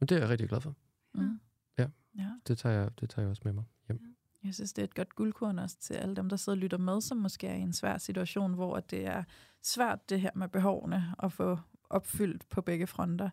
[0.00, 0.74] Men det er jeg rigtig glad for.
[1.14, 1.40] Mm.
[1.78, 1.86] Ja.
[2.18, 2.30] ja.
[2.46, 4.16] Det tager jeg, det tager jeg også med mig hjem.
[4.44, 6.78] Jeg synes, det er et godt guldkorn også til alle dem, der sidder og lytter
[6.78, 9.24] med, som måske er i en svær situation, hvor det er
[9.62, 11.58] svært det her med behovene at få
[11.90, 13.30] opfyldt på begge fronter.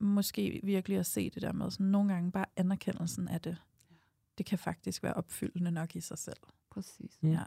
[0.00, 3.56] Måske virkelig at se det der med sådan nogle gange bare anerkendelsen af det.
[4.38, 6.36] Det kan faktisk være opfyldende nok i sig selv.
[6.70, 7.18] Præcis.
[7.22, 7.30] Mm.
[7.30, 7.42] Ja,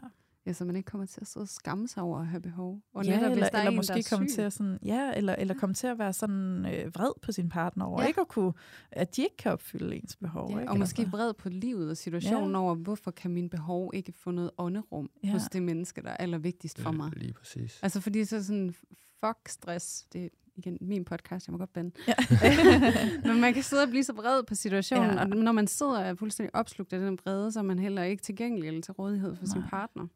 [0.48, 2.80] Ja, så man ikke kommer til at sidde og skamme sig over at have behov.
[2.94, 4.34] Og ja netop, eller, hvis der er eller en, måske der er komme syg.
[4.34, 7.48] til at sådan, ja, eller, eller komme til at være sådan øh, vred på sin
[7.48, 8.08] partner over, Ja.
[8.08, 8.52] ikke at kunne,
[8.92, 10.50] at de ikke kan opfylde ens behov.
[10.52, 10.70] Ja, ikke?
[10.72, 11.16] og måske Altså.
[11.16, 12.58] vred på livet og situationen Ja.
[12.58, 15.32] over, hvorfor kan min behov ikke få noget ånderum Ja.
[15.32, 17.10] hos det menneske, der er allervigtigst for mig.
[17.16, 17.78] Lige præcis.
[17.82, 18.74] Altså fordi så sådan,
[19.24, 21.90] fuck stress, det er igen min podcast, jeg må godt bande.
[22.08, 22.14] Ja.
[23.32, 25.20] Men man kan sidde og blive så vred på situationen, Ja.
[25.20, 28.02] og når man sidder og er fuldstændig opslugt af den vrede, så er man heller
[28.02, 29.68] ikke tilgængelig eller til rådighed for sin Nej.
[29.70, 30.06] partner.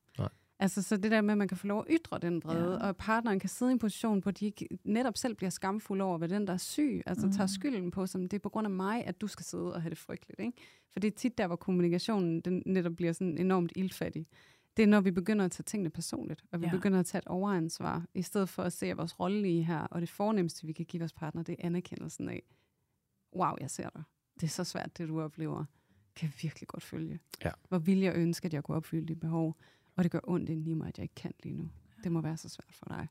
[0.62, 2.88] Altså så det der med, at man kan få lov at ytre den vrede, Ja.
[2.88, 6.18] og partneren kan sidde i en position, hvor de ikke netop selv bliver skamfulde over,
[6.18, 7.32] hvad den der er syg, altså mm.
[7.32, 9.82] tager skylden på, som det er på grund af mig, at du skal sidde og
[9.82, 10.40] have det frygteligt.
[10.40, 10.52] Ikke?
[10.92, 14.26] For det er tit der, hvor kommunikationen den netop bliver sådan enormt ildfattig.
[14.76, 16.70] Det er, når vi begynder at tage tingene personligt, og vi Ja.
[16.72, 19.78] begynder at tage et overansvar, i stedet for at se at vores rolle i her,
[19.80, 22.42] og det fornemmeste, vi kan give vores partner, det er anerkendelsen af,
[23.36, 24.02] wow, jeg ser dig.
[24.34, 25.64] Det er så svært, det du oplever.
[26.16, 27.18] Kan jeg virkelig godt følge.
[27.44, 27.50] Ja.
[27.68, 29.56] Hvor ville jeg ønske, at jeg kunne opfylde dit behov,
[29.96, 31.70] og det gør ondt inden i mig, at jeg ikke kan lige nu.
[32.04, 33.08] Det må være så svært for dig.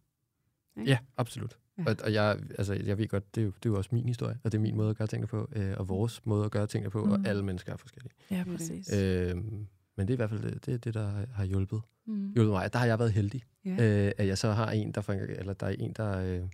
[0.77, 0.89] Ikke?
[0.91, 1.57] Ja, absolut.
[1.77, 1.83] Ja.
[1.87, 4.07] Og, og jeg, altså, jeg ved godt, det er, jo, det er jo også min
[4.07, 6.51] historie, og det er min måde at gøre tingene på, øh, og vores måde at
[6.51, 7.05] gøre tingene på, mm.
[7.07, 7.11] Mm.
[7.11, 8.13] og alle mennesker er forskellige.
[8.31, 8.93] Ja, præcis.
[8.93, 9.35] Øh,
[9.95, 12.31] men det er i hvert fald det, det, er det der har- hjulpet, Mm.
[12.33, 12.73] hjulpet mig.
[12.73, 14.05] Der har jeg været heldig, Ja.
[14.05, 16.47] øh, at jeg så har en, der, for, eller der er en, der, øh,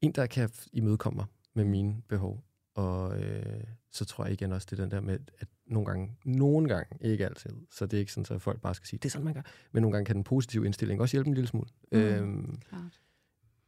[0.00, 2.44] en, der kan imødekomme mig med mine behov.
[2.74, 6.68] Og øh, så tror jeg igen også, det den der med, at nogle gange, nogle
[6.68, 9.10] gange, ikke altid, så det er ikke sådan, at folk bare skal sige, det er
[9.10, 9.42] sådan, man gør.
[9.72, 11.68] Men nogle gange kan den positive indstilling også hjælpe en lille smule.
[11.92, 11.98] Mm.
[11.98, 13.00] Øhm, Klart.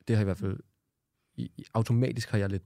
[0.08, 0.60] det har i hvert fald,
[1.36, 2.62] i, i, automatisk har jeg lidt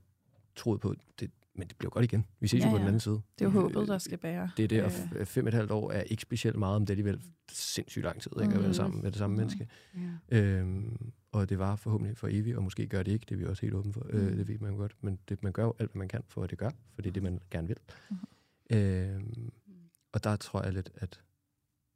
[0.55, 2.25] troet på, det, men det bliver godt igen.
[2.39, 2.79] Vi ses Ja, jo på ja.
[2.81, 3.21] den anden side.
[3.39, 4.51] Det er jo håbet, Øh, der skal bære.
[4.57, 6.75] Det er det, og Øh, f- fem og et halvt år er ikke specielt meget,
[6.75, 7.21] om det er alligevel
[7.51, 8.53] sindssygt lang tid, ikke?
[8.53, 8.73] At være Mhm.
[8.73, 9.67] sammen med det samme menneske.
[10.31, 10.37] Ja.
[10.39, 13.45] Øhm, og det var forhåbentlig for evigt, og måske gør det ikke, det er vi
[13.45, 14.05] også helt åbne for.
[14.09, 14.35] Øh, Mm.
[14.37, 16.49] det ved man godt, men det, man gør jo alt, hvad man kan for, at
[16.49, 17.77] det gør, for det er det, man gerne vil.
[18.09, 18.19] Mhm.
[18.73, 19.53] Øhm,
[20.11, 21.23] og der tror jeg lidt, at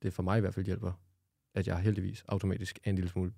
[0.01, 0.93] det for mig i hvert fald hjælper,
[1.53, 3.33] at jeg heldigvis automatisk er en lille smule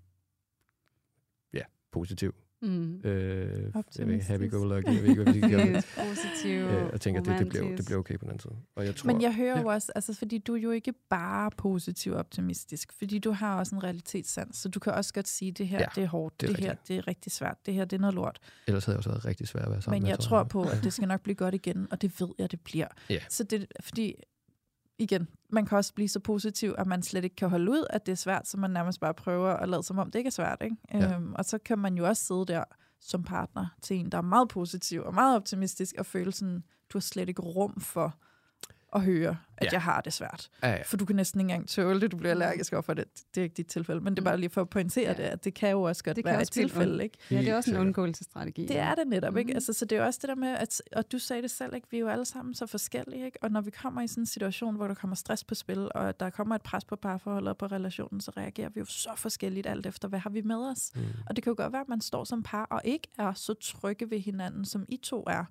[1.54, 2.36] ja, positiv.
[2.62, 3.02] Mm.
[3.04, 4.30] Øh, ikke, Optimistisk.
[4.30, 5.86] happy-go-lucky, jeg ved ikke, hvad vi skal kalde det.
[6.10, 8.54] Positiv, Øh, og tænker, at det, det, bliver, det bliver okay på den anden side.
[8.76, 9.62] Og jeg tror, Men jeg hører ja.
[9.62, 13.76] jo også, altså, fordi du er jo ikke bare positiv optimistisk, fordi du har også
[13.76, 16.42] en realitetssans, så du kan også godt sige, at det her Ja, det er hårdt,
[16.42, 16.88] det er det her rigtigt.
[16.88, 18.40] det er rigtig svært, det her det er noget lort.
[18.68, 20.64] ellers havde jeg også været rigtig svært at være sammen Men med, jeg tror på,
[20.64, 22.88] at det skal nok blive godt igen, og det ved jeg, det bliver.
[23.10, 23.20] Ja.
[23.30, 24.16] Så det, fordi,
[25.00, 28.06] igen, man kan også blive så positiv, at man slet ikke kan holde ud, at
[28.06, 30.32] det er svært, så man nærmest bare prøver at lade som om, det ikke er
[30.32, 30.62] svært.
[30.62, 30.76] Ikke?
[30.94, 31.16] Ja.
[31.16, 32.64] Øhm, og så kan man jo også sidde der
[33.00, 36.98] som partner til en, der er meget positiv og meget optimistisk, og føle sådan, du
[36.98, 38.16] har slet ikke rum for
[38.96, 39.70] at høre, at Ja.
[39.72, 40.50] jeg har det svært.
[40.64, 40.82] Ja, ja.
[40.86, 43.06] For du kan næsten ikke engang tåle det, du bliver allergisk over for det.
[43.36, 45.14] Det er ikke dit tilfælde, men det er bare lige for at pointere Ja.
[45.14, 47.04] det, at det kan jo også godt Det være også et tilfælde.
[47.04, 47.18] Ikke?
[47.32, 48.66] Ja, det er også en undgåelsesstrategi.
[48.66, 49.48] Det er det netop, ikke?
[49.48, 49.56] Mhm.
[49.56, 51.76] Altså, så det er jo også det der med, at, og du sagde det selv,
[51.76, 51.88] ikke?
[51.92, 53.38] vi er jo alle sammen så forskellige, ikke?
[53.42, 56.20] og når vi kommer i sådan en situation, hvor der kommer stress på spil, og
[56.20, 59.68] der kommer et pres på parforholdet og på relationen, så reagerer vi jo så forskelligt
[59.68, 60.92] alt efter, hvad har vi med os?
[60.96, 61.02] Mm.
[61.30, 63.54] Og det kan jo godt være, at man står som par og ikke er så
[63.54, 65.46] trygge ved hinanden, som I to er.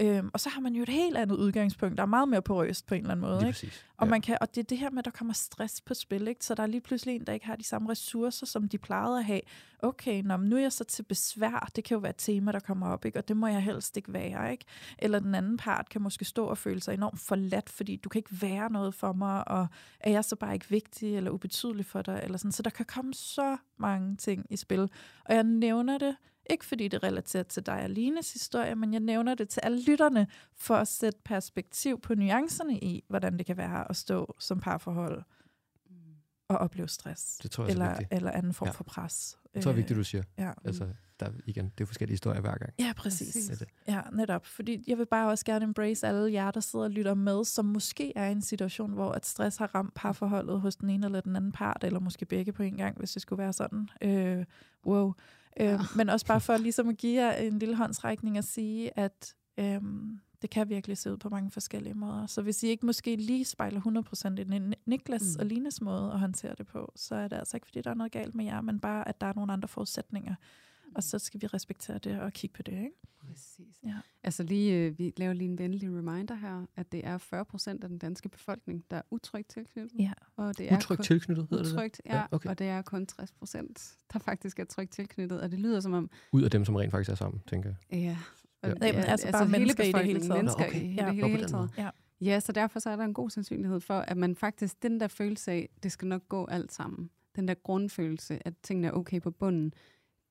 [0.00, 2.86] Øhm, og så har man jo et helt andet udgangspunkt, der er meget mere porøst
[2.86, 3.38] på en eller anden måde.
[3.38, 3.54] Lige Ikke?
[3.56, 3.84] præcis.
[3.96, 4.10] Og, Ja.
[4.10, 6.28] man kan, og det er det her med, at der kommer stress på spil.
[6.28, 6.44] Ikke?
[6.44, 9.18] Så der er lige pludselig en, der ikke har de samme ressourcer, som de plejede
[9.18, 9.40] at have.
[9.82, 11.70] Okay, nå, nu er jeg så til besvær.
[11.76, 13.18] Det kan jo være et tema, der kommer op, ikke?
[13.18, 14.52] og det må jeg helst ikke være.
[14.52, 14.64] Ikke?
[14.98, 18.18] Eller den anden part kan måske stå og føle sig enormt forladt, fordi du kan
[18.18, 19.66] ikke være noget for mig, og
[20.00, 22.20] er jeg så bare ikke vigtig eller ubetydelig for dig?
[22.24, 22.52] Eller sådan.
[22.52, 24.80] Så der kan komme så mange ting i spil.
[25.24, 26.16] Og jeg nævner det,
[26.50, 29.84] ikke fordi det relaterer til dig og Lines historie, men jeg nævner det til alle
[29.84, 30.26] lytterne,
[30.56, 35.22] for at sætte perspektiv på nuancerne i, hvordan det kan være at stå som parforhold
[36.48, 37.36] og opleve stress.
[37.38, 38.72] Det tror jeg også er eller, eller anden form Ja.
[38.72, 39.38] for pres.
[39.54, 40.22] Det tror jeg er vigtigt, du siger.
[40.38, 40.52] Ja.
[40.64, 40.88] Altså,
[41.20, 42.72] der, er- igen, det er forskellige historier hver gang.
[42.78, 43.28] Ja, præcis.
[43.28, 43.48] Præcis.
[43.48, 43.68] Det det.
[43.88, 44.46] Ja, netop.
[44.46, 47.64] Fordi jeg vil bare også gerne embrace alle jer, der sidder og lytter med, som
[47.64, 51.20] måske er i en situation, hvor at stress har ramt parforholdet hos den ene eller
[51.20, 53.88] den anden part, eller måske begge på en gang, hvis det skulle være sådan.
[54.02, 54.44] Øh,
[54.86, 55.12] wow.
[55.60, 59.34] Øh, men også bare for ligesom at give jer en lille håndsrækning og sige, at
[59.58, 59.80] øh,
[60.42, 62.26] det kan virkelig se ud på mange forskellige måder.
[62.26, 65.40] Så hvis I ikke måske lige spejler 100% i Ni- Niklas mm.
[65.40, 67.94] og Lines måde at håndtere det på, så er det altså ikke, fordi der er
[67.94, 70.34] noget galt med jer, men bare, at der er nogle andre forudsætninger.
[70.94, 72.90] Og så skal vi respektere det og kigge på det, ikke?
[73.26, 73.76] Præcis.
[73.84, 73.94] Ja.
[74.24, 77.84] Altså lige, øh, vi laver lige en venlig reminder her, at det er 40 procent
[77.84, 79.92] af den danske befolkning, der er utrygt tilknyttet.
[80.00, 80.12] Ja.
[80.36, 81.72] Og det er Utrygt kun- tilknyttet, hedder det?
[81.72, 82.48] Utrygt, ja, Ja, okay.
[82.50, 85.40] og det er kun 60 procent, der faktisk er trygt tilknyttet.
[85.40, 87.98] Og det lyder som om, Ud af dem, som rent faktisk er sammen, tænker jeg.
[88.00, 88.16] ja,
[88.62, 88.74] og, Ja.
[88.74, 90.38] Nej, men altså bare mennesker i det hele befolkningen, taget.
[90.38, 90.82] Mennesker Nå, okay.
[90.82, 91.10] i Ja.
[91.12, 91.70] hele, på hele taget.
[91.78, 91.90] Ja.
[92.20, 95.08] Ja, så derfor så er der en god sandsynlighed for, at man faktisk, den der
[95.08, 99.20] følelse af, det skal nok gå alt sammen, den der grundfølelse, at tingene er okay
[99.20, 99.72] på bunden,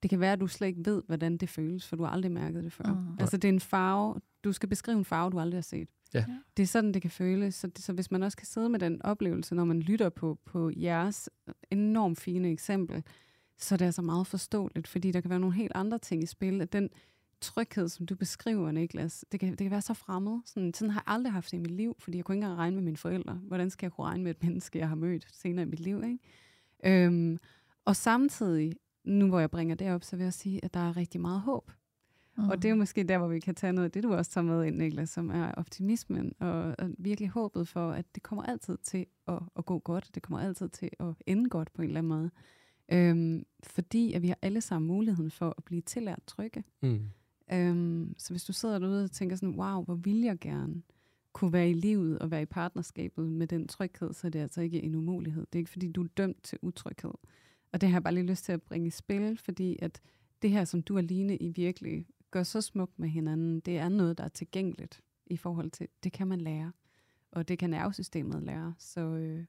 [0.04, 2.32] det kan være, at du slet ikke ved, hvordan det føles, for du har aldrig
[2.32, 2.93] mærket det før.
[2.93, 3.18] Mhm.
[3.20, 5.89] Altså det er en farve, du skal beskrive en farve, du aldrig har set.
[6.14, 6.26] Ja.
[6.58, 7.56] Det er sådan, det kan føles.
[7.56, 10.39] Så, det, så hvis man også kan sidde med den oplevelse, når man lytter på,
[10.45, 11.30] på jeres
[11.72, 13.04] enormt fine eksempel,
[13.58, 16.26] så er det altså meget forståeligt, fordi der kan være nogle helt andre ting i
[16.26, 16.62] spil.
[16.62, 16.89] At den
[17.41, 20.39] tryghed, som du beskriver, Niklas, det kan, det kan være så fremmed.
[20.45, 22.60] Sådan, sådan har jeg aldrig haft det i mit liv, fordi jeg kunne ikke engang
[22.60, 23.34] regne med mine forældre.
[23.34, 26.04] Hvordan skal jeg kunne regne med et menneske, jeg har mødt senere i mit liv?
[26.04, 27.06] Ikke?
[27.06, 27.38] Øhm,
[27.86, 28.74] og samtidig,
[29.10, 31.41] nu hvor jeg bringer det op, så vil jeg sige, at der er rigtig meget
[31.41, 31.72] håb.
[32.38, 32.49] Mm.
[32.49, 34.32] Og det er jo måske der, hvor vi kan tage noget af det, du også
[34.32, 38.43] tager med ind, Niklas, som er optimismen og, og virkelig håbet for, at det kommer
[38.43, 40.10] altid til at, at gå godt.
[40.16, 42.30] Det kommer altid til at ende godt på en eller anden måde.
[42.91, 46.64] Øhm, fordi at vi har alle sammen muligheden for at blive tillært trygge.
[46.82, 47.01] Mm.
[47.53, 50.82] Øhm, så hvis du sidder derude og tænker sådan, wow, hvor vil jeg gerne
[51.34, 54.62] kunne være i livet og være i partnerskabet med den tryghed, så er det altså
[54.62, 55.41] ikke en umulighed.
[55.41, 57.14] Det er ikke, fordi du er dømt til utryghed.
[57.74, 60.02] Og det har jeg bare lige lyst til at bringe i spil, fordi at
[60.42, 63.90] det her, som du og Line i virkelig gør så smukt med hinanden, det er
[63.90, 66.72] noget, der er tilgængeligt i forhold til, det kan man lære.
[67.32, 68.74] Og det kan nervesystemet lære.
[68.80, 69.46] Så øh,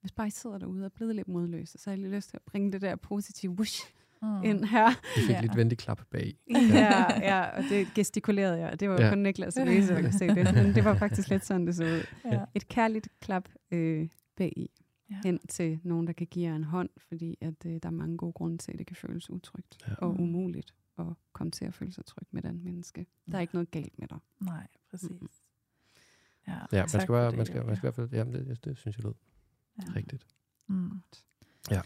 [0.00, 2.28] hvis bare I sidder derude og er blevet lidt modløse, så har jeg lige lyst
[2.30, 3.92] til at bringe det der positive whoosh
[4.22, 4.42] mm.
[4.44, 4.88] ind her.
[5.16, 5.40] Vi fik Ja.
[5.40, 6.34] lidt venlig klap bag.
[6.50, 8.70] Ja, ja, og det gestikulerede jeg.
[8.70, 9.04] og Det var ja.
[9.04, 9.10] Ja.
[9.10, 10.54] kun Niklas og Louise, der kunne se det.
[10.54, 12.04] Men det var faktisk lidt sådan, det så ud.
[12.32, 12.44] Ja.
[12.54, 14.70] Et kærligt klap øh, bag i.
[15.12, 15.20] Ja.
[15.24, 18.16] Hen til nogen, der kan give jer en hånd, fordi at, øh, der er mange
[18.16, 19.94] gode grunde til, at det kan føles utrygt Ja.
[19.94, 20.20] og Mm.
[20.20, 23.06] umuligt at komme til at føle sig tryg med den menneske.
[23.26, 23.40] Der er Ja.
[23.40, 24.18] ikke noget galt med dig.
[24.40, 25.10] Nej, præcis.
[25.10, 25.28] Mm-mm.
[26.48, 27.76] Ja, Ja, man skal, bare, det, man skal, man Julia.
[27.76, 29.14] skal i hvert fald, jamen det, det, det synes jeg lød
[29.78, 29.92] Ja.
[29.96, 30.26] rigtigt.
[30.68, 30.90] Mm.
[31.70, 31.80] Ja.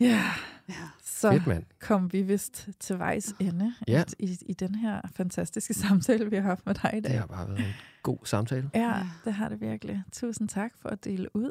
[0.00, 0.22] Ja,
[0.68, 0.74] Ja.
[1.02, 1.64] så Fedt, mand.
[1.80, 4.04] kom vi vist til vejs ende Ja.
[4.18, 7.12] i, i, i den her fantastiske samtale, vi har haft med dig i dag.
[7.12, 7.72] Det har bare været en
[8.02, 8.70] god samtale.
[8.74, 9.08] Ja, Ja.
[9.24, 10.02] det har det virkelig.
[10.12, 11.50] Tusind tak for at dele ud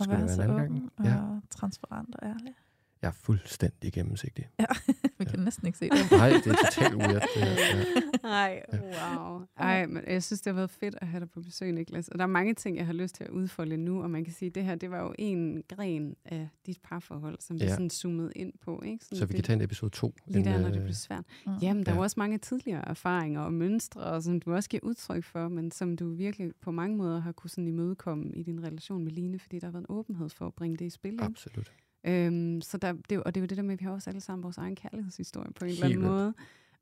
[0.00, 0.92] og det være så åben gang?
[1.04, 1.16] Ja.
[1.16, 2.54] og transparent og ærlig.
[3.02, 4.48] Jeg er fuldstændig gennemsigtig.
[4.60, 4.64] Ja,
[5.18, 6.10] vi kan næsten ikke se det.
[6.10, 7.22] Nej, det er totalt weird.
[7.34, 7.76] Det her.
[8.24, 8.28] Ja.
[8.28, 9.40] Ej, wow.
[9.56, 12.08] Ej, men jeg synes, det har været fedt at have dig på besøg, Niklas.
[12.08, 14.32] Og der er mange ting, jeg har lyst til at udfolde nu, og man kan
[14.34, 17.70] sige, at det her, det var jo en gren af dit parforhold, som vi Ja.
[17.70, 18.82] sådan zoomede ind på.
[18.86, 19.04] Ikke?
[19.04, 20.14] Sådan Så vi kan det- tage en episode 2.
[20.26, 21.24] Lige der, når det bliver svært.
[21.46, 21.52] Mm.
[21.62, 21.98] Jamen, der er Ja.
[21.98, 25.70] jo også mange tidligere erfaringer og mønstre, og som du også giver udtryk for, men
[25.70, 29.38] som du virkelig på mange måder har kunne sådan imødekomme i din relation med Line,
[29.38, 31.12] fordi der har været en åbenhed for at bringe det i spil.
[31.12, 31.24] Ikke?
[32.08, 34.10] Øhm, så der, det, og det er jo det der med, at vi har også
[34.10, 36.12] alle sammen vores egen kærlighedshistorie på en eller Helt anden vildt.
[36.14, 36.34] måde.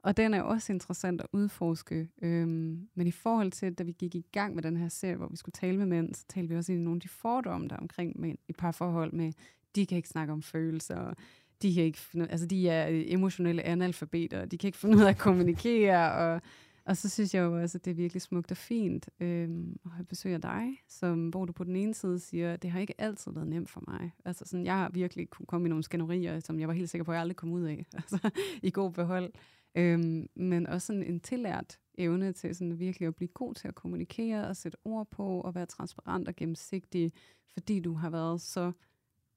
[0.02, 2.08] Og den er også interessant at udforske.
[2.22, 5.28] Øhm, men i forhold til, da vi gik i gang med den her serie, hvor
[5.28, 7.68] vi skulle tale med mænd, så talte vi også ind i nogle af de fordomme,
[7.68, 9.32] der er omkring mænd i parforhold med,
[9.76, 11.16] de kan ikke snakke om følelser, og
[11.62, 14.96] de, kan ikke finde, altså de er øh, emotionelle analfabeter, og de kan ikke finde
[14.96, 16.42] ud af at kommunikere, og,
[16.86, 19.90] og så synes jeg jo også, at det er virkelig smukt og fint øhm, at
[19.90, 22.80] have besøg af dig, som, hvor du på den ene side siger, at det har
[22.80, 24.12] ikke altid været nemt for mig.
[24.24, 27.04] Altså sådan, jeg har virkelig kunne komme i nogle skænderier, som jeg var helt sikker
[27.04, 28.30] på, at jeg aldrig kom ud af, altså
[28.62, 29.32] i god behold.
[29.74, 33.74] Øhm, men også sådan en tillært evne til sådan virkelig at blive god til at
[33.74, 37.12] kommunikere og sætte ord på og være transparent og gennemsigtig,
[37.52, 38.72] fordi du har været så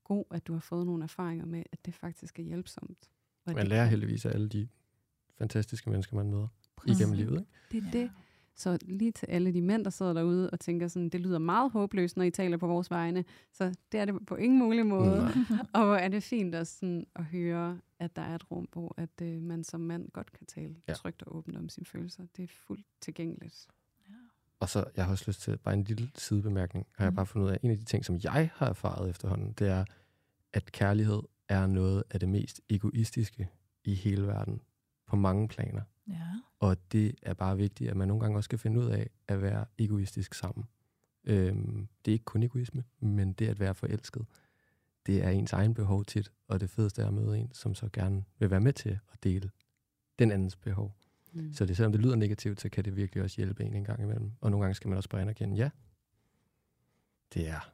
[0.04, 3.10] god, at du har fået nogle erfaringer med, at det faktisk er hjælpsomt.
[3.46, 4.68] Og Man lærer heldigvis af alle de
[5.38, 6.48] fantastiske mennesker, man møder.
[6.86, 7.40] Igennem livet.
[7.40, 7.52] Ikke?
[7.72, 8.12] Det er det.
[8.56, 11.72] Så lige til alle de mænd, der sidder derude og tænker sådan, det lyder meget
[11.72, 13.26] håbløst, når I taler på vores vegne.
[13.54, 15.18] Så det er det på ingen mulig måde.
[15.18, 15.34] Nej.
[15.74, 18.94] og hvor er det fint også sådan at høre, at der er et rum, hvor
[18.98, 20.94] at, øh, man som mand godt kan tale Ja.
[20.94, 22.24] trygt og åbent om sine følelser.
[22.38, 23.68] Det er fuldt tilgængeligt.
[24.60, 27.16] Og så, jeg har også lyst til, bare en lille sidebemærkning, har jeg Mhm.
[27.16, 27.60] bare fundet ud af.
[27.64, 29.86] En af de ting, som jeg har erfaret efterhånden, det er,
[30.54, 33.50] at kærlighed er noget af det mest egoistiske
[33.84, 34.62] i hele verden,
[35.08, 35.82] på mange planer.
[36.10, 36.42] Ja.
[36.60, 39.42] Og det er bare vigtigt, at man nogle gange også skal finde ud af at
[39.42, 40.66] være egoistisk sammen.
[41.24, 44.26] Øhm, det er ikke kun egoisme, men det at være forelsket,
[45.06, 47.90] det er ens egen behov tit, og det fedeste er at møde en, som så
[47.94, 49.52] gerne vil være med til at dele
[50.20, 50.96] den andens behov.
[51.34, 51.54] Mm.
[51.54, 54.02] Så det, selvom det lyder negativt, så kan det virkelig også hjælpe en en gang
[54.02, 54.32] imellem.
[54.42, 55.70] Og nogle gange skal man også bare anerkende, ja,
[57.34, 57.72] det er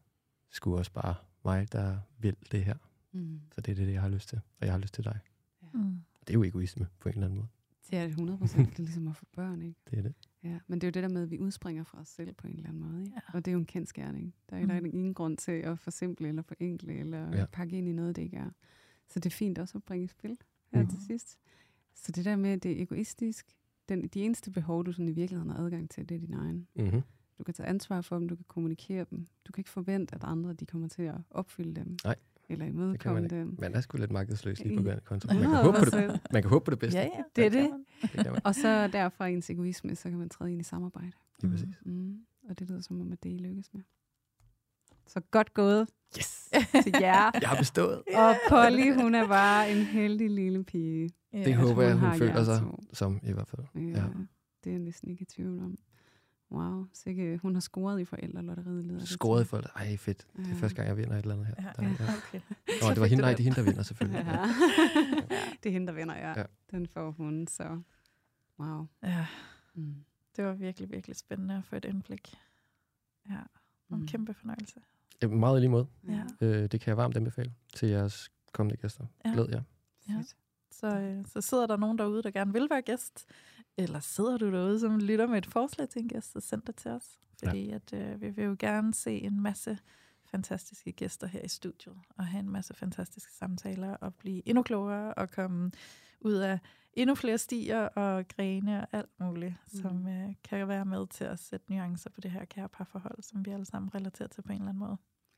[0.50, 2.76] sgu også bare mig, der vil det her.
[3.12, 3.42] Mm.
[3.52, 5.20] Så det er det, jeg har lyst til, og jeg har lyst til dig.
[5.74, 6.02] Mm.
[6.20, 7.48] Det er jo egoisme på en eller anden måde.
[7.90, 8.70] Det er det 100 procent.
[8.70, 9.80] Det er ligesom at få børn, ikke?
[9.92, 10.14] Det er det.
[10.44, 12.48] Ja, men det er jo det der med, at vi udspringer fra os selv på
[12.48, 13.02] en eller anden måde.
[13.04, 13.14] Ikke?
[13.16, 13.22] Ja.
[13.38, 14.34] Og det er jo en kendt skærning.
[14.50, 14.86] Der er, der er Mm.
[14.86, 17.46] ingen grund til at forsimple eller forenkle eller Ja.
[17.52, 18.50] pakke ind i noget, det ikke er.
[19.08, 20.38] Så det er fint også at bringe i spil
[20.74, 20.90] her Mhm.
[20.90, 21.40] til sidst.
[21.96, 23.48] Så det der med, at det er egoistisk,
[23.90, 26.68] den, de eneste behov, du sådan i virkeligheden har adgang til, det er din egen.
[26.76, 27.02] Mm-hmm.
[27.38, 29.28] Du kan tage ansvar for dem, du kan kommunikere dem.
[29.48, 31.98] Du kan ikke forvente, at andre de kommer til at opfylde dem.
[32.04, 32.16] Nej,
[32.50, 33.36] Eller det imødekomme man ikke.
[33.36, 33.56] dem.
[33.60, 35.28] Man er sgu lidt markedsløs lige på I- bankkonto.
[35.34, 36.20] Man kan, håbe på det, 100%.
[36.32, 37.00] man kan håbe på det bedste.
[37.00, 37.22] Ja, ja.
[37.36, 37.70] Det er det.
[37.72, 37.86] man.
[38.02, 38.42] Det man.
[38.44, 41.12] Og så derfra ens egoisme, så kan man træde ind i samarbejde.
[41.42, 41.76] Lige præcis.
[41.86, 42.16] Mm.
[42.50, 43.82] Og det lyder som om, at det I lykkes med.
[45.08, 46.50] Så godt gået Yes!
[46.84, 47.32] til jer.
[47.42, 48.04] Jeg har bestået.
[48.16, 51.10] Og Polly, hun er bare en heldig lille pige.
[51.34, 51.44] Ja.
[51.44, 52.84] Det håber jeg, hun har føler sig to.
[52.94, 53.62] som i hvert fald.
[53.76, 53.88] Ja, Ja.
[53.88, 54.04] ja.
[54.64, 55.78] Det er jeg næsten ikke i tvivl om.
[56.52, 58.86] Wow, sikke, hun har scoret i forældrelotteriet.
[58.86, 59.66] lyder Skåret i folk.
[59.76, 60.28] Ej, fedt.
[60.38, 60.56] Det er Ja.
[60.56, 61.56] første gang, jeg vinder et eller andet her.
[61.60, 62.14] Ja, Der, ja.
[62.28, 62.42] Okay.
[62.82, 64.26] Nå, det var hende, nej, det er hende, der vinder selvfølgelig.
[64.26, 64.32] Ja.
[64.40, 64.48] Ja.
[65.64, 66.34] det er hende, der vinder, ja.
[66.40, 66.44] Ja.
[66.72, 67.82] Den får hun, så
[68.60, 68.88] wow.
[69.04, 69.26] Ja,
[69.78, 69.96] Mm.
[70.36, 72.36] det var virkelig, virkelig spændende at få et indblik.
[73.30, 73.36] Ja,
[73.92, 74.08] en Mm.
[74.08, 74.80] kæmpe fornøjelse.
[75.22, 75.88] Ja, Meget i lige måde.
[76.08, 76.24] Ja.
[76.42, 79.06] Øh, det kan jeg varmt anbefale til jeres kommende gæster.
[79.26, 79.32] Ja.
[79.34, 79.62] Glæd jer.
[80.10, 80.24] Ja.
[80.72, 83.26] Så, øh, så sidder der nogen derude, der gerne vil være gæst,
[83.78, 86.76] eller sidder du derude, som lytter med et forslag til en gæst, så send det
[86.76, 87.20] til os.
[87.44, 89.78] Fordi at, øh, vi vil jo gerne se en masse
[90.26, 95.14] fantastiske gæster her i studiet, og have en masse fantastiske samtaler, og blive endnu klogere,
[95.14, 95.72] og komme
[96.22, 96.60] ud af
[96.94, 99.82] endnu flere stier og grene og alt muligt, mm.
[99.82, 103.46] som øh, kan være med til at sætte nuancer på det her kære parforhold, som
[103.46, 104.98] vi alle sammen relaterer til på en eller anden måde.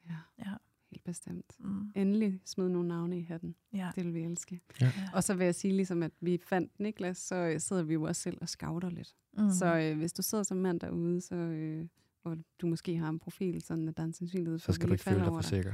[0.09, 0.15] Ja.
[0.39, 0.53] Ja.
[0.91, 1.53] Helt bestemt.
[1.59, 1.91] Mm.
[1.95, 3.55] Endelig smid nogle navne i hatten.
[3.73, 3.89] Ja.
[3.95, 4.61] Det vil vi elske.
[4.81, 4.91] ja.
[5.14, 8.03] Og så vil jeg sige, ligesom at vi fandt Niklas, så øh, sidder vi jo
[8.03, 9.15] også selv og scouter lidt.
[9.38, 9.49] Mm.
[9.51, 11.85] Så øh, hvis du sidder som mand derude, så, øh,
[12.23, 14.88] og du måske har en profil, sådan at der er en sandsynlighed for, Så skal
[14.88, 15.73] du ikke føle dig for sikker.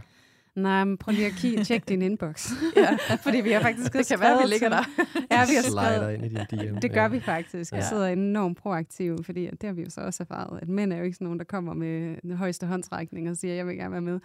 [0.56, 2.49] Nej, men prøv lige at kigge, tjek din inbox.
[2.77, 3.15] Ja.
[3.23, 4.84] Fordi vi har faktisk det kan være, vi ligger der.
[5.31, 6.80] Ja, vi har skrevet, ind i din DM.
[6.80, 7.72] det gør vi faktisk.
[7.72, 7.90] Vi Ja.
[7.90, 10.98] sidder enormt proaktive, fordi at det har vi jo så også erfaret, at mænd er
[10.98, 13.91] jo ikke sådan nogen, der kommer med den højeste håndsrækning og siger, jeg vil gerne
[13.91, 14.19] være med.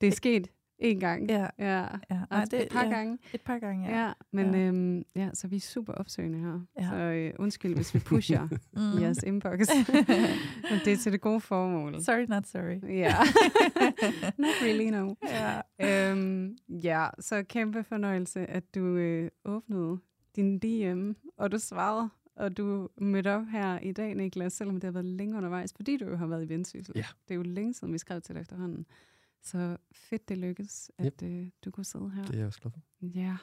[0.00, 0.48] Det er sket
[0.82, 1.30] én gang.
[1.30, 1.86] Ja, Ja.
[2.10, 2.20] ja.
[2.30, 3.18] Nej, det, et par ja, gange.
[3.34, 4.12] Et par gange, Ja, ja.
[4.32, 4.60] men Ja.
[4.60, 4.66] ja.
[4.66, 6.60] Øhm, ja, så vi er super opsøgende her.
[6.80, 6.88] Ja.
[6.90, 8.98] Så øh, undskyld, hvis vi pusher Mm.
[8.98, 9.52] i jeres inbox.
[10.70, 12.02] men det er til det gode formål.
[12.02, 12.94] Sorry, not sorry.
[12.96, 13.14] Ja.
[14.42, 15.14] Not really, no.
[15.78, 16.10] Ja.
[16.12, 19.98] Øhm, ja, så kæmpe fornøjelse, at du øh, åbnede
[20.36, 24.84] din DM, og du svarede, og du mødte op her i dag, Niklas, selvom det
[24.84, 26.92] har været længe undervejs, fordi du jo har været i vendsyssel.
[26.96, 27.04] Ja.
[27.28, 28.86] Det er jo længe siden, vi skrev til dig efterhånden.
[29.44, 32.22] Så fedt, det lykkedes, at øh, du kunne sidde her.
[32.24, 32.80] Det er jeg også glad for.
[33.02, 33.36] Ja.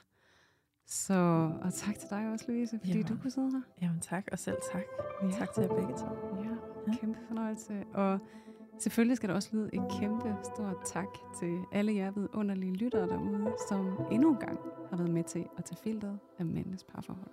[0.87, 1.13] Så,
[1.61, 3.05] og tak til dig også, Louise, fordi Jamen.
[3.07, 3.61] du kunne sidde her.
[3.81, 4.81] Jamen tak, og selv tak.
[5.23, 5.29] Ja.
[5.31, 6.05] Tak til jer begge to.
[6.43, 6.49] Ja,
[6.87, 6.97] Ja.
[6.99, 7.83] kæmpe fornøjelse.
[7.93, 8.19] Og
[8.79, 11.07] selvfølgelig skal der også lyde et kæmpe stort tak
[11.39, 14.59] til alle jer vidunderlige lyttere derude, som endnu en gang
[14.89, 17.31] har været med til at tage filteret af mændenes parforhold.